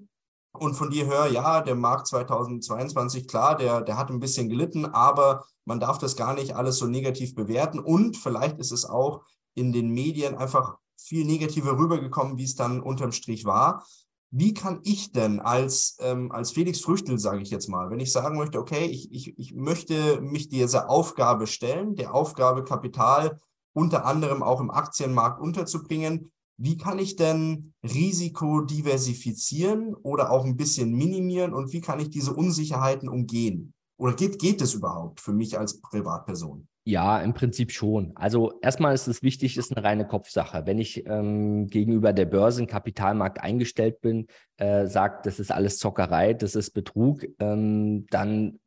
und 0.53 0.75
von 0.75 0.91
dir 0.91 1.07
höre, 1.07 1.27
ja, 1.27 1.61
der 1.61 1.75
Markt 1.75 2.07
2022, 2.07 3.27
klar, 3.27 3.57
der, 3.57 3.81
der 3.81 3.97
hat 3.97 4.09
ein 4.09 4.19
bisschen 4.19 4.47
gelitten, 4.47 4.85
aber 4.85 5.45
man 5.65 5.79
darf 5.79 5.97
das 5.97 6.15
gar 6.15 6.33
nicht 6.35 6.55
alles 6.55 6.77
so 6.77 6.85
negativ 6.85 7.35
bewerten. 7.35 7.79
Und 7.79 8.15
vielleicht 8.15 8.59
ist 8.59 8.71
es 8.71 8.85
auch 8.85 9.23
in 9.55 9.73
den 9.73 9.89
Medien 9.89 10.35
einfach 10.35 10.77
viel 10.95 11.25
negativer 11.25 11.77
rübergekommen, 11.77 12.37
wie 12.37 12.43
es 12.43 12.55
dann 12.55 12.79
unterm 12.79 13.11
Strich 13.11 13.45
war 13.45 13.83
wie 14.31 14.53
kann 14.53 14.81
ich 14.83 15.11
denn 15.11 15.39
als, 15.39 15.97
ähm, 15.99 16.31
als 16.31 16.51
Felix 16.51 16.81
Früchtel, 16.81 17.17
sage 17.17 17.41
ich 17.41 17.49
jetzt 17.49 17.69
mal, 17.69 17.89
wenn 17.89 17.99
ich 17.99 18.11
sagen 18.11 18.37
möchte, 18.37 18.59
okay, 18.59 18.85
ich, 18.85 19.11
ich, 19.11 19.37
ich 19.37 19.53
möchte 19.53 20.21
mich 20.21 20.49
dieser 20.49 20.89
Aufgabe 20.89 21.47
stellen, 21.47 21.95
der 21.95 22.13
Aufgabe 22.13 22.63
Kapital 22.63 23.39
unter 23.73 24.05
anderem 24.05 24.43
auch 24.43 24.59
im 24.59 24.71
Aktienmarkt 24.71 25.39
unterzubringen, 25.39 26.31
wie 26.59 26.77
kann 26.77 26.97
ich 26.97 27.15
denn 27.15 27.73
Risiko 27.83 28.61
diversifizieren 28.61 29.93
oder 29.93 30.31
auch 30.31 30.43
ein 30.43 30.57
bisschen 30.57 30.93
minimieren 30.93 31.53
und 31.53 31.71
wie 31.71 31.81
kann 31.81 31.99
ich 31.99 32.09
diese 32.09 32.33
Unsicherheiten 32.33 33.07
umgehen? 33.07 33.73
Oder 33.97 34.13
geht, 34.13 34.39
geht 34.39 34.61
es 34.61 34.73
überhaupt 34.73 35.21
für 35.21 35.33
mich 35.33 35.57
als 35.57 35.79
Privatperson? 35.79 36.67
Ja, 36.87 37.19
im 37.19 37.33
Prinzip 37.33 37.73
schon. 37.73 38.13
Also 38.15 38.53
erstmal 38.61 38.93
ist 38.95 39.07
es 39.07 39.21
wichtig, 39.21 39.57
ist 39.57 39.75
eine 39.75 39.85
reine 39.85 40.07
Kopfsache. 40.07 40.65
Wenn 40.65 40.79
ich 40.79 41.05
ähm, 41.05 41.67
gegenüber 41.67 42.13
der 42.13 42.23
Börse 42.23 42.61
im 42.61 42.67
Kapitalmarkt 42.67 43.41
eingestellt 43.41 43.99
bin, 43.99 44.27
äh, 44.55 44.87
sagt, 44.87 45.25
das 45.25 45.37
ist 45.37 45.51
alles 45.51 45.79
Zockerei, 45.79 46.33
das 46.33 46.55
ist 46.55 46.71
Betrug, 46.71 47.25
ähm, 47.39 48.05
dann 48.09 48.61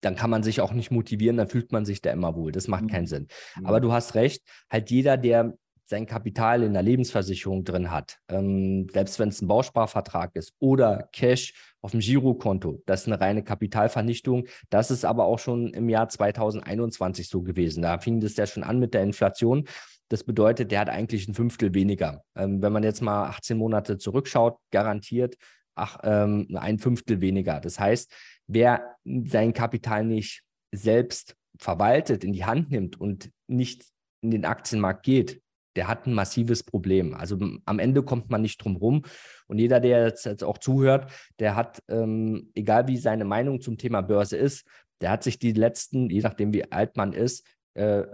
dann 0.00 0.16
kann 0.16 0.30
man 0.30 0.42
sich 0.42 0.62
auch 0.62 0.72
nicht 0.72 0.90
motivieren, 0.90 1.36
dann 1.36 1.48
fühlt 1.48 1.70
man 1.70 1.84
sich 1.84 2.00
da 2.00 2.10
immer 2.10 2.34
wohl. 2.34 2.50
Das 2.50 2.66
macht 2.66 2.84
mhm. 2.84 2.88
keinen 2.88 3.06
Sinn. 3.06 3.28
Mhm. 3.58 3.66
Aber 3.66 3.80
du 3.80 3.92
hast 3.92 4.14
recht, 4.14 4.42
halt 4.70 4.90
jeder, 4.90 5.18
der 5.18 5.52
sein 5.84 6.06
Kapital 6.06 6.62
in 6.62 6.72
der 6.72 6.82
Lebensversicherung 6.82 7.64
drin 7.64 7.90
hat, 7.90 8.20
ähm, 8.28 8.88
selbst 8.90 9.18
wenn 9.18 9.28
es 9.28 9.42
ein 9.42 9.48
Bausparvertrag 9.48 10.34
ist 10.34 10.54
oder 10.60 11.10
Cash 11.12 11.52
auf 11.82 11.92
dem 11.92 12.00
Girokonto, 12.00 12.82
das 12.86 13.02
ist 13.02 13.06
eine 13.06 13.20
reine 13.20 13.42
Kapitalvernichtung. 13.42 14.46
Das 14.68 14.90
ist 14.90 15.04
aber 15.04 15.24
auch 15.24 15.38
schon 15.38 15.68
im 15.72 15.88
Jahr 15.88 16.08
2021 16.08 17.28
so 17.28 17.42
gewesen. 17.42 17.82
Da 17.82 17.98
fing 17.98 18.20
das 18.20 18.36
ja 18.36 18.46
schon 18.46 18.62
an 18.62 18.78
mit 18.78 18.94
der 18.94 19.02
Inflation. 19.02 19.64
Das 20.08 20.24
bedeutet, 20.24 20.72
der 20.72 20.80
hat 20.80 20.90
eigentlich 20.90 21.28
ein 21.28 21.34
Fünftel 21.34 21.72
weniger. 21.72 22.22
Ähm, 22.36 22.60
wenn 22.62 22.72
man 22.72 22.82
jetzt 22.82 23.00
mal 23.00 23.28
18 23.28 23.56
Monate 23.56 23.96
zurückschaut, 23.96 24.58
garantiert 24.70 25.36
ach, 25.80 25.98
ähm, 26.02 26.48
ein 26.54 26.78
Fünftel 26.78 27.20
weniger. 27.20 27.60
Das 27.60 27.80
heißt, 27.80 28.12
wer 28.46 28.96
sein 29.04 29.52
Kapital 29.52 30.04
nicht 30.04 30.42
selbst 30.72 31.36
verwaltet, 31.58 32.24
in 32.24 32.32
die 32.32 32.44
Hand 32.44 32.70
nimmt 32.70 33.00
und 33.00 33.30
nicht 33.48 33.84
in 34.22 34.30
den 34.30 34.44
Aktienmarkt 34.44 35.02
geht, 35.02 35.40
der 35.76 35.88
hat 35.88 36.06
ein 36.06 36.14
massives 36.14 36.62
Problem. 36.62 37.14
Also 37.14 37.38
am 37.64 37.78
Ende 37.78 38.02
kommt 38.02 38.30
man 38.30 38.42
nicht 38.42 38.62
drum 38.62 38.76
rum. 38.76 39.02
Und 39.46 39.58
jeder, 39.58 39.80
der 39.80 40.04
jetzt, 40.04 40.26
jetzt 40.26 40.44
auch 40.44 40.58
zuhört, 40.58 41.10
der 41.38 41.54
hat, 41.56 41.82
ähm, 41.88 42.50
egal 42.54 42.88
wie 42.88 42.96
seine 42.96 43.24
Meinung 43.24 43.60
zum 43.60 43.78
Thema 43.78 44.00
Börse 44.00 44.36
ist, 44.36 44.66
der 45.00 45.10
hat 45.10 45.22
sich 45.22 45.38
die 45.38 45.52
letzten, 45.52 46.10
je 46.10 46.20
nachdem 46.20 46.52
wie 46.52 46.70
alt 46.70 46.96
man 46.96 47.12
ist, 47.12 47.46
äh, 47.74 48.04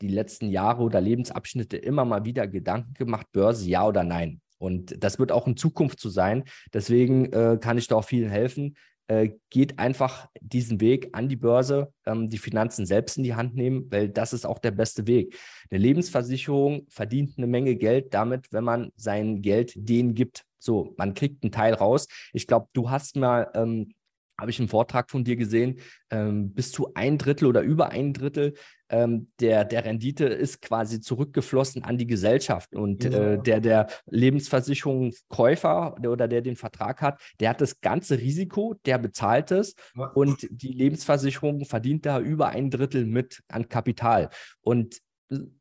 die 0.00 0.08
letzten 0.08 0.48
Jahre 0.48 0.82
oder 0.82 1.00
Lebensabschnitte 1.00 1.76
immer 1.76 2.04
mal 2.04 2.24
wieder 2.24 2.48
Gedanken 2.48 2.94
gemacht, 2.94 3.26
Börse 3.32 3.68
ja 3.68 3.86
oder 3.86 4.02
nein. 4.02 4.40
Und 4.58 5.02
das 5.02 5.18
wird 5.18 5.32
auch 5.32 5.46
in 5.46 5.56
Zukunft 5.56 5.98
so 5.98 6.08
sein. 6.08 6.44
Deswegen 6.72 7.32
äh, 7.32 7.58
kann 7.60 7.78
ich 7.78 7.88
da 7.88 7.96
auch 7.96 8.04
vielen 8.04 8.30
helfen. 8.30 8.76
Äh, 9.08 9.30
geht 9.50 9.78
einfach 9.78 10.28
diesen 10.40 10.80
Weg 10.80 11.10
an 11.12 11.28
die 11.28 11.36
Börse, 11.36 11.92
ähm, 12.06 12.28
die 12.28 12.38
Finanzen 12.38 12.86
selbst 12.86 13.18
in 13.18 13.24
die 13.24 13.34
Hand 13.34 13.54
nehmen, 13.54 13.90
weil 13.90 14.08
das 14.08 14.32
ist 14.32 14.46
auch 14.46 14.58
der 14.58 14.70
beste 14.70 15.06
Weg. 15.06 15.36
Eine 15.70 15.80
Lebensversicherung 15.80 16.86
verdient 16.88 17.34
eine 17.36 17.46
Menge 17.46 17.76
Geld 17.76 18.14
damit, 18.14 18.52
wenn 18.52 18.64
man 18.64 18.92
sein 18.96 19.42
Geld 19.42 19.72
denen 19.76 20.14
gibt. 20.14 20.44
So, 20.58 20.94
man 20.96 21.14
kriegt 21.14 21.42
einen 21.42 21.50
Teil 21.50 21.74
raus. 21.74 22.06
Ich 22.32 22.46
glaube, 22.46 22.68
du 22.74 22.90
hast 22.90 23.16
mal 23.16 23.50
ähm, 23.54 23.92
habe 24.38 24.50
ich 24.50 24.58
einen 24.58 24.68
Vortrag 24.68 25.10
von 25.10 25.24
dir 25.24 25.36
gesehen, 25.36 25.78
ähm, 26.10 26.52
bis 26.52 26.72
zu 26.72 26.94
ein 26.94 27.18
Drittel 27.18 27.46
oder 27.46 27.62
über 27.62 27.90
ein 27.90 28.12
Drittel 28.12 28.54
ähm, 28.92 29.28
der, 29.40 29.64
der 29.64 29.84
Rendite 29.84 30.26
ist 30.26 30.60
quasi 30.60 31.00
zurückgeflossen 31.00 31.82
an 31.82 31.96
die 31.96 32.06
Gesellschaft. 32.06 32.74
Und 32.74 33.04
ja. 33.04 33.10
äh, 33.10 33.42
der, 33.42 33.60
der 33.60 33.86
Lebensversicherungskäufer 34.06 35.96
oder 36.06 36.28
der 36.28 36.42
den 36.42 36.56
Vertrag 36.56 37.00
hat, 37.00 37.20
der 37.40 37.50
hat 37.50 37.60
das 37.60 37.80
ganze 37.80 38.18
Risiko, 38.18 38.74
der 38.84 38.98
bezahlt 38.98 39.50
es 39.50 39.74
ja. 39.96 40.04
und 40.08 40.46
die 40.50 40.72
Lebensversicherung 40.72 41.64
verdient 41.64 42.04
da 42.04 42.20
über 42.20 42.50
ein 42.50 42.70
Drittel 42.70 43.06
mit 43.06 43.42
an 43.48 43.68
Kapital. 43.68 44.28
Und 44.60 44.98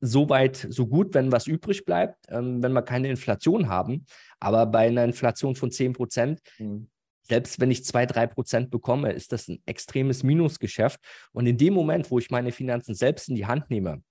so 0.02 0.28
weit, 0.28 0.68
so 0.70 0.86
gut, 0.86 1.14
wenn 1.14 1.32
was 1.32 1.48
übrig 1.48 1.86
bleibt, 1.86 2.18
ähm, 2.28 2.62
wenn 2.62 2.74
wir 2.74 2.82
keine 2.82 3.10
Inflation 3.10 3.70
haben. 3.70 4.06
Aber 4.42 4.66
bei 4.66 4.88
einer 4.88 5.06
Inflation 5.06 5.56
von 5.56 5.72
10 5.72 5.94
Prozent 5.94 6.42
mhm 6.60 6.88
selbst 7.32 7.62
wenn 7.62 7.72
ich 7.72 7.86
zwei, 7.86 8.06
drei 8.06 8.28
Prozent 8.28 8.72
bekomme, 8.72 9.14
ist 9.14 9.32
das 9.32 9.48
ein 9.48 9.62
extremes 9.66 10.22
Minusgeschäft. 10.22 11.00
Und 11.32 11.46
in 11.46 11.58
dem 11.58 11.74
Moment, 11.74 12.12
wo 12.12 12.20
ich 12.20 12.30
meine 12.30 12.52
Finanzen 12.52 12.94
selbst 12.94 13.30
in 13.30 13.36
die 13.36 13.46
Hand 13.46 13.70
nehme, 13.70 14.04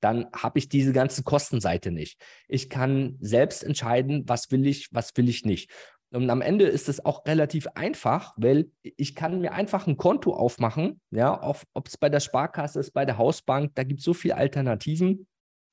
dann 0.00 0.26
habe 0.32 0.60
ich 0.60 0.68
diese 0.68 0.92
ganze 0.92 1.24
Kostenseite 1.24 1.90
nicht. 1.90 2.22
Ich 2.46 2.70
kann 2.70 3.16
selbst 3.18 3.64
entscheiden, 3.64 4.28
was 4.28 4.52
will 4.52 4.64
ich, 4.64 4.86
was 4.92 5.10
will 5.16 5.28
ich 5.28 5.44
nicht. 5.44 5.72
Und 6.12 6.30
am 6.30 6.40
Ende 6.40 6.66
ist 6.66 6.88
es 6.88 7.04
auch 7.04 7.26
relativ 7.26 7.66
einfach, 7.74 8.34
weil 8.36 8.70
ich 8.82 9.16
kann 9.16 9.40
mir 9.40 9.54
einfach 9.54 9.88
ein 9.88 9.96
Konto 9.96 10.32
aufmachen, 10.32 11.00
ja, 11.10 11.42
ob 11.74 11.88
es 11.88 11.96
bei 11.96 12.08
der 12.08 12.20
Sparkasse 12.20 12.78
ist, 12.78 12.92
bei 12.92 13.04
der 13.04 13.18
Hausbank, 13.18 13.72
da 13.74 13.82
gibt 13.82 13.98
es 13.98 14.04
so 14.04 14.14
viele 14.14 14.36
Alternativen, 14.36 15.26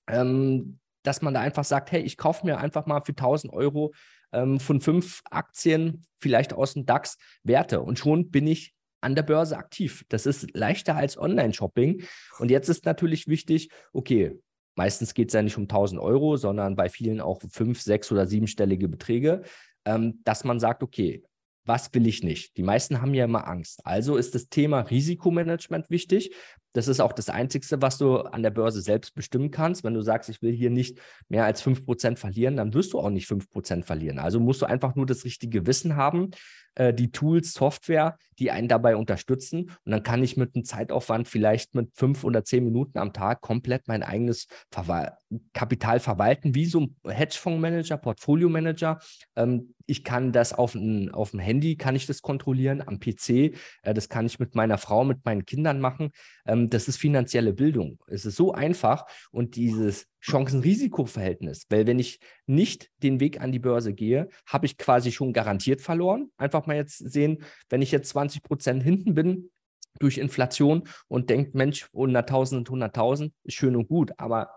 ähm, 0.10 0.80
dass 1.04 1.22
man 1.22 1.36
da 1.36 1.42
einfach 1.42 1.66
sagt, 1.66 1.92
hey, 1.92 2.02
ich 2.02 2.18
kaufe 2.18 2.48
mir 2.48 2.58
einfach 2.58 2.88
mal 2.88 3.02
für 3.06 3.14
1000 3.14 3.54
Euro 3.54 3.94
ähm, 4.36 4.60
von 4.60 4.82
fünf 4.82 5.22
Aktien, 5.32 6.06
vielleicht 6.20 6.54
aus 6.54 6.74
dem 6.74 6.86
DAX, 6.86 7.18
Werte. 7.44 7.82
Und 7.82 7.98
schon 7.98 8.30
bin 8.30 8.48
ich 8.48 8.74
an 9.02 9.16
der 9.16 9.24
Börse 9.24 9.58
aktiv. 9.58 10.04
Das 10.10 10.26
ist 10.26 10.56
leichter 10.56 10.96
als 10.96 11.18
Online-Shopping. 11.18 12.04
Und 12.40 12.52
jetzt 12.52 12.70
ist 12.70 12.86
natürlich 12.86 13.28
wichtig, 13.28 13.70
okay, 13.94 14.40
meistens 14.76 15.14
geht 15.14 15.30
es 15.30 15.34
ja 15.34 15.42
nicht 15.42 15.58
um 15.58 15.64
1000 15.64 16.02
Euro, 16.02 16.38
sondern 16.38 16.76
bei 16.76 16.90
vielen 16.90 17.22
auch 17.22 17.42
fünf, 17.50 17.82
sechs 17.82 18.12
oder 18.12 18.28
siebenstellige 18.28 18.88
Beträge, 18.88 19.44
ähm, 19.86 20.22
dass 20.24 20.44
man 20.44 20.60
sagt, 20.60 20.84
okay, 20.84 21.24
was 21.66 21.94
will 21.94 22.08
ich 22.08 22.24
nicht? 22.24 22.58
Die 22.58 22.64
meisten 22.64 23.02
haben 23.02 23.14
ja 23.14 23.26
immer 23.26 23.48
Angst. 23.48 23.86
Also 23.86 24.18
ist 24.18 24.36
das 24.36 24.50
Thema 24.50 24.82
Risikomanagement 24.82 25.90
wichtig. 25.90 26.32
Das 26.74 26.88
ist 26.88 27.00
auch 27.00 27.14
das 27.14 27.30
Einzige, 27.30 27.66
was 27.82 27.98
du 27.98 28.18
an 28.18 28.44
der 28.44 28.52
Börse 28.52 28.82
selbst 28.82 29.16
bestimmen 29.16 29.50
kannst. 29.50 29.84
Wenn 29.84 29.94
du 29.94 30.02
sagst, 30.02 30.30
ich 30.30 30.42
will 30.42 30.54
hier 30.54 30.70
nicht 30.70 31.00
mehr 31.30 31.46
als 31.46 31.64
5% 31.64 32.18
verlieren, 32.18 32.58
dann 32.58 32.74
wirst 32.74 32.94
du 32.94 33.00
auch 33.00 33.10
nicht 33.10 33.30
5% 33.30 33.84
verlieren. 33.84 34.20
Also 34.20 34.40
musst 34.40 34.62
du 34.62 34.66
einfach 34.66 34.96
nur 34.96 35.06
das 35.06 35.24
richtige 35.24 35.66
Wissen 35.66 35.96
haben, 35.96 36.32
äh, 36.76 36.94
die 36.94 37.12
Tools, 37.12 37.54
Software, 37.54 38.18
die 38.40 38.52
einen 38.52 38.68
dabei 38.68 38.96
unterstützen. 38.96 39.72
Und 39.84 39.92
dann 39.92 40.04
kann 40.04 40.24
ich 40.24 40.38
mit 40.38 40.56
einem 40.56 40.66
Zeitaufwand 40.66 41.28
vielleicht 41.28 41.76
mit 41.76 41.90
fünf 41.94 42.24
oder 42.24 42.44
zehn 42.44 42.64
Minuten 42.64 42.98
am 42.98 43.14
Tag 43.14 43.42
komplett 43.42 43.88
mein 43.88 44.04
eigenes 44.04 44.48
Verwal 44.72 45.18
Kapital 45.54 46.00
verwalten, 46.00 46.56
wie 46.56 46.66
so 46.66 46.82
ein 46.82 46.96
Hedgefondsmanager, 47.08 47.98
Portfolio-Manager. 47.98 49.00
Ähm, 49.36 49.74
ich 49.86 50.04
kann 50.04 50.32
das 50.32 50.54
auf, 50.54 50.76
ein, 50.76 51.12
auf 51.12 51.32
dem 51.32 51.40
Handy, 51.40 51.78
kann 51.78 51.96
ich 51.96 52.06
das 52.06 52.22
kontrollieren, 52.22 52.84
am 52.86 53.00
PC. 53.00 53.30
Äh, 53.30 53.94
das 53.94 54.10
kann 54.10 54.26
ich 54.26 54.40
mit 54.40 54.56
meiner 54.56 54.78
Frau, 54.78 55.04
mit 55.04 55.26
meinen 55.26 55.46
Kindern 55.46 55.80
machen. 55.80 56.12
Ähm, 56.46 56.70
das 56.70 56.88
ist 56.88 56.98
finanzielle 56.98 57.54
Bildung. 57.54 58.00
Es 58.08 58.26
ist 58.26 58.36
so 58.36 58.54
einfach 58.54 59.06
und 59.32 59.56
dieses 59.56 60.08
Chancen-Risiko-Verhältnis, 60.26 61.66
weil 61.70 61.86
wenn 61.88 62.00
ich 62.00 62.20
nicht 62.48 62.90
den 63.04 63.20
Weg 63.20 63.42
an 63.42 63.52
die 63.52 63.60
Börse 63.60 63.94
gehe, 63.94 64.30
habe 64.48 64.66
ich 64.66 64.78
quasi 64.78 65.12
schon 65.12 65.34
garantiert 65.34 65.82
verloren. 65.82 66.32
Einfach 66.38 66.66
mal 66.66 66.76
jetzt 66.76 66.98
sehen, 66.98 67.44
wenn 67.70 67.82
ich 67.82 67.92
jetzt 67.92 68.10
20 68.10 68.42
Prozent 68.42 68.84
hinten 68.84 69.14
bin, 69.14 69.52
durch 70.00 70.18
Inflation 70.18 70.84
und 71.08 71.30
denkt, 71.30 71.56
Mensch, 71.56 71.86
100.000 71.94 72.58
und 72.58 72.70
100.000 72.70 73.32
ist 73.44 73.54
schön 73.54 73.76
und 73.76 73.88
gut, 73.88 74.12
aber 74.18 74.50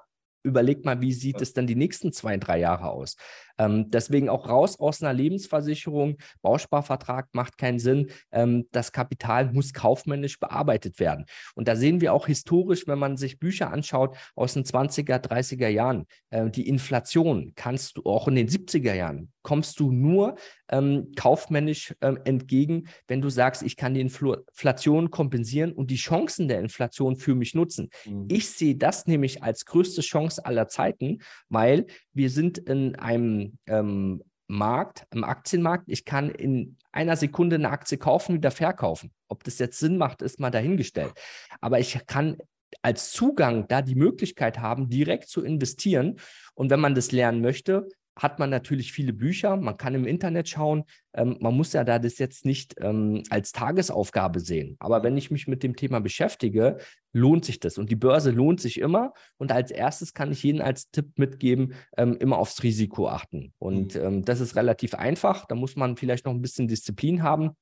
überleg 0.43 0.85
mal, 0.85 1.01
wie 1.01 1.13
sieht 1.13 1.41
es 1.41 1.53
dann 1.53 1.67
die 1.67 1.77
nächsten 1.77 2.13
zwei, 2.13 2.37
drei 2.37 2.59
Jahre 2.59 2.91
aus? 2.91 3.17
Ähm, 3.59 3.91
deswegen 3.91 4.29
auch 4.29 4.49
raus 4.49 4.79
aus 4.79 5.03
einer 5.03 5.13
Lebensversicherung. 5.13 6.17
Bausparvertrag 6.43 7.29
macht 7.33 7.59
keinen 7.59 7.79
Sinn. 7.79 8.11
Ähm, 8.31 8.67
das 8.73 8.93
Kapital 8.93 9.53
muss 9.53 9.73
kaufmännisch 9.73 10.39
bearbeitet 10.39 11.01
werden. 11.01 11.27
Und 11.55 11.69
da 11.69 11.77
sehen 11.77 12.01
wir 12.01 12.13
auch 12.13 12.27
historisch, 12.27 12.87
wenn 12.87 12.99
man 12.99 13.17
sich 13.17 13.39
Bücher 13.39 13.73
anschaut 13.73 14.17
aus 14.35 14.55
den 14.55 14.65
20er, 14.65 15.19
30er 15.19 15.69
Jahren, 15.69 16.07
äh, 16.31 16.49
die 16.51 16.69
Inflation 16.69 17.53
kannst 17.57 17.97
du 17.97 18.03
auch 18.05 18.29
in 18.29 18.37
den 18.37 18.49
70er 18.49 18.95
Jahren, 18.95 19.33
kommst 19.43 19.81
du 19.81 19.93
nur 19.93 20.37
ähm, 20.69 21.13
kaufmännisch 21.17 21.95
ähm, 22.01 22.19
entgegen, 22.25 22.89
wenn 23.07 23.21
du 23.21 23.29
sagst, 23.29 23.63
ich 23.63 23.77
kann 23.77 23.95
die 23.95 24.01
Inflation 24.01 25.11
kompensieren 25.11 25.73
und 25.73 25.91
die 25.91 25.97
Chancen 25.97 26.49
der 26.49 26.61
Inflation 26.61 27.17
für 27.17 27.35
mich 27.35 27.55
nutzen. 27.55 27.91
Mhm. 28.05 28.27
Ich 28.31 28.51
sehe 28.51 28.77
das 28.77 29.07
nämlich 29.07 29.43
als 29.43 29.65
größte 29.65 30.03
Chance 30.03 30.45
aller 30.45 30.69
Zeiten, 30.69 31.19
weil 31.49 31.87
wir 32.13 32.31
sind 32.31 32.59
in 32.59 32.97
einem 32.97 33.59
ähm, 33.67 34.23
Markt, 34.49 35.07
im 35.13 35.25
Aktienmarkt. 35.25 35.85
Ich 35.89 36.05
kann 36.05 36.31
in 36.31 36.77
einer 36.91 37.17
Sekunde 37.17 37.57
eine 37.57 37.71
Aktie 37.71 37.99
kaufen, 37.99 38.35
wieder 38.35 38.51
verkaufen. 38.51 39.13
Ob 39.29 39.45
das 39.45 39.59
jetzt 39.59 39.79
Sinn 39.79 39.99
macht, 39.99 40.23
ist 40.23 40.41
mal 40.41 40.51
dahingestellt. 40.51 41.13
Aber 41.61 41.79
ich 41.79 41.99
kann 42.07 42.39
als 42.83 43.13
Zugang 43.13 43.67
da 43.69 43.83
die 43.83 43.95
Möglichkeit 43.95 44.59
haben, 44.59 44.89
direkt 44.89 45.29
zu 45.29 45.43
investieren. 45.43 46.19
Und 46.55 46.71
wenn 46.71 46.81
man 46.81 46.95
das 46.95 47.13
lernen 47.13 47.41
möchte, 47.41 47.89
hat 48.19 48.39
man 48.39 48.51
natürlich 48.51 48.93
viele 48.93 49.13
Bücher, 49.13 49.57
man 49.57 49.77
kann 49.77 49.95
im 49.95 50.07
Internet 50.07 50.49
schauen. 50.49 50.85
Ähm, 51.15 51.37
man 51.41 51.55
muss 51.55 51.73
ja 51.73 51.85
da 51.85 51.99
das 51.99 52.19
jetzt 52.19 52.45
nicht 52.45 52.75
ähm, 52.81 53.23
als 53.31 53.53
Tagesaufgabe 53.53 54.41
sehen. 54.41 54.77
Aber 54.81 55.03
wenn 55.03 55.17
ich 55.17 55.31
mich 55.31 55.47
mit 55.47 55.63
dem 55.63 55.77
Thema 55.77 56.01
beschäftige, 56.01 56.79
lohnt 57.13 57.45
sich 57.45 57.61
das. 57.61 57.79
Und 57.79 57.91
die 57.91 57.97
Börse 57.97 58.31
lohnt 58.31 58.61
sich 58.61 58.81
immer. 58.81 59.15
Und 59.39 59.53
als 59.53 59.71
erstes 59.71 60.15
kann 60.15 60.33
ich 60.33 60.45
Ihnen 60.45 60.61
als 60.61 60.91
Tipp 60.91 61.19
mitgeben, 61.19 61.75
ähm, 61.97 62.17
immer 62.19 62.39
aufs 62.39 62.63
Risiko 62.63 63.09
achten. 63.09 63.55
Und 63.59 63.95
mhm. 63.95 64.01
Ähm, 64.01 64.25
das 64.25 64.41
ist 64.41 64.57
relativ 64.57 64.95
einfach. 64.95 65.47
Da 65.47 65.55
muss 65.55 65.77
man 65.77 65.97
vielleicht 65.97 66.27
noch 66.27 66.33
ein 66.33 66.43
bisschen 66.43 66.69
Disziplin 66.69 67.23
haben. 67.23 67.53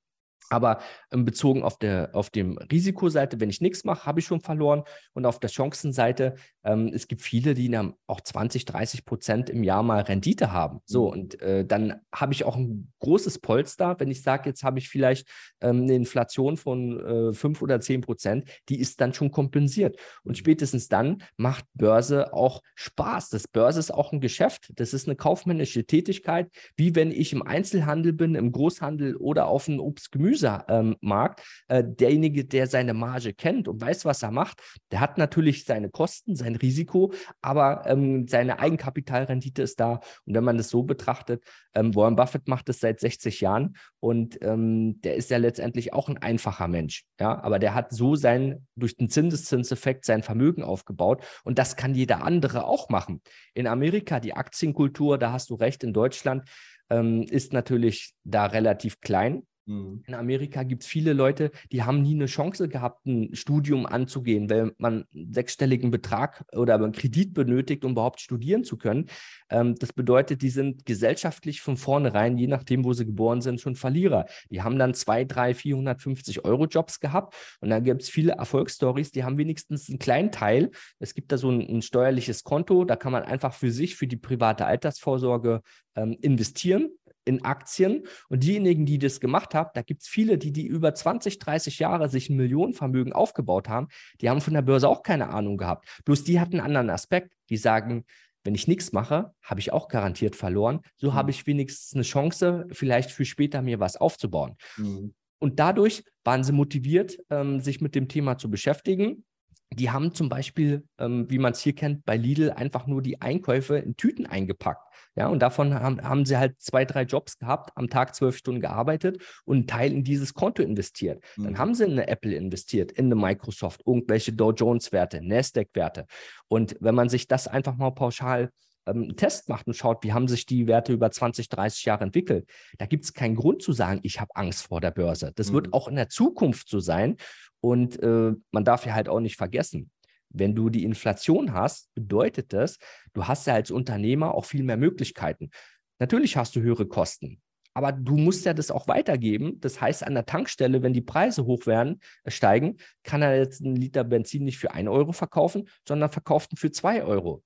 Aber 0.49 0.80
ähm, 1.12 1.24
bezogen 1.24 1.62
auf 1.62 1.78
der 1.78 2.11
auf 2.12 2.30
dem 2.30 2.59
Risikoseite, 2.59 3.40
wenn 3.40 3.51
ich 3.51 3.61
nichts 3.61 3.84
mache, 3.84 4.07
habe 4.07 4.20
ich 4.20 4.26
schon 4.26 4.40
verloren. 4.40 4.82
Und 5.12 5.26
auf 5.26 5.40
der 5.40 5.49
Chancenseite, 5.49 6.36
ähm, 6.64 6.90
es 6.92 7.09
gibt 7.09 7.22
viele, 7.22 7.55
die 7.55 7.70
dann 7.70 7.94
auch 8.07 8.20
20, 8.20 8.64
30 8.64 9.05
Prozent 9.05 9.51
im 9.51 9.62
Jahr 9.62 9.82
mal 9.82 10.03
Rendite 10.03 10.53
haben. 10.53 10.80
So, 10.84 11.07
mhm. 11.07 11.12
und 11.12 11.40
äh, 11.40 11.64
dann 11.64 12.01
habe 12.14 12.32
ich 12.32 12.44
auch 12.44 12.57
ein 12.57 12.92
großes 13.01 13.40
Polster, 13.40 13.97
wenn 13.99 14.11
ich 14.11 14.22
sage, 14.22 14.49
jetzt 14.49 14.62
habe 14.62 14.78
ich 14.78 14.88
vielleicht 14.88 15.28
ähm, 15.61 15.82
eine 15.82 15.94
Inflation 15.94 16.57
von 16.57 17.30
äh, 17.30 17.32
5 17.32 17.62
oder 17.62 17.80
10 17.80 18.01
Prozent, 18.01 18.49
die 18.68 18.80
ist 18.80 19.01
dann 19.01 19.14
schon 19.14 19.30
kompensiert. 19.30 19.99
Und 20.22 20.32
mhm. 20.32 20.36
spätestens 20.36 20.88
dann 20.88 21.22
macht 21.36 21.64
Börse 21.74 22.32
auch 22.32 22.62
Spaß. 22.74 23.30
Das 23.30 23.49
Börse 23.49 23.80
ist 23.80 23.92
auch 23.92 24.12
ein 24.12 24.20
Geschäft. 24.20 24.72
Das 24.76 24.92
ist 24.92 25.09
eine 25.09 25.16
kaufmännische 25.16 25.84
Tätigkeit, 25.84 26.51
wie 26.76 26.94
wenn 26.94 27.11
ich 27.11 27.32
im 27.32 27.42
Einzelhandel 27.42 28.12
bin, 28.12 28.34
im 28.34 28.53
Großhandel 28.53 29.16
oder 29.16 29.47
auf 29.47 29.68
ein 29.68 29.80
Obst-Gemüse 29.80 30.36
Gemüsemarkt, 30.37 31.43
ähm, 31.68 31.76
äh, 31.76 31.84
derjenige, 31.84 32.45
der 32.45 32.66
seine 32.66 32.95
Marge 32.95 33.32
kennt 33.32 33.68
und 33.68 33.80
weiß, 33.80 34.05
was 34.05 34.22
er 34.22 34.30
macht, 34.30 34.61
der 34.91 35.01
hat 35.01 35.18
natürlich 35.18 35.64
seine 35.64 35.91
Kosten, 35.91 36.37
sein 36.37 36.57
Risiko, 36.57 37.12
aber 37.41 37.84
ähm, 37.87 38.26
seine 38.28 38.59
Eigenkapitalrendite 38.59 39.62
ist 39.62 39.80
da. 39.80 40.01
Und 40.24 40.34
wenn 40.34 40.45
man 40.45 40.57
das 40.57 40.68
so 40.68 40.82
betrachtet, 40.82 41.45
ähm, 41.74 41.95
Warren 41.95 42.16
Buffett 42.16 42.49
macht 42.49 42.68
das 42.68 42.80
seit 42.80 43.01
60 43.01 43.41
Jahren 43.41 43.76
und 44.01 44.39
ähm, 44.43 45.01
der 45.03 45.16
ist 45.16 45.30
ja 45.30 45.39
letztendlich 45.39 45.93
auch 45.93 46.09
ein 46.09 46.18
einfacher 46.18 46.68
Mensch. 46.68 47.05
Ja, 47.20 47.43
aber 47.43 47.59
der 47.59 47.74
hat 47.74 47.93
so 47.93 48.14
sein, 48.16 48.66
durch 48.76 48.97
den 48.97 49.09
Zinseszinseffekt 49.09 50.05
sein 50.05 50.22
Vermögen 50.22 50.62
aufgebaut 50.62 51.22
und 51.45 51.59
das 51.59 51.76
kann 51.76 51.95
jeder 51.95 52.24
andere 52.24 52.64
auch 52.64 52.89
machen. 52.89 53.22
In 53.55 53.66
Amerika, 53.66 54.20
die 54.20 54.34
Aktienkultur, 54.34 55.18
da 55.18 55.32
hast 55.32 55.51
du 55.51 55.55
recht, 55.55 55.82
in 55.82 55.93
Deutschland 55.93 56.49
ist 56.89 57.53
natürlich 57.53 58.14
da 58.22 58.47
relativ 58.47 59.01
klein. 59.01 59.43
Mhm. 59.66 60.04
In 60.06 60.14
Amerika 60.14 60.62
gibt 60.62 60.84
es 60.84 60.88
viele 60.88 61.12
Leute, 61.12 61.50
die 61.72 61.82
haben 61.82 62.02
nie 62.02 62.14
eine 62.14 62.26
Chance 62.26 62.68
gehabt, 62.68 63.04
ein 63.06 63.34
Studium 63.34 63.84
anzugehen, 63.84 64.48
weil 64.48 64.72
man 64.78 65.04
einen 65.12 65.32
sechsstelligen 65.32 65.90
Betrag 65.90 66.44
oder 66.52 66.76
einen 66.76 66.92
Kredit 66.92 67.34
benötigt, 67.34 67.84
um 67.84 67.92
überhaupt 67.92 68.20
studieren 68.20 68.62
zu 68.62 68.76
können. 68.76 69.06
Ähm, 69.50 69.74
das 69.74 69.92
bedeutet, 69.92 70.42
die 70.42 70.50
sind 70.50 70.86
gesellschaftlich 70.86 71.60
von 71.60 71.76
vornherein, 71.76 72.38
je 72.38 72.46
nachdem, 72.46 72.84
wo 72.84 72.92
sie 72.92 73.06
geboren 73.06 73.40
sind, 73.40 73.60
schon 73.60 73.74
Verlierer. 73.74 74.26
Die 74.50 74.62
haben 74.62 74.78
dann 74.78 74.94
zwei, 74.94 75.24
drei, 75.24 75.52
450 75.52 76.44
Euro 76.44 76.66
Jobs 76.66 77.00
gehabt 77.00 77.34
und 77.60 77.70
da 77.70 77.80
gibt 77.80 78.02
es 78.02 78.08
viele 78.08 78.32
Erfolgsstories, 78.32 79.10
die 79.10 79.24
haben 79.24 79.36
wenigstens 79.36 79.88
einen 79.88 79.98
kleinen 79.98 80.30
Teil. 80.30 80.70
Es 81.00 81.14
gibt 81.14 81.32
da 81.32 81.38
so 81.38 81.50
ein, 81.50 81.60
ein 81.60 81.82
steuerliches 81.82 82.44
Konto, 82.44 82.84
da 82.84 82.94
kann 82.94 83.12
man 83.12 83.24
einfach 83.24 83.52
für 83.52 83.72
sich, 83.72 83.96
für 83.96 84.06
die 84.06 84.16
private 84.16 84.64
Altersvorsorge 84.64 85.62
ähm, 85.96 86.16
investieren 86.20 86.90
in 87.27 87.45
Aktien. 87.45 88.07
Und 88.29 88.43
diejenigen, 88.43 88.87
die 88.87 88.99
das 88.99 89.20
gemacht 89.20 89.55
haben, 89.55 89.70
da 89.74 89.83
gibt 89.83 90.03
es 90.03 90.09
viele, 90.09 90.39
die, 90.39 90.53
die 90.53 90.66
über 90.66 90.95
20, 90.95 91.39
30 91.39 91.79
Jahre 91.79 92.09
sich 92.09 92.31
ein 92.31 92.37
Millionenvermögen 92.37 93.12
aufgebaut 93.12 93.68
haben, 93.68 93.89
die 94.22 94.31
haben 94.31 94.41
von 94.41 94.55
der 94.55 94.62
Börse 94.62 94.89
auch 94.89 95.03
keine 95.03 95.29
Ahnung 95.29 95.59
gehabt. 95.59 95.87
Bloß 96.05 96.24
die 96.24 96.41
hatten 96.41 96.55
einen 96.55 96.66
anderen 96.66 96.91
Aspekt. 96.91 97.35
Die 97.51 97.59
sagen, 97.59 98.05
wenn 98.45 98.55
ich 98.55 98.68
nichts 98.68 98.93
mache, 98.93 99.35
habe 99.43 99.61
ich 99.61 99.72
auch 99.72 99.89
garantiert 99.89 100.37
verloren. 100.37 100.81
So 100.97 101.11
mhm. 101.11 101.14
habe 101.14 101.31
ich 101.33 101.47
wenigstens 101.47 101.95
eine 101.95 102.05
Chance, 102.05 102.66
vielleicht 102.72 103.11
für 103.11 103.24
später 103.24 103.61
mir 103.61 103.81
was 103.81 103.97
aufzubauen. 103.97 104.57
Mhm. 104.77 105.14
Und 105.39 105.59
dadurch 105.59 106.05
waren 106.24 106.45
sie 106.45 106.53
motiviert, 106.53 107.18
ähm, 107.29 107.61
sich 107.61 107.81
mit 107.81 107.95
dem 107.95 108.09
Thema 108.09 108.39
zu 108.39 108.51
beschäftigen. 108.51 109.24
Die 109.72 109.90
haben 109.90 110.14
zum 110.14 110.28
Beispiel, 110.28 110.84
ähm, 110.98 111.28
wie 111.28 111.38
man 111.38 111.52
es 111.52 111.60
hier 111.60 111.74
kennt, 111.74 112.04
bei 112.04 112.16
Lidl 112.16 112.50
einfach 112.50 112.86
nur 112.86 113.02
die 113.02 113.20
Einkäufe 113.20 113.76
in 113.78 113.96
Tüten 113.96 114.26
eingepackt. 114.26 114.82
Ja, 115.16 115.28
und 115.28 115.40
davon 115.40 115.74
haben, 115.74 116.02
haben 116.02 116.26
sie 116.26 116.36
halt 116.36 116.60
zwei, 116.60 116.84
drei 116.84 117.02
Jobs 117.02 117.38
gehabt, 117.38 117.72
am 117.74 117.88
Tag 117.88 118.14
zwölf 118.14 118.36
Stunden 118.36 118.60
gearbeitet 118.60 119.22
und 119.44 119.56
einen 119.56 119.66
Teil 119.66 119.92
in 119.92 120.04
dieses 120.04 120.34
Konto 120.34 120.62
investiert. 120.62 121.24
Mhm. 121.36 121.44
Dann 121.44 121.58
haben 121.58 121.74
sie 121.74 121.84
in 121.84 121.92
eine 121.92 122.06
Apple 122.08 122.34
investiert, 122.34 122.92
in 122.92 123.06
eine 123.06 123.14
Microsoft, 123.14 123.82
irgendwelche 123.86 124.34
Dow 124.34 124.52
Jones-Werte, 124.52 125.22
Nasdaq-Werte. 125.22 126.06
Und 126.48 126.76
wenn 126.80 126.94
man 126.94 127.08
sich 127.08 127.28
das 127.28 127.48
einfach 127.48 127.76
mal 127.76 127.92
pauschal 127.92 128.50
ähm, 128.86 129.16
Test 129.16 129.48
macht 129.48 129.66
und 129.66 129.74
schaut, 129.74 130.04
wie 130.04 130.12
haben 130.12 130.28
sich 130.28 130.46
die 130.46 130.66
Werte 130.66 130.92
über 130.92 131.10
20, 131.10 131.48
30 131.48 131.84
Jahre 131.84 132.04
entwickelt, 132.04 132.48
da 132.78 132.86
gibt 132.86 133.04
es 133.04 133.14
keinen 133.14 133.36
Grund 133.36 133.62
zu 133.62 133.72
sagen, 133.72 134.00
ich 134.02 134.20
habe 134.20 134.34
Angst 134.34 134.66
vor 134.66 134.80
der 134.80 134.90
Börse. 134.90 135.32
Das 135.34 135.50
mhm. 135.50 135.54
wird 135.54 135.72
auch 135.72 135.88
in 135.88 135.96
der 135.96 136.08
Zukunft 136.08 136.68
so 136.68 136.80
sein. 136.80 137.16
Und 137.61 138.02
äh, 138.02 138.32
man 138.50 138.64
darf 138.64 138.86
ja 138.86 138.94
halt 138.94 139.09
auch 139.09 139.20
nicht 139.20 139.36
vergessen, 139.36 139.90
wenn 140.30 140.54
du 140.54 140.70
die 140.70 140.84
Inflation 140.84 141.52
hast, 141.52 141.92
bedeutet 141.94 142.52
das, 142.52 142.78
du 143.14 143.26
hast 143.26 143.46
ja 143.46 143.54
als 143.54 143.70
Unternehmer 143.70 144.34
auch 144.34 144.44
viel 144.44 144.62
mehr 144.62 144.76
Möglichkeiten. 144.76 145.50
Natürlich 145.98 146.36
hast 146.36 146.54
du 146.57 146.61
höhere 146.61 146.86
Kosten, 146.86 147.40
aber 147.74 147.92
du 147.92 148.16
musst 148.16 148.44
ja 148.44 148.54
das 148.54 148.70
auch 148.70 148.88
weitergeben. 148.88 149.61
Das 149.61 149.80
heißt, 149.80 150.02
an 150.02 150.14
der 150.14 150.26
Tankstelle, 150.26 150.82
wenn 150.82 150.92
die 150.92 151.02
Preise 151.02 151.44
hoch 151.44 151.66
werden, 151.66 152.00
äh, 152.24 152.30
steigen, 152.30 152.76
kann 153.02 153.22
er 153.22 153.36
jetzt 153.36 153.64
einen 153.64 153.76
Liter 153.76 154.04
Benzin 154.04 154.44
nicht 154.44 154.59
für 154.59 154.72
1 154.72 154.88
Euro 154.88 155.12
verkaufen, 155.12 155.68
sondern 155.86 156.11
verkauft 156.11 156.52
ihn 156.52 156.57
für 156.57 156.70
2 156.70 157.04
Euro. 157.04 157.42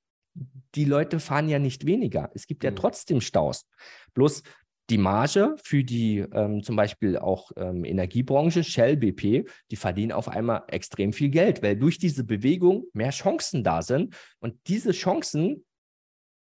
Die 0.76 0.84
Leute 0.84 1.18
fahren 1.18 1.48
ja 1.48 1.58
nicht 1.58 1.84
weniger. 1.84 2.30
Es 2.34 2.46
gibt 2.46 2.62
ja 2.62 2.70
mhm. 2.70 2.76
trotzdem 2.76 3.20
Staus. 3.20 3.66
Bloß 4.14 4.42
die 4.90 4.98
Marge 4.98 5.54
für 5.62 5.84
die 5.84 6.18
ähm, 6.18 6.62
zum 6.62 6.76
Beispiel 6.76 7.16
auch 7.16 7.52
ähm, 7.56 7.84
Energiebranche, 7.84 8.64
Shell, 8.64 8.96
BP, 8.96 9.48
die 9.70 9.76
verdienen 9.76 10.12
auf 10.12 10.28
einmal 10.28 10.64
extrem 10.68 11.12
viel 11.12 11.30
Geld, 11.30 11.62
weil 11.62 11.76
durch 11.76 11.98
diese 11.98 12.24
Bewegung 12.24 12.84
mehr 12.92 13.10
Chancen 13.10 13.62
da 13.62 13.82
sind. 13.82 14.14
Und 14.40 14.56
diese 14.66 14.90
Chancen 14.90 15.64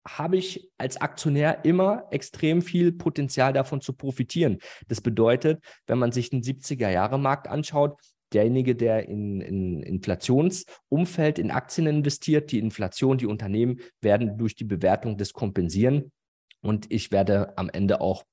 habe 0.07 0.36
ich 0.36 0.68
als 0.78 1.01
Aktionär 1.01 1.64
immer 1.64 2.09
extrem 2.11 2.61
viel 2.61 2.93
Potenzial 2.93 3.53
davon 3.53 3.80
zu 3.80 3.93
profitieren. 3.93 4.59
Das 4.88 5.01
bedeutet, 5.01 5.62
wenn 5.86 5.99
man 5.99 6.11
sich 6.11 6.30
den 6.30 6.43
70er-Jahre-Markt 6.43 7.47
anschaut, 7.47 8.01
derjenige, 8.32 8.74
der 8.74 9.09
in, 9.09 9.40
in 9.40 9.82
Inflationsumfeld 9.82 11.38
in 11.38 11.53
Aktien 11.53 11.86
investiert, 11.86 12.51
die 12.51 12.59
Inflation, 12.59 13.18
die 13.18 13.26
Unternehmen 13.26 13.78
werden 14.01 14.38
durch 14.38 14.57
die 14.57 14.64
Bewertung 14.64 15.16
das 15.16 15.32
kompensieren. 15.32 16.11
Und 16.62 16.90
ich 16.90 17.12
werde 17.12 17.57
am 17.57 17.68
Ende 17.68 18.01
auch 18.01 18.24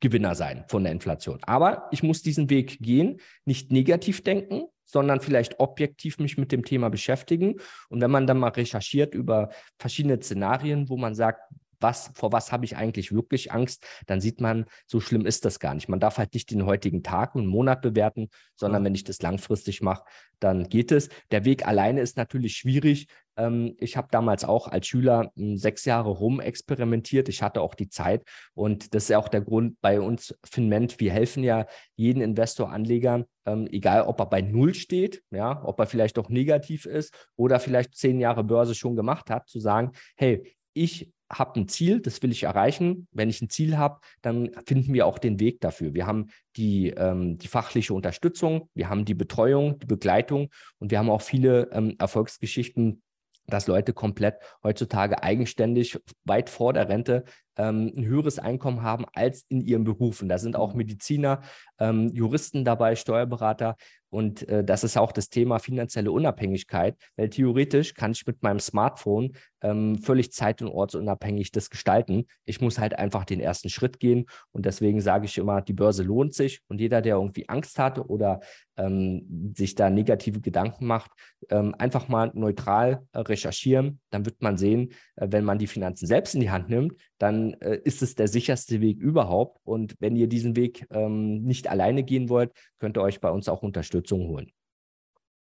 Gewinner 0.00 0.34
sein 0.34 0.64
von 0.68 0.84
der 0.84 0.92
Inflation. 0.92 1.38
Aber 1.42 1.88
ich 1.90 2.02
muss 2.02 2.22
diesen 2.22 2.50
Weg 2.50 2.78
gehen, 2.80 3.20
nicht 3.44 3.70
negativ 3.70 4.22
denken, 4.22 4.64
sondern 4.84 5.20
vielleicht 5.20 5.58
objektiv 5.60 6.18
mich 6.18 6.36
mit 6.36 6.52
dem 6.52 6.64
Thema 6.64 6.90
beschäftigen. 6.90 7.56
Und 7.88 8.00
wenn 8.00 8.10
man 8.10 8.26
dann 8.26 8.38
mal 8.38 8.48
recherchiert 8.48 9.14
über 9.14 9.50
verschiedene 9.78 10.20
Szenarien, 10.20 10.88
wo 10.88 10.96
man 10.96 11.14
sagt, 11.14 11.40
was, 11.82 12.10
vor 12.14 12.32
was 12.32 12.52
habe 12.52 12.64
ich 12.64 12.76
eigentlich 12.76 13.12
wirklich 13.12 13.52
Angst, 13.52 13.84
dann 14.06 14.20
sieht 14.20 14.40
man, 14.40 14.66
so 14.86 15.00
schlimm 15.00 15.26
ist 15.26 15.44
das 15.44 15.60
gar 15.60 15.74
nicht. 15.74 15.88
Man 15.88 16.00
darf 16.00 16.18
halt 16.18 16.34
nicht 16.34 16.50
den 16.50 16.66
heutigen 16.66 17.02
Tag 17.02 17.34
und 17.34 17.46
Monat 17.46 17.82
bewerten, 17.82 18.28
sondern 18.56 18.84
wenn 18.84 18.94
ich 18.94 19.04
das 19.04 19.22
langfristig 19.22 19.82
mache, 19.82 20.04
dann 20.42 20.68
geht 20.68 20.92
es. 20.92 21.08
Der 21.30 21.44
Weg 21.44 21.66
alleine 21.66 22.00
ist 22.00 22.16
natürlich 22.16 22.56
schwierig. 22.56 23.06
Ähm, 23.36 23.76
ich 23.78 23.96
habe 23.96 24.08
damals 24.10 24.44
auch 24.44 24.68
als 24.68 24.86
Schüler 24.86 25.30
hm, 25.36 25.56
sechs 25.56 25.84
Jahre 25.84 26.10
rum 26.10 26.40
experimentiert. 26.40 27.28
Ich 27.28 27.42
hatte 27.42 27.60
auch 27.60 27.74
die 27.74 27.88
Zeit 27.88 28.24
und 28.54 28.94
das 28.94 29.04
ist 29.04 29.08
ja 29.10 29.18
auch 29.18 29.28
der 29.28 29.40
Grund 29.40 29.80
bei 29.80 30.00
uns 30.00 30.34
Finment. 30.44 31.00
Wir 31.00 31.12
helfen 31.12 31.44
ja 31.44 31.66
jeden 31.96 32.22
Investor, 32.22 32.70
Anleger, 32.70 33.24
ähm, 33.46 33.68
egal 33.70 34.02
ob 34.02 34.20
er 34.20 34.26
bei 34.26 34.42
Null 34.42 34.74
steht, 34.74 35.22
ja, 35.30 35.62
ob 35.64 35.78
er 35.80 35.86
vielleicht 35.86 36.18
auch 36.18 36.28
negativ 36.28 36.86
ist 36.86 37.14
oder 37.36 37.60
vielleicht 37.60 37.96
zehn 37.96 38.20
Jahre 38.20 38.44
Börse 38.44 38.74
schon 38.74 38.96
gemacht 38.96 39.30
hat, 39.30 39.48
zu 39.48 39.60
sagen, 39.60 39.92
hey, 40.16 40.56
ich 40.74 41.12
habe 41.32 41.60
ein 41.60 41.68
Ziel, 41.68 42.00
das 42.00 42.22
will 42.22 42.30
ich 42.30 42.42
erreichen. 42.42 43.08
Wenn 43.10 43.30
ich 43.30 43.40
ein 43.40 43.48
Ziel 43.48 43.78
habe, 43.78 44.00
dann 44.20 44.50
finden 44.66 44.92
wir 44.92 45.06
auch 45.06 45.18
den 45.18 45.40
Weg 45.40 45.60
dafür. 45.60 45.94
Wir 45.94 46.06
haben 46.06 46.28
die, 46.56 46.90
ähm, 46.90 47.38
die 47.38 47.48
fachliche 47.48 47.94
Unterstützung, 47.94 48.68
wir 48.74 48.88
haben 48.88 49.04
die 49.04 49.14
Betreuung, 49.14 49.78
die 49.78 49.86
Begleitung 49.86 50.50
und 50.78 50.90
wir 50.90 50.98
haben 50.98 51.10
auch 51.10 51.22
viele 51.22 51.70
ähm, 51.72 51.96
Erfolgsgeschichten, 51.98 53.02
dass 53.46 53.66
Leute 53.66 53.92
komplett 53.92 54.36
heutzutage 54.62 55.22
eigenständig 55.22 55.98
weit 56.24 56.48
vor 56.48 56.72
der 56.72 56.88
Rente 56.88 57.24
ähm, 57.56 57.92
ein 57.96 58.04
höheres 58.04 58.38
Einkommen 58.38 58.82
haben 58.82 59.04
als 59.12 59.44
in 59.48 59.60
ihrem 59.60 59.84
Beruf. 59.84 60.22
Und 60.22 60.28
da 60.28 60.38
sind 60.38 60.56
auch. 60.56 60.74
Mediziner, 60.74 61.42
ähm, 61.78 62.08
Juristen 62.14 62.64
dabei, 62.64 62.96
Steuerberater. 62.96 63.76
Und 64.10 64.48
äh, 64.48 64.64
das 64.64 64.84
ist 64.84 64.96
auch 64.96 65.12
das 65.12 65.28
Thema 65.28 65.58
finanzielle 65.58 66.12
Unabhängigkeit, 66.12 66.96
weil 67.16 67.30
theoretisch 67.30 67.94
kann 67.94 68.12
ich 68.12 68.26
mit 68.26 68.42
meinem 68.42 68.60
Smartphone 68.60 69.32
ähm, 69.62 69.98
völlig 69.98 70.32
zeit- 70.32 70.62
und 70.62 70.68
ortsunabhängig 70.68 71.52
das 71.52 71.70
gestalten. 71.70 72.26
Ich 72.44 72.60
muss 72.60 72.78
halt 72.78 72.98
einfach 72.98 73.24
den 73.24 73.40
ersten 73.40 73.68
Schritt 73.68 74.00
gehen. 74.00 74.26
Und 74.50 74.66
deswegen 74.66 75.00
sage 75.00 75.26
ich 75.26 75.38
immer, 75.38 75.62
die 75.62 75.72
Börse 75.72 76.02
lohnt 76.02 76.34
sich. 76.34 76.60
Und 76.68 76.80
jeder, 76.80 77.00
der 77.00 77.16
irgendwie 77.16 77.48
Angst 77.48 77.78
hat 77.78 77.98
oder 77.98 78.40
ähm, 78.76 79.52
sich 79.56 79.74
da 79.74 79.90
negative 79.90 80.40
Gedanken 80.40 80.86
macht, 80.86 81.10
ähm, 81.50 81.74
einfach 81.78 82.08
mal 82.08 82.30
neutral 82.34 83.06
äh, 83.12 83.20
recherchieren. 83.20 84.00
Dann 84.10 84.24
wird 84.24 84.42
man 84.42 84.56
sehen, 84.56 84.92
äh, 85.16 85.28
wenn 85.30 85.44
man 85.44 85.58
die 85.58 85.66
Finanzen 85.66 86.06
selbst 86.06 86.34
in 86.34 86.40
die 86.40 86.50
Hand 86.50 86.68
nimmt, 86.68 86.94
dann 87.18 87.54
äh, 87.54 87.78
ist 87.84 88.02
es 88.02 88.14
der 88.14 88.28
sicherste 88.28 88.80
Weg 88.80 88.98
überhaupt. 88.98 89.58
Und 89.64 89.94
wenn 90.00 90.16
ihr 90.16 90.26
diesen 90.26 90.56
Weg 90.56 90.86
ähm, 90.90 91.42
nicht 91.42 91.68
alleine 91.68 92.02
gehen 92.02 92.28
wollt, 92.28 92.52
könnt 92.78 92.96
ihr 92.96 93.02
euch 93.02 93.20
bei 93.20 93.30
uns 93.30 93.48
auch 93.48 93.62
Unterstützung 93.62 94.26
holen. 94.28 94.50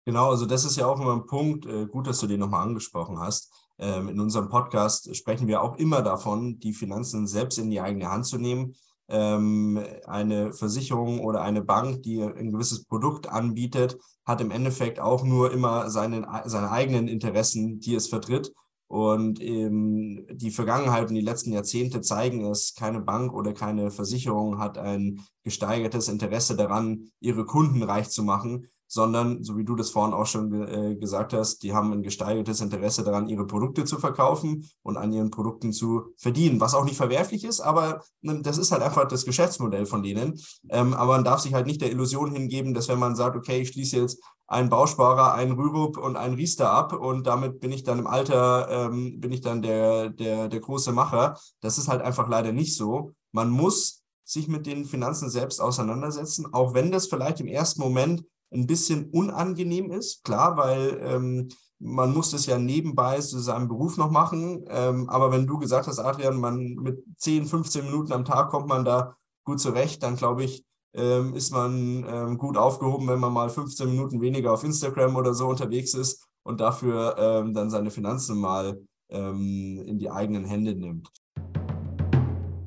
Genau, 0.04 0.30
also 0.30 0.46
das 0.46 0.64
ist 0.64 0.76
ja 0.76 0.86
auch 0.86 1.00
immer 1.00 1.14
ein 1.14 1.26
Punkt, 1.26 1.66
äh, 1.66 1.86
gut, 1.86 2.06
dass 2.06 2.20
du 2.20 2.28
den 2.28 2.38
nochmal 2.38 2.62
angesprochen 2.62 3.18
hast. 3.18 3.52
Ähm, 3.78 4.08
in 4.08 4.20
unserem 4.20 4.48
Podcast 4.48 5.14
sprechen 5.16 5.48
wir 5.48 5.62
auch 5.62 5.76
immer 5.76 6.02
davon, 6.02 6.58
die 6.58 6.72
Finanzen 6.72 7.26
selbst 7.26 7.58
in 7.58 7.70
die 7.70 7.80
eigene 7.80 8.10
Hand 8.10 8.26
zu 8.26 8.38
nehmen. 8.38 8.74
Ähm, 9.08 9.80
eine 10.06 10.52
Versicherung 10.52 11.20
oder 11.20 11.42
eine 11.42 11.62
Bank, 11.62 12.02
die 12.02 12.22
ein 12.22 12.50
gewisses 12.50 12.84
Produkt 12.84 13.28
anbietet, 13.28 13.98
hat 14.24 14.40
im 14.40 14.50
Endeffekt 14.50 14.98
auch 14.98 15.22
nur 15.24 15.52
immer 15.52 15.90
seine, 15.90 16.26
seine 16.46 16.70
eigenen 16.70 17.06
Interessen, 17.06 17.78
die 17.78 17.94
es 17.94 18.08
vertritt. 18.08 18.52
Und 18.88 19.42
ähm, 19.42 20.26
die 20.30 20.52
Vergangenheit 20.52 21.08
und 21.08 21.14
die 21.14 21.20
letzten 21.20 21.52
Jahrzehnte 21.52 22.00
zeigen 22.02 22.44
es, 22.44 22.74
keine 22.74 23.00
Bank 23.00 23.32
oder 23.32 23.52
keine 23.52 23.90
Versicherung 23.90 24.58
hat 24.58 24.78
ein 24.78 25.20
gesteigertes 25.42 26.08
Interesse 26.08 26.56
daran, 26.56 27.10
ihre 27.20 27.46
Kunden 27.46 27.82
reich 27.82 28.10
zu 28.10 28.22
machen, 28.22 28.68
sondern, 28.88 29.42
so 29.42 29.56
wie 29.56 29.64
du 29.64 29.74
das 29.74 29.90
vorhin 29.90 30.14
auch 30.14 30.26
schon 30.26 30.52
äh, 30.52 30.96
gesagt 30.96 31.32
hast, 31.32 31.62
die 31.62 31.74
haben 31.74 31.92
ein 31.92 32.02
gesteigertes 32.02 32.60
Interesse 32.60 33.04
daran, 33.04 33.28
ihre 33.28 33.46
Produkte 33.46 33.84
zu 33.84 33.98
verkaufen 33.98 34.68
und 34.82 34.96
an 34.96 35.12
ihren 35.12 35.30
Produkten 35.30 35.72
zu 35.72 36.14
verdienen, 36.16 36.60
was 36.60 36.74
auch 36.74 36.84
nicht 36.84 36.96
verwerflich 36.96 37.44
ist, 37.44 37.60
aber 37.60 38.02
ne, 38.20 38.40
das 38.42 38.58
ist 38.58 38.72
halt 38.72 38.82
einfach 38.82 39.08
das 39.08 39.24
Geschäftsmodell 39.24 39.86
von 39.86 40.02
denen. 40.02 40.40
Ähm, 40.68 40.94
aber 40.94 41.14
man 41.14 41.24
darf 41.24 41.40
sich 41.40 41.54
halt 41.54 41.66
nicht 41.66 41.80
der 41.80 41.90
Illusion 41.90 42.32
hingeben, 42.32 42.74
dass 42.74 42.88
wenn 42.88 42.98
man 42.98 43.16
sagt, 43.16 43.36
okay, 43.36 43.60
ich 43.60 43.68
schließe 43.68 43.96
jetzt 43.98 44.22
einen 44.46 44.68
Bausparer, 44.68 45.34
einen 45.34 45.52
Rürup 45.52 45.98
und 45.98 46.16
einen 46.16 46.34
Riester 46.34 46.70
ab 46.70 46.92
und 46.92 47.26
damit 47.26 47.60
bin 47.60 47.72
ich 47.72 47.82
dann 47.82 47.98
im 47.98 48.06
Alter, 48.06 48.68
ähm, 48.70 49.18
bin 49.18 49.32
ich 49.32 49.40
dann 49.40 49.62
der, 49.62 50.10
der, 50.10 50.48
der 50.48 50.60
große 50.60 50.92
Macher. 50.92 51.36
Das 51.60 51.78
ist 51.78 51.88
halt 51.88 52.02
einfach 52.02 52.28
leider 52.28 52.52
nicht 52.52 52.76
so. 52.76 53.12
Man 53.32 53.50
muss 53.50 54.04
sich 54.24 54.48
mit 54.48 54.66
den 54.66 54.84
Finanzen 54.84 55.30
selbst 55.30 55.60
auseinandersetzen, 55.60 56.52
auch 56.52 56.74
wenn 56.74 56.90
das 56.90 57.06
vielleicht 57.06 57.40
im 57.40 57.46
ersten 57.46 57.80
Moment 57.80 58.24
ein 58.52 58.66
bisschen 58.66 59.10
unangenehm 59.10 59.90
ist, 59.90 60.24
klar, 60.24 60.56
weil 60.56 61.00
ähm, 61.02 61.48
man 61.78 62.14
muss 62.14 62.30
das 62.30 62.46
ja 62.46 62.58
nebenbei 62.58 63.20
zu 63.20 63.38
seinem 63.38 63.68
Beruf 63.68 63.96
noch 63.96 64.10
machen. 64.10 64.64
Ähm, 64.68 65.08
aber 65.10 65.30
wenn 65.32 65.46
du 65.46 65.58
gesagt 65.58 65.86
hast, 65.86 65.98
Adrian, 65.98 66.38
man 66.38 66.74
mit 66.76 67.04
10, 67.18 67.46
15 67.46 67.84
Minuten 67.84 68.12
am 68.12 68.24
Tag 68.24 68.50
kommt 68.50 68.68
man 68.68 68.84
da 68.84 69.16
gut 69.44 69.60
zurecht, 69.60 70.02
dann 70.02 70.16
glaube 70.16 70.44
ich, 70.44 70.64
ähm, 70.94 71.34
ist 71.34 71.52
man 71.52 72.04
ähm, 72.08 72.38
gut 72.38 72.56
aufgehoben, 72.56 73.06
wenn 73.08 73.20
man 73.20 73.32
mal 73.32 73.50
15 73.50 73.90
Minuten 73.90 74.20
weniger 74.20 74.52
auf 74.52 74.64
Instagram 74.64 75.16
oder 75.16 75.34
so 75.34 75.48
unterwegs 75.48 75.92
ist 75.94 76.26
und 76.42 76.60
dafür 76.60 77.16
ähm, 77.18 77.52
dann 77.52 77.68
seine 77.68 77.90
Finanzen 77.90 78.38
mal 78.38 78.80
ähm, 79.10 79.82
in 79.84 79.98
die 79.98 80.10
eigenen 80.10 80.44
Hände 80.44 80.74
nimmt. 80.74 81.10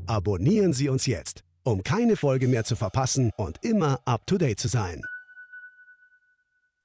Abonnieren 0.05 0.73
Sie 0.73 0.89
uns 0.89 1.05
jetzt, 1.05 1.43
um 1.63 1.84
keine 1.84 2.15
Folge 2.15 2.47
mehr 2.47 2.63
zu 2.63 2.75
verpassen 2.75 3.32
und 3.38 3.63
immer 3.63 3.99
up-to-date 4.05 4.59
zu 4.59 4.67
sein. 4.67 5.01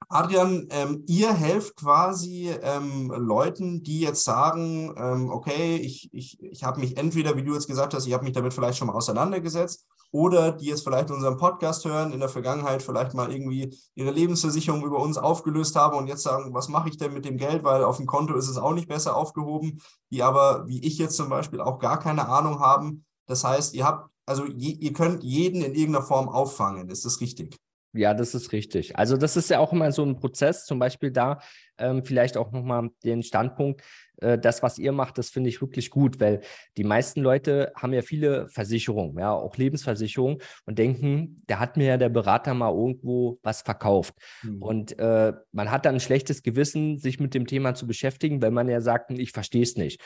Adrian, 0.09 0.67
ähm, 0.71 1.05
ihr 1.07 1.33
helft 1.33 1.77
quasi 1.77 2.51
ähm, 2.63 3.13
Leuten, 3.17 3.83
die 3.83 4.01
jetzt 4.01 4.25
sagen, 4.25 4.95
ähm, 4.97 5.31
okay, 5.31 5.77
ich, 5.77 6.13
ich, 6.13 6.43
ich 6.43 6.65
habe 6.65 6.81
mich 6.81 6.97
entweder, 6.97 7.37
wie 7.37 7.43
du 7.43 7.55
jetzt 7.55 7.67
gesagt 7.67 7.95
hast, 7.95 8.07
ich 8.07 8.13
habe 8.13 8.25
mich 8.25 8.33
damit 8.33 8.55
vielleicht 8.55 8.79
schon 8.79 8.89
mal 8.89 8.95
auseinandergesetzt 8.95 9.87
oder 10.15 10.53
die 10.53 10.67
jetzt 10.67 10.85
vielleicht 10.85 11.11
unseren 11.11 11.37
Podcast 11.37 11.85
hören, 11.85 12.13
in 12.13 12.21
der 12.21 12.29
Vergangenheit 12.29 12.83
vielleicht 12.83 13.15
mal 13.15 13.33
irgendwie 13.33 13.77
ihre 13.97 14.13
Lebensversicherung 14.13 14.85
über 14.85 15.01
uns 15.01 15.19
aufgelöst 15.19 15.75
haben 15.75 15.97
und 15.99 16.07
jetzt 16.07 16.23
sagen, 16.23 16.55
was 16.55 16.69
mache 16.69 16.89
ich 16.89 16.97
denn 16.97 17.13
mit 17.13 17.25
dem 17.25 17.37
Geld, 17.37 17.65
weil 17.65 17.83
auf 17.83 17.97
dem 17.97 18.07
Konto 18.07 18.35
ist 18.37 18.49
es 18.49 18.57
auch 18.57 18.75
nicht 18.75 18.89
besser 18.89 19.17
aufgehoben, 19.17 19.81
die 20.13 20.23
aber, 20.23 20.69
wie 20.69 20.85
ich 20.87 20.99
jetzt 20.99 21.17
zum 21.17 21.29
Beispiel, 21.29 21.61
auch 21.61 21.81
gar 21.81 21.99
keine 21.99 22.29
Ahnung 22.29 22.61
haben. 22.61 23.05
Das 23.27 23.43
heißt, 23.43 23.75
ihr 23.75 23.85
habt, 23.85 24.09
also 24.25 24.47
je, 24.47 24.71
ihr 24.73 24.93
könnt 24.93 25.25
jeden 25.25 25.63
in 25.63 25.75
irgendeiner 25.75 26.05
Form 26.05 26.29
auffangen, 26.29 26.89
ist 26.91 27.05
das 27.05 27.21
richtig? 27.21 27.59
Ja, 27.95 28.12
das 28.12 28.34
ist 28.34 28.53
richtig. 28.53 28.99
Also 28.99 29.16
das 29.16 29.36
ist 29.36 29.51
ja 29.51 29.61
auch 29.61 29.72
immer 29.72 29.92
so 29.92 30.05
ein 30.05 30.16
Prozess, 30.16 30.66
zum 30.66 30.80
Beispiel 30.80 31.12
da 31.12 31.38
ähm, 31.78 32.05
vielleicht 32.05 32.36
auch 32.36 32.51
nochmal 32.51 32.90
den 33.05 33.22
Standpunkt, 33.22 33.82
äh, 34.20 34.38
das, 34.38 34.62
was 34.62 34.78
ihr 34.78 34.92
macht, 34.92 35.18
das 35.18 35.30
finde 35.30 35.49
ich 35.49 35.61
wirklich 35.61 35.90
gut, 35.90 36.20
weil 36.20 36.40
die 36.76 36.84
meisten 36.84 37.20
Leute 37.20 37.72
haben 37.76 37.92
ja 37.92 38.03
viele 38.03 38.49
Versicherungen, 38.49 39.18
ja, 39.18 39.32
auch 39.32 39.57
Lebensversicherungen 39.57 40.38
und 40.66 40.78
denken, 40.78 41.42
da 41.47 41.61
hat 41.61 41.76
mir 41.76 41.86
ja 41.86 41.97
der 41.97 42.09
Berater 42.09 42.55
mal 42.55 42.72
irgendwo 42.72 43.38
was 43.42 43.62
verkauft. 43.62 44.14
Mhm. 44.42 44.62
Und 44.62 44.99
äh, 44.99 45.32
man 45.53 45.70
hat 45.70 45.86
dann 45.86 45.95
ein 45.95 46.01
schlechtes 46.01 46.42
Gewissen, 46.42 46.99
sich 46.99 47.20
mit 47.20 47.34
dem 47.34 47.47
Thema 47.47 47.74
zu 47.74 47.86
beschäftigen, 47.86 48.42
weil 48.42 48.51
man 48.51 48.68
ja 48.68 48.80
sagt, 48.80 49.11
ich 49.12 49.32
verstehe 49.32 49.62
es 49.62 49.76
nicht. 49.76 50.01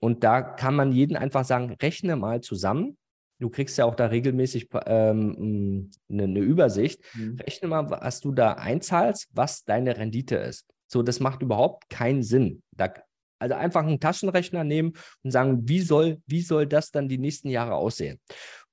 Und 0.00 0.24
da 0.24 0.42
kann 0.42 0.76
man 0.76 0.92
jeden 0.92 1.16
einfach 1.16 1.44
sagen, 1.44 1.76
rechne 1.80 2.16
mal 2.16 2.40
zusammen, 2.40 2.96
Du 3.42 3.50
kriegst 3.50 3.76
ja 3.76 3.84
auch 3.84 3.96
da 3.96 4.06
regelmäßig 4.06 4.68
ähm, 4.86 5.90
eine, 6.08 6.24
eine, 6.24 6.38
Übersicht. 6.38 7.02
Mhm. 7.14 7.38
Rechne 7.40 7.68
mal, 7.68 7.90
was 7.90 8.20
du 8.20 8.30
da 8.30 8.52
einzahlst, 8.52 9.28
was 9.32 9.64
deine 9.64 9.96
Rendite 9.96 10.36
ist. 10.36 10.66
So, 10.86 11.02
das 11.02 11.18
macht 11.18 11.42
überhaupt 11.42 11.90
keinen 11.90 12.22
Sinn. 12.22 12.62
Da, 12.76 12.94
also 13.40 13.56
einfach 13.56 13.84
einen 13.84 13.98
Taschenrechner 13.98 14.62
nehmen 14.62 14.92
und 15.24 15.32
sagen, 15.32 15.68
wie 15.68 15.80
soll, 15.80 16.22
wie 16.26 16.42
soll 16.42 16.66
das 16.66 16.92
dann 16.92 17.08
die 17.08 17.18
nächsten 17.18 17.48
Jahre 17.48 17.74
aussehen? 17.74 18.20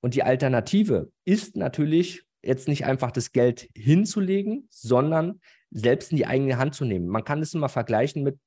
Und 0.02 0.14
die 0.14 0.22
Alternative 0.22 1.10
ist 1.26 1.56
natürlich 1.58 2.24
jetzt 2.44 2.68
nicht 2.68 2.86
einfach 2.86 3.12
das 3.12 3.32
Geld 3.32 3.70
hinzulegen, 3.76 4.68
sondern 4.70 5.42
selbst 5.72 6.12
in 6.12 6.18
die 6.18 6.28
eigene 6.28 6.58
Hand 6.60 6.76
zu 6.76 6.86
nehmen. 6.86 7.08
Man 7.08 7.24
kann 7.24 7.40
das 7.40 7.56
immer 7.56 7.70
vergleichen 7.70 8.22
mit 8.22 8.38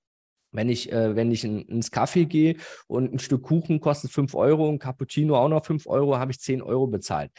wenn 0.53 0.69
ich, 0.69 0.93
äh, 0.93 1.17
wenn 1.17 1.33
ich 1.33 1.45
in, 1.45 1.63
ins 1.63 1.91
Kaffee 1.91 2.27
gehe 2.27 2.57
und 2.87 3.13
ein 3.13 3.19
Stück 3.19 3.43
Kuchen 3.43 3.81
kostet 3.81 4.13
5 4.13 4.35
Euro, 4.35 4.69
ein 4.69 4.79
Cappuccino 4.79 5.37
auch 5.37 5.49
noch 5.49 5.65
5 5.65 5.87
Euro, 5.87 6.19
habe 6.19 6.31
ich 6.31 6.41
10 6.41 6.63
Euro 6.63 6.87
bezahlt. 6.87 7.31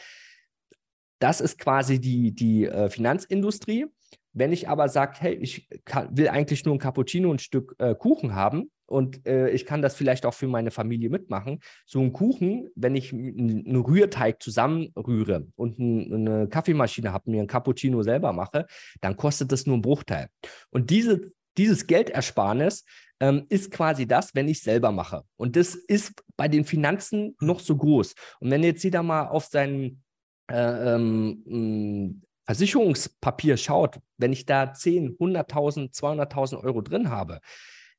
Das 1.20 1.40
ist 1.40 1.58
quasi 1.58 2.00
die, 2.00 2.32
die 2.32 2.66
äh, 2.66 2.90
Finanzindustrie. 2.90 3.86
Wenn 4.32 4.52
ich 4.52 4.68
aber 4.68 4.88
sage, 4.88 5.14
hey, 5.20 5.34
ich 5.34 5.68
kann, 5.84 6.16
will 6.16 6.28
eigentlich 6.28 6.64
nur 6.64 6.74
ein 6.74 6.80
Cappuccino 6.80 7.30
und 7.30 7.36
ein 7.36 7.38
Stück 7.38 7.76
äh, 7.78 7.94
Kuchen 7.94 8.34
haben 8.34 8.70
und 8.86 9.26
äh, 9.26 9.48
ich 9.50 9.64
kann 9.64 9.80
das 9.80 9.94
vielleicht 9.94 10.26
auch 10.26 10.34
für 10.34 10.48
meine 10.48 10.70
Familie 10.70 11.08
mitmachen. 11.08 11.60
So 11.86 12.00
ein 12.00 12.12
Kuchen, 12.12 12.68
wenn 12.74 12.96
ich 12.96 13.12
einen 13.12 13.76
Rührteig 13.76 14.42
zusammenrühre 14.42 15.46
und 15.56 15.78
eine 15.78 16.48
Kaffeemaschine 16.48 17.12
habe, 17.12 17.30
mir 17.30 17.42
ein 17.42 17.46
Cappuccino 17.46 18.02
selber 18.02 18.32
mache, 18.32 18.66
dann 19.00 19.16
kostet 19.16 19.52
das 19.52 19.66
nur 19.66 19.74
einen 19.74 19.82
Bruchteil. 19.82 20.28
Und 20.70 20.90
diese, 20.90 21.32
dieses 21.56 21.86
Geldersparnis 21.86 22.84
ähm, 23.20 23.46
ist 23.48 23.70
quasi 23.70 24.06
das, 24.06 24.34
wenn 24.34 24.48
ich 24.48 24.62
selber 24.62 24.92
mache. 24.92 25.24
Und 25.36 25.56
das 25.56 25.74
ist 25.74 26.12
bei 26.36 26.48
den 26.48 26.64
Finanzen 26.64 27.36
noch 27.40 27.60
so 27.60 27.76
groß. 27.76 28.14
Und 28.40 28.50
wenn 28.50 28.62
jetzt 28.62 28.82
jeder 28.82 29.02
mal 29.02 29.28
auf 29.28 29.46
seinen 29.46 30.02
äh, 30.50 30.94
ähm, 30.94 32.22
Versicherungspapier 32.46 33.56
schaut, 33.56 33.98
wenn 34.18 34.32
ich 34.32 34.44
da 34.44 34.72
10, 34.72 35.16
100.000, 35.18 35.94
200.000 35.94 36.62
Euro 36.62 36.82
drin 36.82 37.08
habe, 37.10 37.40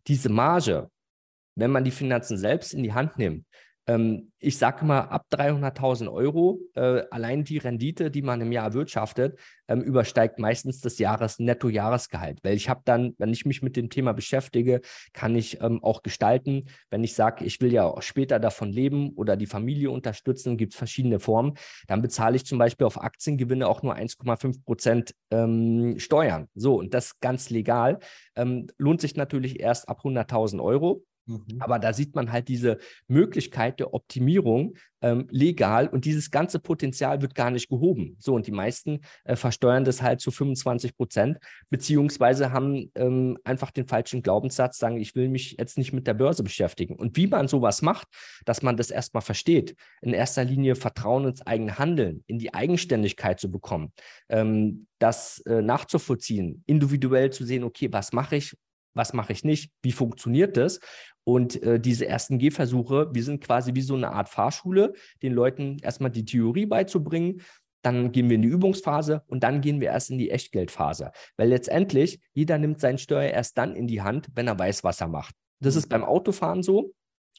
diese 0.07 0.29
Marge, 0.29 0.89
wenn 1.55 1.71
man 1.71 1.83
die 1.83 1.91
Finanzen 1.91 2.37
selbst 2.37 2.73
in 2.73 2.83
die 2.83 2.93
Hand 2.93 3.17
nimmt, 3.17 3.45
ähm, 3.87 4.31
ich 4.39 4.57
sage 4.57 4.85
mal, 4.85 5.01
ab 5.01 5.25
300.000 5.31 6.11
Euro, 6.11 6.59
äh, 6.75 7.03
allein 7.11 7.43
die 7.43 7.57
Rendite, 7.57 8.11
die 8.11 8.21
man 8.21 8.41
im 8.41 8.51
Jahr 8.51 8.65
erwirtschaftet, 8.65 9.39
ähm, 9.67 9.81
übersteigt 9.81 10.39
meistens 10.39 10.81
das 10.81 10.99
Jahres 10.99 11.39
Netto-Jahresgehalt. 11.39 12.39
Weil 12.43 12.55
ich 12.55 12.69
habe 12.69 12.81
dann, 12.85 13.15
wenn 13.17 13.31
ich 13.31 13.45
mich 13.45 13.61
mit 13.61 13.75
dem 13.75 13.89
Thema 13.89 14.13
beschäftige, 14.13 14.81
kann 15.13 15.35
ich 15.35 15.61
ähm, 15.61 15.83
auch 15.83 16.03
gestalten. 16.03 16.65
Wenn 16.89 17.03
ich 17.03 17.13
sage, 17.13 17.45
ich 17.45 17.61
will 17.61 17.73
ja 17.73 17.85
auch 17.85 18.01
später 18.01 18.39
davon 18.39 18.71
leben 18.71 19.11
oder 19.15 19.35
die 19.35 19.47
Familie 19.47 19.91
unterstützen, 19.91 20.57
gibt 20.57 20.73
es 20.73 20.77
verschiedene 20.77 21.19
Formen. 21.19 21.53
Dann 21.87 22.01
bezahle 22.01 22.35
ich 22.35 22.45
zum 22.45 22.57
Beispiel 22.57 22.87
auf 22.87 23.01
Aktiengewinne 23.01 23.67
auch 23.67 23.83
nur 23.83 23.95
1,5 23.95 24.63
Prozent 24.63 25.15
ähm, 25.31 25.95
Steuern. 25.99 26.47
So, 26.55 26.79
und 26.79 26.93
das 26.93 27.19
ganz 27.19 27.49
legal. 27.49 27.99
Ähm, 28.35 28.67
lohnt 28.77 29.01
sich 29.01 29.15
natürlich 29.15 29.59
erst 29.59 29.89
ab 29.89 30.01
100.000 30.03 30.61
Euro. 30.61 31.03
Mhm. 31.25 31.45
Aber 31.59 31.79
da 31.79 31.93
sieht 31.93 32.15
man 32.15 32.31
halt 32.31 32.47
diese 32.47 32.77
Möglichkeit 33.07 33.79
der 33.79 33.93
Optimierung 33.93 34.75
ähm, 35.01 35.27
legal 35.29 35.87
und 35.87 36.05
dieses 36.05 36.31
ganze 36.31 36.59
Potenzial 36.59 37.21
wird 37.21 37.35
gar 37.35 37.51
nicht 37.51 37.69
gehoben. 37.69 38.15
So, 38.19 38.33
und 38.33 38.47
die 38.47 38.51
meisten 38.51 39.01
äh, 39.23 39.35
versteuern 39.35 39.85
das 39.85 40.01
halt 40.01 40.21
zu 40.21 40.31
25 40.31 40.95
Prozent, 40.95 41.37
beziehungsweise 41.69 42.51
haben 42.51 42.91
ähm, 42.95 43.37
einfach 43.43 43.71
den 43.71 43.87
falschen 43.87 44.21
Glaubenssatz, 44.21 44.77
sagen, 44.77 44.97
ich 44.97 45.15
will 45.15 45.29
mich 45.29 45.55
jetzt 45.59 45.77
nicht 45.77 45.93
mit 45.93 46.07
der 46.07 46.13
Börse 46.13 46.43
beschäftigen. 46.43 46.95
Und 46.95 47.17
wie 47.17 47.27
man 47.27 47.47
sowas 47.47 47.81
macht, 47.81 48.07
dass 48.45 48.61
man 48.61 48.77
das 48.77 48.91
erstmal 48.91 49.21
versteht, 49.21 49.75
in 50.01 50.13
erster 50.13 50.43
Linie 50.43 50.75
Vertrauen 50.75 51.25
ins 51.25 51.45
eigene 51.45 51.77
Handeln, 51.77 52.23
in 52.27 52.39
die 52.39 52.53
Eigenständigkeit 52.53 53.39
zu 53.39 53.51
bekommen, 53.51 53.91
ähm, 54.29 54.87
das 54.99 55.39
äh, 55.41 55.61
nachzuvollziehen, 55.61 56.63
individuell 56.65 57.31
zu 57.31 57.45
sehen, 57.45 57.63
okay, 57.63 57.89
was 57.91 58.13
mache 58.13 58.37
ich, 58.37 58.55
was 58.95 59.13
mache 59.13 59.33
ich 59.33 59.43
nicht, 59.43 59.71
wie 59.83 59.91
funktioniert 59.91 60.57
das 60.57 60.79
und 61.25 61.61
äh, 61.63 61.79
diese 61.79 62.07
ersten 62.07 62.37
Gehversuche, 62.37 63.09
wir 63.13 63.23
sind 63.23 63.43
quasi 63.43 63.73
wie 63.73 63.81
so 63.81 63.95
eine 63.95 64.11
Art 64.11 64.29
Fahrschule, 64.29 64.93
den 65.23 65.33
Leuten 65.33 65.77
erstmal 65.81 66.11
die 66.11 66.23
Theorie 66.23 66.67
beizubringen. 66.67 67.41
Dann 67.81 68.11
gehen 68.11 68.29
wir 68.29 68.35
in 68.35 68.43
die 68.43 68.47
Übungsphase 68.47 69.23
und 69.27 69.43
dann 69.43 69.61
gehen 69.61 69.81
wir 69.81 69.89
erst 69.89 70.11
in 70.11 70.17
die 70.17 70.31
Echtgeldphase. 70.31 71.11
Weil 71.35 71.49
letztendlich, 71.49 72.19
jeder 72.33 72.57
nimmt 72.57 72.79
seinen 72.79 72.99
Steuer 72.99 73.29
erst 73.29 73.57
dann 73.57 73.75
in 73.75 73.87
die 73.87 74.01
Hand, 74.01 74.29
wenn 74.35 74.47
er 74.47 74.57
weiß, 74.57 74.83
was 74.83 75.01
er 75.01 75.07
macht. 75.07 75.35
Das 75.59 75.73
mhm. 75.73 75.79
ist 75.79 75.89
beim 75.89 76.03
Autofahren 76.03 76.63
so. 76.63 76.93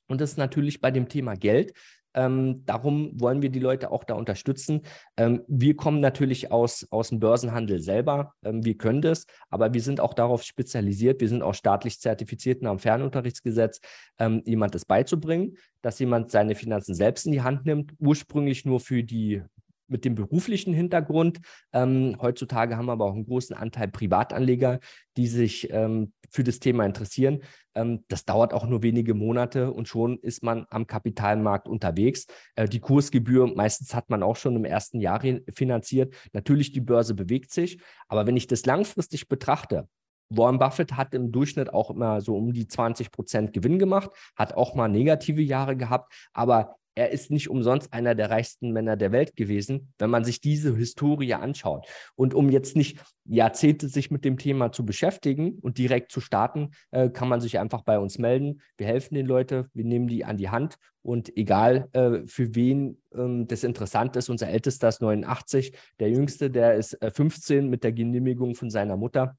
Und 0.09 0.21
das 0.21 0.33
ist 0.33 0.37
natürlich 0.37 0.81
bei 0.81 0.91
dem 0.91 1.09
Thema 1.09 1.35
Geld 1.35 1.73
ähm, 2.17 2.65
darum 2.65 3.13
wollen 3.21 3.43
wir 3.43 3.51
die 3.51 3.61
Leute 3.61 3.91
auch 3.91 4.03
da 4.03 4.15
unterstützen. 4.15 4.83
Ähm, 5.17 5.43
wir 5.47 5.77
kommen 5.77 6.01
natürlich 6.01 6.51
aus, 6.51 6.87
aus 6.91 7.11
dem 7.11 7.21
Börsenhandel 7.21 7.81
selber. 7.81 8.35
Ähm, 8.43 8.65
wir 8.65 8.77
können 8.77 9.03
das, 9.03 9.27
aber 9.51 9.73
wir 9.75 9.83
sind 9.83 10.01
auch 10.01 10.15
darauf 10.15 10.43
spezialisiert. 10.43 11.21
Wir 11.21 11.29
sind 11.29 11.43
auch 11.43 11.55
staatlich 11.55 12.01
zertifiziert 12.01 12.63
nach 12.63 12.73
dem 12.73 12.79
Fernunterrichtsgesetz, 12.79 13.81
ähm, 14.19 14.43
jemand 14.47 14.75
das 14.75 14.87
beizubringen, 14.87 15.57
dass 15.83 15.99
jemand 15.99 16.31
seine 16.31 16.55
Finanzen 16.55 16.95
selbst 16.95 17.27
in 17.27 17.33
die 17.33 17.43
Hand 17.43 17.67
nimmt, 17.67 17.93
ursprünglich 17.99 18.65
nur 18.65 18.81
für 18.81 19.05
die 19.05 19.43
mit 19.89 20.05
dem 20.05 20.15
beruflichen 20.15 20.73
Hintergrund. 20.73 21.41
Ähm, 21.73 22.17
heutzutage 22.21 22.77
haben 22.77 22.87
wir 22.87 22.93
aber 22.93 23.07
auch 23.07 23.15
einen 23.15 23.27
großen 23.27 23.57
Anteil 23.57 23.89
Privatanleger, 23.89 24.81
die 25.17 25.27
sich 25.27 25.69
ähm, 25.71 26.13
für 26.31 26.45
das 26.45 26.59
Thema 26.59 26.85
interessieren. 26.85 27.43
Ähm, 27.75 28.05
das 28.09 28.25
dauert 28.25 28.53
auch 28.53 28.67
nur 28.67 28.83
wenige 28.83 29.15
Monate 29.15 29.73
und 29.73 29.89
schon 29.89 30.19
ist 30.19 30.43
man 30.43 30.67
am 30.71 30.87
Kapitalmarkt 30.87 31.69
unterwegs. 31.69 32.27
Äh, 32.55 32.69
die 32.69 32.81
Kursgebühr, 32.81 33.53
meistens 33.55 33.95
hat 33.95 34.11
man 34.11 34.23
auch 34.23 34.37
schon 34.37 34.57
im 34.57 34.65
ersten 34.65 35.01
Jahr 35.01 35.23
finanziert. 35.55 36.15
Natürlich, 36.33 36.73
die 36.73 36.81
Börse 36.81 37.15
bewegt 37.15 37.53
sich, 37.53 37.81
aber 38.09 38.27
wenn 38.27 38.37
ich 38.37 38.47
das 38.47 38.67
langfristig 38.67 39.29
betrachte, 39.29 39.89
Warren 40.29 40.59
Buffett 40.59 40.93
hat 40.95 41.15
im 41.15 41.31
Durchschnitt 41.31 41.73
auch 41.73 41.91
immer 41.91 42.21
so 42.21 42.37
um 42.37 42.53
die 42.53 42.67
20 42.67 43.13
Prozent 43.13 43.53
Gewinn 43.53 43.79
gemacht, 43.79 44.11
hat 44.35 44.55
auch 44.55 44.75
mal 44.75 44.89
negative 44.89 45.43
Jahre 45.43 45.77
gehabt, 45.77 46.13
aber 46.33 46.77
er 46.97 47.11
ist 47.11 47.31
nicht 47.31 47.49
umsonst 47.51 47.93
einer 47.93 48.15
der 48.15 48.31
reichsten 48.31 48.73
Männer 48.73 48.97
der 48.97 49.13
Welt 49.13 49.37
gewesen, 49.37 49.93
wenn 49.99 50.11
man 50.11 50.25
sich 50.25 50.41
diese 50.41 50.75
Historie 50.75 51.35
anschaut. 51.35 51.87
Und 52.17 52.35
um 52.35 52.51
jetzt 52.51 52.75
nicht 52.75 52.99
Jahrzehnte 53.25 53.89
sich 53.89 54.11
mit 54.11 54.25
dem 54.25 54.39
Thema 54.39 54.73
zu 54.73 54.85
beschäftigen 54.85 55.59
und 55.61 55.79
direkt 55.79 56.11
zu 56.11 56.21
starten, 56.21 56.71
äh, 56.91 57.11
kann 57.11 57.29
man 57.29 57.41
sich 57.41 57.59
einfach 57.59 57.83
bei 57.83 57.99
uns 57.99 58.19
melden. 58.19 58.63
Wir 58.79 58.87
helfen 58.87 59.15
den 59.15 59.27
Leuten, 59.27 59.67
wir 59.75 59.85
nehmen 59.85 60.09
die 60.09 60.25
an 60.25 60.39
die 60.39 60.49
Hand 60.49 60.79
und 61.03 61.37
egal 61.37 61.89
äh, 61.93 62.27
für 62.27 62.55
wen 62.55 63.01
ähm, 63.15 63.47
das 63.47 63.63
interessant 63.63 64.17
ist, 64.17 64.31
unser 64.31 64.49
ältester 64.49 64.89
ist 64.89 65.03
89, 65.03 65.73
der 66.01 66.11
jüngste, 66.11 66.51
der 66.51 66.75
ist 66.75 66.95
äh, 67.03 67.11
15 67.11 67.69
mit 67.69 67.85
der 67.85 67.93
Genehmigung 67.93 68.55
von 68.55 68.71
seiner 68.71 68.97
Mutter 68.97 69.37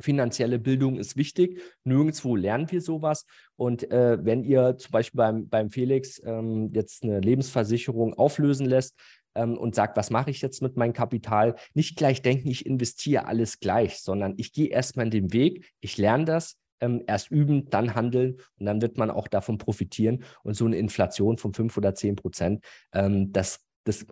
finanzielle 0.00 0.58
Bildung 0.58 0.98
ist 0.98 1.16
wichtig. 1.16 1.60
Nirgendwo 1.84 2.36
lernen 2.36 2.70
wir 2.70 2.80
sowas. 2.80 3.26
Und 3.56 3.90
äh, 3.90 4.18
wenn 4.24 4.44
ihr 4.44 4.76
zum 4.78 4.92
Beispiel 4.92 5.18
beim, 5.18 5.48
beim 5.48 5.70
Felix 5.70 6.20
ähm, 6.24 6.70
jetzt 6.72 7.04
eine 7.04 7.20
Lebensversicherung 7.20 8.14
auflösen 8.14 8.66
lässt 8.66 8.96
ähm, 9.34 9.56
und 9.56 9.74
sagt, 9.74 9.96
was 9.96 10.10
mache 10.10 10.30
ich 10.30 10.42
jetzt 10.42 10.62
mit 10.62 10.76
meinem 10.76 10.92
Kapital, 10.92 11.54
nicht 11.74 11.96
gleich 11.96 12.22
denken, 12.22 12.48
ich 12.48 12.66
investiere 12.66 13.26
alles 13.26 13.60
gleich, 13.60 14.00
sondern 14.00 14.34
ich 14.36 14.52
gehe 14.52 14.68
erstmal 14.68 15.10
den 15.10 15.32
Weg, 15.32 15.70
ich 15.80 15.96
lerne 15.98 16.24
das, 16.24 16.56
ähm, 16.80 17.02
erst 17.06 17.30
üben, 17.30 17.68
dann 17.70 17.94
handeln 17.94 18.38
und 18.58 18.66
dann 18.66 18.82
wird 18.82 18.98
man 18.98 19.10
auch 19.10 19.28
davon 19.28 19.58
profitieren. 19.58 20.24
Und 20.42 20.54
so 20.54 20.64
eine 20.66 20.76
Inflation 20.76 21.38
von 21.38 21.52
5 21.54 21.76
oder 21.76 21.94
10 21.94 22.16
Prozent, 22.16 22.64
ähm, 22.92 23.32
das, 23.32 23.60
das 23.84 24.06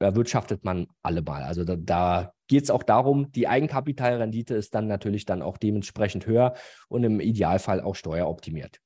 erwirtschaftet 0.00 0.64
man 0.64 0.86
alle 1.02 1.22
mal. 1.22 1.42
Also 1.42 1.64
da, 1.64 1.76
da 1.76 2.33
geht 2.46 2.64
es 2.64 2.70
auch 2.70 2.82
darum, 2.82 3.32
die 3.32 3.48
Eigenkapitalrendite 3.48 4.54
ist 4.54 4.74
dann 4.74 4.86
natürlich 4.86 5.24
dann 5.24 5.42
auch 5.42 5.56
dementsprechend 5.56 6.26
höher 6.26 6.54
und 6.88 7.04
im 7.04 7.20
Idealfall 7.20 7.80
auch 7.80 7.94
steueroptimiert. 7.94 8.80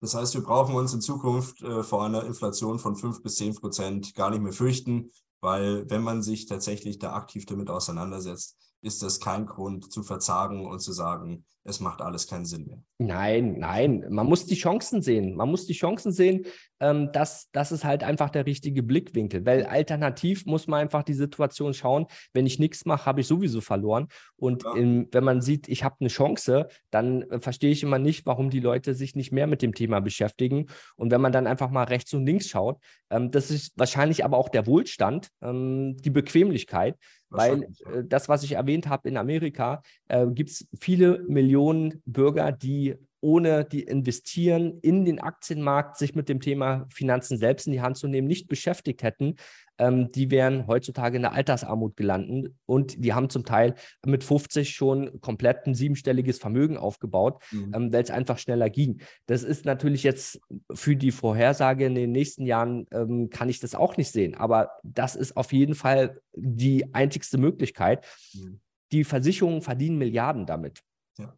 Das 0.00 0.14
heißt, 0.14 0.34
wir 0.34 0.42
brauchen 0.42 0.74
uns 0.74 0.92
in 0.92 1.00
Zukunft 1.00 1.62
äh, 1.62 1.82
vor 1.82 2.04
einer 2.04 2.24
Inflation 2.24 2.78
von 2.78 2.96
5 2.96 3.22
bis 3.22 3.36
10 3.36 3.54
Prozent 3.54 4.14
gar 4.14 4.30
nicht 4.30 4.42
mehr 4.42 4.52
fürchten, 4.52 5.10
weil 5.40 5.88
wenn 5.88 6.02
man 6.02 6.22
sich 6.22 6.46
tatsächlich 6.46 6.98
da 6.98 7.14
aktiv 7.14 7.46
damit 7.46 7.70
auseinandersetzt, 7.70 8.56
ist 8.82 9.02
das 9.02 9.20
kein 9.20 9.46
Grund 9.46 9.90
zu 9.90 10.02
verzagen 10.02 10.66
und 10.66 10.80
zu 10.80 10.92
sagen, 10.92 11.44
es 11.66 11.80
macht 11.80 12.00
alles 12.00 12.26
keinen 12.26 12.44
Sinn 12.44 12.66
mehr. 12.66 12.78
Nein, 12.98 13.58
nein, 13.58 14.06
man 14.08 14.26
muss 14.26 14.46
die 14.46 14.54
Chancen 14.54 15.02
sehen. 15.02 15.34
Man 15.34 15.50
muss 15.50 15.66
die 15.66 15.74
Chancen 15.74 16.12
sehen, 16.12 16.46
ähm, 16.80 17.10
das, 17.12 17.48
das 17.52 17.72
ist 17.72 17.84
halt 17.84 18.04
einfach 18.04 18.30
der 18.30 18.46
richtige 18.46 18.82
Blickwinkel, 18.82 19.44
weil 19.44 19.64
alternativ 19.64 20.46
muss 20.46 20.66
man 20.66 20.80
einfach 20.80 21.02
die 21.02 21.14
Situation 21.14 21.74
schauen, 21.74 22.06
wenn 22.32 22.46
ich 22.46 22.58
nichts 22.58 22.84
mache, 22.84 23.06
habe 23.06 23.20
ich 23.20 23.26
sowieso 23.26 23.60
verloren. 23.60 24.08
Und 24.36 24.62
ja. 24.62 24.74
in, 24.74 25.08
wenn 25.12 25.24
man 25.24 25.40
sieht, 25.40 25.68
ich 25.68 25.84
habe 25.84 25.96
eine 26.00 26.08
Chance, 26.08 26.68
dann 26.90 27.22
äh, 27.22 27.40
verstehe 27.40 27.72
ich 27.72 27.82
immer 27.82 27.98
nicht, 27.98 28.26
warum 28.26 28.50
die 28.50 28.60
Leute 28.60 28.94
sich 28.94 29.14
nicht 29.14 29.32
mehr 29.32 29.46
mit 29.46 29.62
dem 29.62 29.74
Thema 29.74 30.00
beschäftigen. 30.00 30.66
Und 30.96 31.10
wenn 31.10 31.20
man 31.20 31.32
dann 31.32 31.46
einfach 31.46 31.70
mal 31.70 31.84
rechts 31.84 32.12
und 32.14 32.26
links 32.26 32.48
schaut, 32.48 32.78
ähm, 33.10 33.30
das 33.30 33.50
ist 33.50 33.72
wahrscheinlich 33.76 34.24
aber 34.24 34.36
auch 34.36 34.48
der 34.48 34.66
Wohlstand, 34.66 35.30
ähm, 35.42 35.96
die 35.98 36.10
Bequemlichkeit, 36.10 36.96
weil 37.28 37.62
äh, 37.62 38.04
das, 38.04 38.28
was 38.28 38.42
ich 38.42 38.52
erwähnt 38.52 38.88
habe 38.88 39.08
in 39.08 39.16
Amerika, 39.16 39.82
äh, 40.08 40.26
gibt 40.26 40.50
es 40.50 40.68
viele 40.80 41.24
Millionen 41.28 41.55
Bürger, 42.04 42.52
die 42.52 42.96
ohne 43.20 43.64
die 43.64 43.82
investieren 43.82 44.78
in 44.82 45.04
den 45.04 45.18
Aktienmarkt, 45.18 45.96
sich 45.96 46.14
mit 46.14 46.28
dem 46.28 46.40
Thema 46.40 46.86
Finanzen 46.90 47.38
selbst 47.38 47.66
in 47.66 47.72
die 47.72 47.80
Hand 47.80 47.96
zu 47.96 48.06
nehmen, 48.06 48.28
nicht 48.28 48.46
beschäftigt 48.46 49.02
hätten, 49.02 49.34
ähm, 49.78 50.12
die 50.12 50.30
wären 50.30 50.66
heutzutage 50.66 51.16
in 51.16 51.22
der 51.22 51.32
Altersarmut 51.32 51.96
gelandet 51.96 52.54
und 52.66 53.02
die 53.04 53.14
haben 53.14 53.28
zum 53.28 53.44
Teil 53.44 53.74
mit 54.04 54.22
50 54.22 54.70
schon 54.70 55.20
komplett 55.20 55.66
ein 55.66 55.74
siebenstelliges 55.74 56.38
Vermögen 56.38 56.76
aufgebaut, 56.76 57.42
mhm. 57.50 57.72
ähm, 57.74 57.92
weil 57.92 58.02
es 58.02 58.10
einfach 58.10 58.38
schneller 58.38 58.70
ging. 58.70 59.00
Das 59.26 59.42
ist 59.42 59.64
natürlich 59.64 60.02
jetzt 60.02 60.40
für 60.72 60.96
die 60.96 61.10
Vorhersage 61.10 61.86
in 61.86 61.94
den 61.94 62.12
nächsten 62.12 62.46
Jahren, 62.46 62.86
ähm, 62.92 63.28
kann 63.30 63.48
ich 63.48 63.60
das 63.60 63.74
auch 63.74 63.96
nicht 63.96 64.10
sehen, 64.12 64.34
aber 64.34 64.70
das 64.82 65.16
ist 65.16 65.36
auf 65.36 65.52
jeden 65.52 65.74
Fall 65.74 66.20
die 66.34 66.94
einzigste 66.94 67.38
Möglichkeit. 67.38 68.06
Mhm. 68.34 68.60
Die 68.92 69.04
Versicherungen 69.04 69.62
verdienen 69.62 69.98
Milliarden 69.98 70.46
damit. 70.46 70.80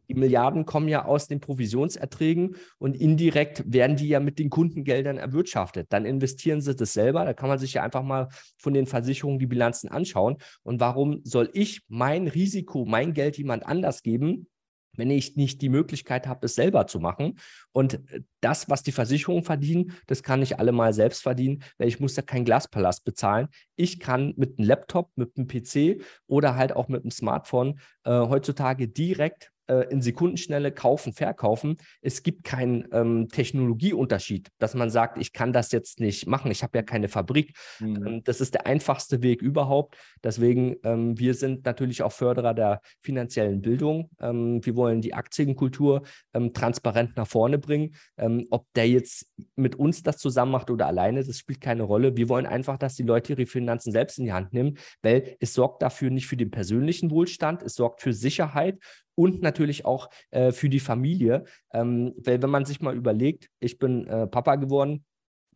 Die 0.08 0.14
Milliarden 0.14 0.66
kommen 0.66 0.88
ja 0.88 1.04
aus 1.04 1.28
den 1.28 1.40
Provisionserträgen 1.40 2.56
und 2.78 2.96
indirekt 2.96 3.62
werden 3.66 3.96
die 3.96 4.08
ja 4.08 4.18
mit 4.18 4.38
den 4.38 4.50
Kundengeldern 4.50 5.18
erwirtschaftet. 5.18 5.86
Dann 5.90 6.04
investieren 6.04 6.60
sie 6.60 6.74
das 6.74 6.92
selber. 6.92 7.24
Da 7.24 7.32
kann 7.32 7.48
man 7.48 7.58
sich 7.58 7.74
ja 7.74 7.82
einfach 7.82 8.02
mal 8.02 8.28
von 8.56 8.74
den 8.74 8.86
Versicherungen 8.86 9.38
die 9.38 9.46
Bilanzen 9.46 9.88
anschauen. 9.88 10.38
Und 10.62 10.80
warum 10.80 11.20
soll 11.24 11.50
ich 11.52 11.82
mein 11.88 12.26
Risiko, 12.26 12.84
mein 12.86 13.12
Geld 13.12 13.38
jemand 13.38 13.66
anders 13.66 14.02
geben, 14.02 14.48
wenn 14.96 15.10
ich 15.10 15.36
nicht 15.36 15.62
die 15.62 15.68
Möglichkeit 15.68 16.26
habe, 16.26 16.46
es 16.46 16.56
selber 16.56 16.86
zu 16.86 16.98
machen. 16.98 17.38
Und 17.72 17.94
äh, 18.10 18.22
das, 18.40 18.68
was 18.68 18.82
die 18.82 18.92
Versicherungen 18.92 19.44
verdienen, 19.44 19.92
das 20.06 20.22
kann 20.22 20.42
ich 20.42 20.58
alle 20.58 20.72
mal 20.72 20.92
selbst 20.92 21.22
verdienen, 21.22 21.62
weil 21.78 21.88
ich 21.88 22.00
muss 22.00 22.16
ja 22.16 22.22
keinen 22.22 22.44
Glaspalast 22.44 23.04
bezahlen. 23.04 23.48
Ich 23.76 24.00
kann 24.00 24.34
mit 24.36 24.58
einem 24.58 24.66
Laptop, 24.66 25.10
mit 25.14 25.36
einem 25.36 25.46
PC 25.46 26.02
oder 26.26 26.56
halt 26.56 26.74
auch 26.74 26.88
mit 26.88 27.02
einem 27.02 27.12
Smartphone 27.12 27.78
äh, 28.04 28.10
heutzutage 28.10 28.88
direkt 28.88 29.52
äh, 29.68 29.90
in 29.90 30.02
Sekundenschnelle 30.02 30.72
kaufen, 30.72 31.12
verkaufen. 31.12 31.76
Es 32.00 32.22
gibt 32.22 32.44
keinen 32.44 32.88
ähm, 32.92 33.28
Technologieunterschied, 33.28 34.48
dass 34.58 34.74
man 34.74 34.90
sagt, 34.90 35.18
ich 35.18 35.32
kann 35.32 35.52
das 35.52 35.72
jetzt 35.72 36.00
nicht 36.00 36.26
machen, 36.26 36.50
ich 36.50 36.62
habe 36.62 36.78
ja 36.78 36.82
keine 36.82 37.08
Fabrik. 37.08 37.56
Mhm. 37.80 38.06
Ähm, 38.06 38.24
das 38.24 38.40
ist 38.40 38.54
der 38.54 38.66
einfachste 38.66 39.22
Weg 39.22 39.42
überhaupt. 39.42 39.96
Deswegen, 40.22 40.76
ähm, 40.82 41.18
wir 41.18 41.34
sind 41.34 41.64
natürlich 41.64 42.02
auch 42.02 42.12
Förderer 42.12 42.54
der 42.54 42.80
finanziellen 43.00 43.60
Bildung. 43.60 44.10
Ähm, 44.20 44.64
wir 44.64 44.76
wollen 44.76 45.00
die 45.00 45.14
Aktienkultur 45.14 46.02
ähm, 46.34 46.52
transparent 46.52 47.16
nach 47.16 47.26
vorne 47.26 47.58
bringen. 47.58 47.94
Ähm, 48.16 48.46
ob 48.50 48.66
der 48.74 48.88
jetzt 48.88 49.26
mit 49.56 49.76
uns 49.76 50.02
das 50.02 50.18
zusammen 50.18 50.52
macht 50.52 50.70
oder 50.70 50.86
alleine, 50.86 51.24
das 51.24 51.38
spielt 51.38 51.60
keine 51.60 51.82
Rolle. 51.82 52.16
Wir 52.16 52.28
wollen 52.28 52.46
einfach, 52.46 52.78
dass 52.78 52.94
die 52.94 53.02
Leute 53.02 53.32
ihre 53.32 53.46
Finanzen 53.46 53.92
selbst 53.92 54.18
in 54.18 54.24
die 54.24 54.32
Hand 54.32 54.52
nehmen, 54.52 54.78
weil 55.02 55.36
es 55.40 55.54
sorgt 55.54 55.82
dafür 55.82 56.10
nicht 56.10 56.26
für 56.26 56.36
den 56.36 56.50
persönlichen 56.50 57.10
Wohlstand, 57.10 57.62
es 57.62 57.74
sorgt 57.74 58.00
für 58.00 58.12
Sicherheit 58.12 58.78
und 59.18 59.42
natürlich 59.42 59.84
auch 59.84 60.10
äh, 60.30 60.52
für 60.52 60.68
die 60.68 60.78
Familie. 60.78 61.44
Ähm, 61.72 62.14
weil 62.18 62.40
wenn 62.40 62.50
man 62.50 62.64
sich 62.64 62.80
mal 62.80 62.94
überlegt, 62.94 63.50
ich 63.58 63.76
bin 63.76 64.06
äh, 64.06 64.28
Papa 64.28 64.54
geworden, 64.54 65.04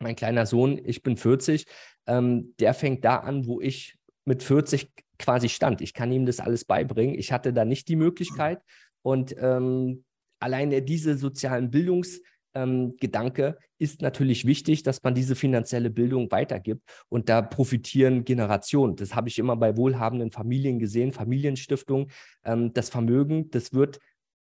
mein 0.01 0.17
kleiner 0.17 0.47
Sohn, 0.47 0.81
ich 0.85 1.05
bin 1.05 1.17
40, 1.17 1.67
ähm, 2.09 2.55
der 2.59 2.75
fängt 2.75 3.05
da 3.05 3.19
an, 3.19 3.47
wo 3.47 3.61
ich 3.61 3.97
mit 4.25 4.43
40 4.43 4.91
quasi 5.17 5.49
stand. 5.49 5.81
Ich 5.81 5.95
kann 5.95 6.11
ihm 6.11 6.27
das 6.27 6.41
alles 6.41 6.65
beibringen. 6.65 7.17
Ich 7.17 7.31
hatte 7.31 7.53
da 7.53 7.65
nicht 7.65 7.87
die 7.87 7.95
Möglichkeit. 7.95 8.61
Und 9.03 9.37
ähm, 9.39 10.05
alleine 10.41 10.83
diese 10.83 11.17
sozialen 11.17 11.71
Bildungs- 11.71 12.21
ähm, 12.55 12.97
Gedanke 13.01 13.59
ist 13.79 14.03
natürlich 14.03 14.47
wichtig, 14.47 14.83
dass 14.83 15.03
man 15.03 15.15
diese 15.15 15.35
finanzielle 15.35 15.91
Bildung 15.91 16.31
weitergibt 16.31 16.83
und 17.09 17.29
da 17.29 17.43
profitieren 17.43 18.25
Generationen. 18.25 18.97
Das 18.97 19.15
habe 19.15 19.29
ich 19.29 19.39
immer 19.39 19.57
bei 19.57 19.77
wohlhabenden 19.77 20.31
Familien 20.31 20.79
gesehen, 20.79 21.13
Familienstiftungen. 21.13 22.11
Ähm, 22.45 22.73
das 22.73 22.91
Vermögen, 22.91 23.51
das 23.51 23.73
wird 23.73 23.99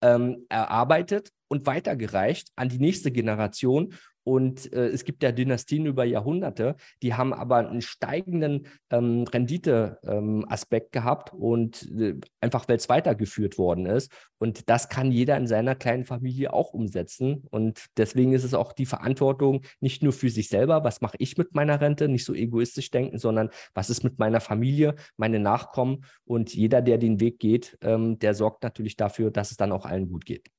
ähm, 0.01 0.45
erarbeitet 0.49 1.29
und 1.47 1.65
weitergereicht 1.65 2.49
an 2.55 2.69
die 2.69 2.79
nächste 2.79 3.11
Generation 3.11 3.93
und 4.23 4.71
äh, 4.73 4.87
es 4.87 5.03
gibt 5.03 5.23
ja 5.23 5.31
Dynastien 5.31 5.85
über 5.85 6.03
Jahrhunderte, 6.05 6.75
die 7.01 7.13
haben 7.13 7.33
aber 7.33 7.57
einen 7.57 7.81
steigenden 7.81 8.67
ähm, 8.89 9.23
Rendite-Aspekt 9.23 10.95
ähm, 10.95 11.01
gehabt 11.01 11.33
und 11.33 11.89
äh, 11.91 12.15
einfach, 12.39 12.67
weil 12.67 12.77
es 12.77 12.89
weitergeführt 12.89 13.57
worden 13.57 13.85
ist. 13.85 14.11
Und 14.39 14.69
das 14.69 14.89
kann 14.89 15.11
jeder 15.11 15.37
in 15.37 15.47
seiner 15.47 15.75
kleinen 15.75 16.05
Familie 16.05 16.53
auch 16.53 16.73
umsetzen. 16.73 17.43
Und 17.49 17.85
deswegen 17.97 18.33
ist 18.33 18.43
es 18.43 18.53
auch 18.53 18.73
die 18.73 18.85
Verantwortung 18.85 19.61
nicht 19.79 20.03
nur 20.03 20.13
für 20.13 20.29
sich 20.29 20.49
selber, 20.49 20.83
was 20.83 21.01
mache 21.01 21.17
ich 21.19 21.37
mit 21.37 21.53
meiner 21.53 21.79
Rente, 21.81 22.07
nicht 22.07 22.25
so 22.25 22.33
egoistisch 22.33 22.91
denken, 22.91 23.17
sondern 23.17 23.49
was 23.73 23.89
ist 23.89 24.03
mit 24.03 24.19
meiner 24.19 24.41
Familie, 24.41 24.95
meine 25.17 25.39
Nachkommen. 25.39 26.05
Und 26.25 26.53
jeder, 26.53 26.81
der 26.81 26.97
den 26.97 27.19
Weg 27.19 27.39
geht, 27.39 27.77
ähm, 27.81 28.19
der 28.19 28.33
sorgt 28.33 28.63
natürlich 28.63 28.95
dafür, 28.95 29.31
dass 29.31 29.51
es 29.51 29.57
dann 29.57 29.71
auch 29.71 29.85
allen 29.85 30.09
gut 30.09 30.25
geht. 30.25 30.52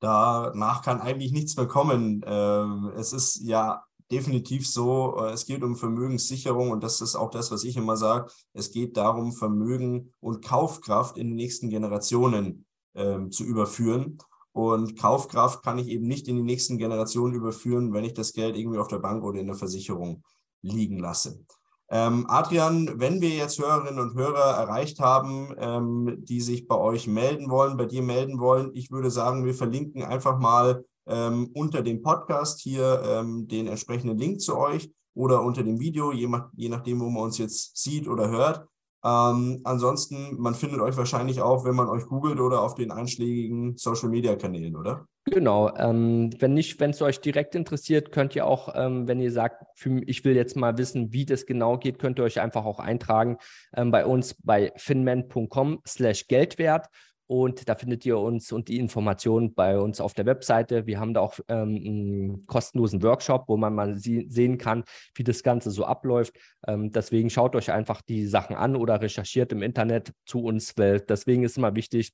Danach 0.00 0.82
kann 0.82 1.00
eigentlich 1.00 1.32
nichts 1.32 1.56
mehr 1.56 1.66
kommen. 1.66 2.22
Ähm, 2.26 2.92
es 2.96 3.12
ist 3.12 3.40
ja 3.42 3.82
definitiv 4.10 4.68
so, 4.68 5.16
äh, 5.18 5.32
es 5.32 5.46
geht 5.46 5.62
um 5.62 5.76
Vermögenssicherung 5.76 6.70
und 6.70 6.82
das 6.82 7.00
ist 7.00 7.16
auch 7.16 7.30
das, 7.30 7.50
was 7.50 7.64
ich 7.64 7.76
immer 7.76 7.96
sage. 7.96 8.30
Es 8.52 8.70
geht 8.70 8.96
darum, 8.96 9.32
Vermögen 9.32 10.12
und 10.20 10.44
Kaufkraft 10.44 11.16
in 11.18 11.28
die 11.28 11.34
nächsten 11.34 11.70
Generationen 11.70 12.66
ähm, 12.94 13.30
zu 13.30 13.44
überführen. 13.44 14.18
Und 14.52 14.98
Kaufkraft 14.98 15.62
kann 15.62 15.78
ich 15.78 15.88
eben 15.88 16.06
nicht 16.06 16.28
in 16.28 16.36
die 16.36 16.42
nächsten 16.42 16.78
Generationen 16.78 17.34
überführen, 17.34 17.92
wenn 17.92 18.04
ich 18.04 18.14
das 18.14 18.32
Geld 18.32 18.56
irgendwie 18.56 18.78
auf 18.78 18.88
der 18.88 19.00
Bank 19.00 19.22
oder 19.22 19.38
in 19.38 19.48
der 19.48 19.56
Versicherung 19.56 20.22
liegen 20.62 20.98
lasse. 20.98 21.44
Ähm, 21.88 22.26
Adrian, 22.28 22.98
wenn 22.98 23.20
wir 23.20 23.30
jetzt 23.30 23.60
Hörerinnen 23.60 24.00
und 24.00 24.14
Hörer 24.14 24.56
erreicht 24.58 24.98
haben, 24.98 25.54
ähm, 25.58 26.16
die 26.18 26.40
sich 26.40 26.66
bei 26.66 26.76
euch 26.76 27.06
melden 27.06 27.48
wollen, 27.48 27.76
bei 27.76 27.86
dir 27.86 28.02
melden 28.02 28.40
wollen, 28.40 28.70
ich 28.74 28.90
würde 28.90 29.10
sagen, 29.10 29.44
wir 29.44 29.54
verlinken 29.54 30.02
einfach 30.02 30.38
mal 30.38 30.84
ähm, 31.06 31.50
unter 31.54 31.82
dem 31.82 32.02
Podcast 32.02 32.60
hier 32.60 33.00
ähm, 33.04 33.46
den 33.46 33.68
entsprechenden 33.68 34.18
Link 34.18 34.40
zu 34.40 34.56
euch 34.56 34.90
oder 35.14 35.42
unter 35.42 35.62
dem 35.62 35.78
Video, 35.78 36.12
je, 36.12 36.28
je 36.56 36.68
nachdem, 36.68 37.00
wo 37.00 37.08
man 37.08 37.24
uns 37.24 37.38
jetzt 37.38 37.76
sieht 37.76 38.08
oder 38.08 38.28
hört. 38.28 38.66
Ähm, 39.06 39.60
ansonsten, 39.62 40.36
man 40.40 40.56
findet 40.56 40.80
euch 40.80 40.96
wahrscheinlich 40.96 41.40
auch, 41.40 41.64
wenn 41.64 41.76
man 41.76 41.88
euch 41.88 42.06
googelt 42.06 42.40
oder 42.40 42.62
auf 42.62 42.74
den 42.74 42.90
einschlägigen 42.90 43.76
Social-Media-Kanälen, 43.76 44.74
oder? 44.74 45.06
Genau. 45.26 45.72
Ähm, 45.76 46.30
wenn 46.40 46.54
nicht, 46.54 46.80
wenn 46.80 46.90
es 46.90 47.02
euch 47.02 47.20
direkt 47.20 47.54
interessiert, 47.54 48.10
könnt 48.10 48.34
ihr 48.34 48.46
auch, 48.46 48.74
ähm, 48.74 49.06
wenn 49.06 49.20
ihr 49.20 49.30
sagt, 49.30 49.64
für, 49.76 50.00
ich 50.06 50.24
will 50.24 50.34
jetzt 50.34 50.56
mal 50.56 50.76
wissen, 50.78 51.12
wie 51.12 51.24
das 51.24 51.46
genau 51.46 51.78
geht, 51.78 52.00
könnt 52.00 52.18
ihr 52.18 52.24
euch 52.24 52.40
einfach 52.40 52.64
auch 52.64 52.80
eintragen 52.80 53.36
ähm, 53.76 53.92
bei 53.92 54.06
uns 54.06 54.34
bei 54.42 54.72
finman.com 54.76 55.82
slash 55.86 56.26
Geldwert 56.26 56.88
und 57.26 57.68
da 57.68 57.74
findet 57.74 58.06
ihr 58.06 58.18
uns 58.18 58.52
und 58.52 58.68
die 58.68 58.78
Informationen 58.78 59.54
bei 59.54 59.78
uns 59.78 60.00
auf 60.00 60.14
der 60.14 60.26
Webseite. 60.26 60.86
Wir 60.86 61.00
haben 61.00 61.14
da 61.14 61.20
auch 61.20 61.38
ähm, 61.48 61.76
einen 61.76 62.46
kostenlosen 62.46 63.02
Workshop, 63.02 63.44
wo 63.48 63.56
man 63.56 63.74
mal 63.74 63.96
sehen 63.96 64.58
kann, 64.58 64.84
wie 65.14 65.24
das 65.24 65.42
Ganze 65.42 65.70
so 65.70 65.84
abläuft. 65.84 66.36
Ähm, 66.66 66.92
deswegen 66.92 67.30
schaut 67.30 67.56
euch 67.56 67.72
einfach 67.72 68.02
die 68.02 68.26
Sachen 68.26 68.54
an 68.56 68.76
oder 68.76 69.00
recherchiert 69.00 69.52
im 69.52 69.62
Internet 69.62 70.12
zu 70.24 70.42
uns, 70.42 70.74
weil 70.76 71.00
deswegen 71.00 71.42
ist 71.44 71.58
immer 71.58 71.74
wichtig, 71.74 72.12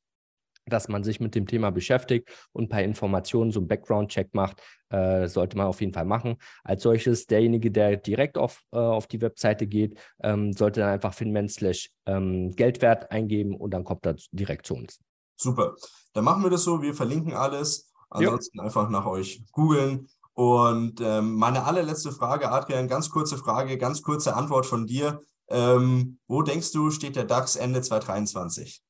dass 0.66 0.88
man 0.88 1.04
sich 1.04 1.20
mit 1.20 1.34
dem 1.34 1.46
Thema 1.46 1.70
beschäftigt 1.70 2.28
und 2.52 2.64
ein 2.64 2.68
paar 2.68 2.82
Informationen, 2.82 3.50
so 3.50 3.60
einen 3.60 3.68
Background-Check 3.68 4.34
macht, 4.34 4.62
äh, 4.90 5.26
sollte 5.28 5.56
man 5.56 5.66
auf 5.66 5.80
jeden 5.80 5.92
Fall 5.92 6.04
machen. 6.04 6.36
Als 6.64 6.82
solches, 6.82 7.26
derjenige, 7.26 7.70
der 7.70 7.96
direkt 7.96 8.38
auf, 8.38 8.62
äh, 8.72 8.78
auf 8.78 9.06
die 9.06 9.20
Webseite 9.20 9.66
geht, 9.66 9.98
ähm, 10.22 10.52
sollte 10.52 10.80
dann 10.80 10.90
einfach 10.90 11.14
finman 11.14 11.48
slash 11.48 11.90
ähm, 12.06 12.52
Geldwert 12.52 13.10
eingeben 13.10 13.56
und 13.56 13.72
dann 13.72 13.84
kommt 13.84 14.06
er 14.06 14.16
direkt 14.32 14.66
zu 14.66 14.74
uns. 14.74 15.00
Super. 15.36 15.74
Dann 16.12 16.24
machen 16.24 16.42
wir 16.42 16.50
das 16.50 16.64
so, 16.64 16.80
wir 16.82 16.94
verlinken 16.94 17.34
alles. 17.34 17.90
Ansonsten 18.10 18.58
jo. 18.58 18.64
einfach 18.64 18.88
nach 18.90 19.06
euch 19.06 19.42
googeln. 19.52 20.06
Und 20.34 21.00
ähm, 21.00 21.34
meine 21.34 21.64
allerletzte 21.64 22.12
Frage, 22.12 22.50
Adrian, 22.50 22.88
ganz 22.88 23.10
kurze 23.10 23.36
Frage, 23.36 23.78
ganz 23.78 24.02
kurze 24.02 24.34
Antwort 24.34 24.66
von 24.66 24.86
dir. 24.86 25.20
Ähm, 25.48 26.18
wo 26.28 26.42
denkst 26.42 26.72
du, 26.72 26.90
steht 26.90 27.16
der 27.16 27.24
DAX 27.24 27.56
Ende 27.56 27.82
2023? 27.82 28.82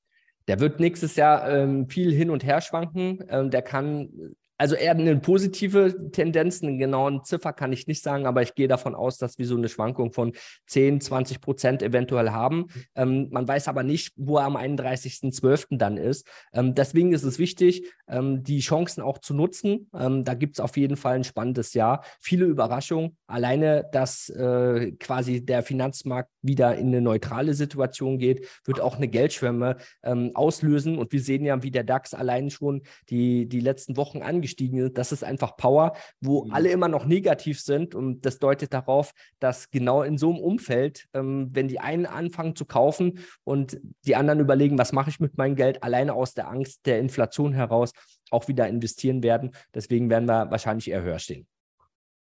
Der 0.49 0.61
wird 0.61 0.81
nächstes 0.81 1.17
Jahr 1.17 1.49
ähm, 1.51 1.89
viel 1.89 2.13
hin 2.13 2.31
und 2.31 2.45
her 2.45 2.61
schwanken. 2.61 3.25
Ähm, 3.29 3.51
der 3.51 3.63
kann 3.63 4.35
also 4.63 4.77
eher 4.77 4.93
eine 4.93 5.19
positive 5.19 6.13
Tendenz, 6.13 6.63
eine 6.63 6.77
genaue 6.77 7.21
Ziffer 7.25 7.53
kann 7.53 7.73
ich 7.73 7.89
nicht 7.89 8.01
sagen, 8.01 8.27
aber 8.27 8.43
ich 8.43 8.55
gehe 8.55 8.69
davon 8.69 8.95
aus, 8.95 9.19
dass 9.19 9.37
wir 9.37 9.45
so 9.45 9.57
eine 9.57 9.69
Schwankung 9.69 10.13
von 10.13 10.35
10, 10.69 11.01
20 11.01 11.41
Prozent 11.41 11.83
eventuell 11.83 12.31
haben. 12.31 12.67
Ähm, 12.95 13.27
man 13.33 13.49
weiß 13.49 13.67
aber 13.67 13.83
nicht, 13.83 14.13
wo 14.15 14.39
er 14.39 14.45
am 14.45 14.57
31.12. 14.57 15.79
dann 15.79 15.97
ist. 15.97 16.29
Ähm, 16.53 16.77
deswegen 16.77 17.13
ist 17.13 17.25
es 17.25 17.41
wichtig, 17.41 17.91
ähm, 18.07 18.45
die 18.45 18.61
Chancen 18.61 19.03
auch 19.03 19.19
zu 19.19 19.35
nutzen. 19.35 19.91
Ähm, 19.99 20.23
da 20.23 20.35
gibt 20.35 20.55
es 20.55 20.61
auf 20.61 20.77
jeden 20.77 20.97
Fall 20.97 21.17
ein 21.17 21.25
spannendes 21.25 21.75
Jahr. 21.75 22.05
Viele 22.21 22.45
Überraschungen. 22.45 23.17
Alleine, 23.27 23.89
dass 23.91 24.29
äh, 24.29 24.93
quasi 24.93 25.45
der 25.45 25.65
Finanzmarkt 25.65 26.31
wieder 26.43 26.77
in 26.77 26.89
eine 26.89 27.01
neutrale 27.01 27.55
Situation 27.55 28.19
geht, 28.19 28.47
wird 28.65 28.81
auch 28.81 28.97
eine 28.97 29.09
Geldschwemme 29.09 29.77
ähm, 30.03 30.33
auslösen. 30.35 30.99
Und 30.99 31.13
wir 31.13 31.21
sehen 31.21 31.45
ja, 31.45 31.63
wie 31.63 31.71
der 31.71 31.85
DAX 31.85 32.15
allein 32.15 32.51
schon 32.51 32.83
die, 33.09 33.49
die 33.49 33.61
letzten 33.61 33.97
Wochen 33.97 34.23
angestiegen 34.23 34.79
ist. 34.79 34.99
Das 34.99 35.13
ist 35.13 35.25
einfach 35.25 35.57
Power, 35.57 35.95
wo 36.21 36.45
mhm. 36.45 36.53
alle 36.53 36.71
immer 36.71 36.89
noch 36.89 37.07
negativ 37.07 37.61
sind. 37.61 37.95
Und 37.95 38.27
das 38.27 38.39
deutet 38.39 38.75
darauf, 38.75 39.13
dass 39.39 39.71
genau 39.71 40.03
in 40.03 40.19
so 40.19 40.31
einem 40.31 40.41
Umfeld, 40.41 41.07
ähm, 41.15 41.51
wenn 41.53 41.69
die 41.69 41.81
einen 41.81 42.07
anfangen 42.07 42.57
zu 42.57 42.65
kaufen 42.65 43.21
und 43.45 43.81
die 44.05 44.17
anderen 44.17 44.41
überlegen, 44.41 44.79
was 44.79 44.93
mache 44.93 45.11
ich 45.11 45.21
mit 45.21 45.39
meinem 45.39 45.57
Geld, 45.57 45.83
alleine 45.83 46.15
aus 46.15 46.35
der 46.35 46.49
Angst 46.49 46.87
der 46.87 46.99
Inflation 46.99 47.53
heraus 47.53 47.93
auch 48.31 48.49
wieder 48.49 48.67
investieren 48.67 49.23
werden. 49.23 49.55
Deswegen 49.75 50.11
werden 50.11 50.27
wir 50.27 50.51
wahrscheinlich 50.51 50.91
eher 50.91 51.03
höher 51.03 51.19
stehen. 51.19 51.47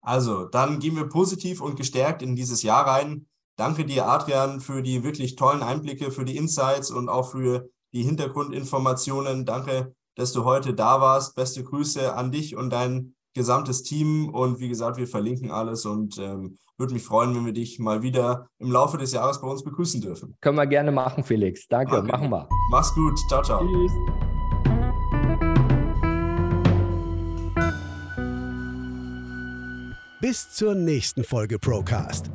Also, 0.01 0.45
dann 0.45 0.80
gehen 0.80 0.95
wir 0.95 1.07
positiv 1.07 1.61
und 1.61 1.76
gestärkt 1.76 2.22
in 2.22 2.36
dieses 2.36 2.63
Jahr 2.63 2.88
rein. 2.88 3.28
Danke 3.60 3.86
dir, 3.86 4.07
Adrian, 4.07 4.60
für 4.60 4.82
die 4.82 5.03
wirklich 5.03 5.36
tollen 5.36 5.62
Einblicke, 5.62 6.10
für 6.10 6.26
die 6.26 6.38
Insights 6.38 6.89
und 6.89 7.10
auch 7.10 7.30
für 7.30 7.70
die 7.93 8.03
Hintergrundinformationen. 8.03 9.45
Danke 9.45 9.93
dass 10.20 10.34
du 10.34 10.43
heute 10.43 10.74
da 10.74 10.99
warst. 10.99 11.36
Beste 11.36 11.64
Grüße 11.64 12.14
an 12.14 12.32
dich 12.32 12.55
und 12.55 12.72
dein 12.72 13.16
gesamtes 13.34 13.84
Team. 13.84 14.30
Und 14.30 14.60
wie 14.60 14.68
gesagt, 14.68 14.97
wir 14.97 15.07
verlinken 15.07 15.49
alles 15.49 15.86
und 15.86 16.18
ähm, 16.18 16.57
würde 16.78 16.93
mich 16.93 17.03
freuen, 17.03 17.34
wenn 17.36 17.45
wir 17.45 17.53
dich 17.53 17.80
mal 17.80 18.01
wieder 18.01 18.47
im 18.60 18.72
Laufe 18.72 18.97
des 18.97 19.14
Jahres 19.14 19.39
bei 19.39 19.47
uns 19.47 19.64
begrüßen 19.64 20.01
dürfen. 20.01 20.36
Können 20.41 20.57
wir 20.57 20.68
gerne 20.68 20.91
machen, 20.91 21.24
Felix. 21.24 21.68
Danke, 21.68 21.97
okay. 21.97 22.12
machen 22.12 22.30
wir. 22.30 22.49
Mach's 22.70 22.93
gut. 22.93 23.18
Ciao, 23.30 23.41
ciao. 23.41 23.66
Tschüss. 23.66 23.91
Bis 30.22 30.53
zur 30.53 30.76
nächsten 30.76 31.24
Folge 31.24 31.60
Procast. 31.60 32.30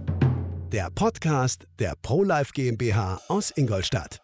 Der 0.74 0.90
Podcast 0.90 1.68
der 1.78 1.94
ProLife 2.02 2.50
GmbH 2.52 3.20
aus 3.28 3.52
Ingolstadt. 3.52 4.23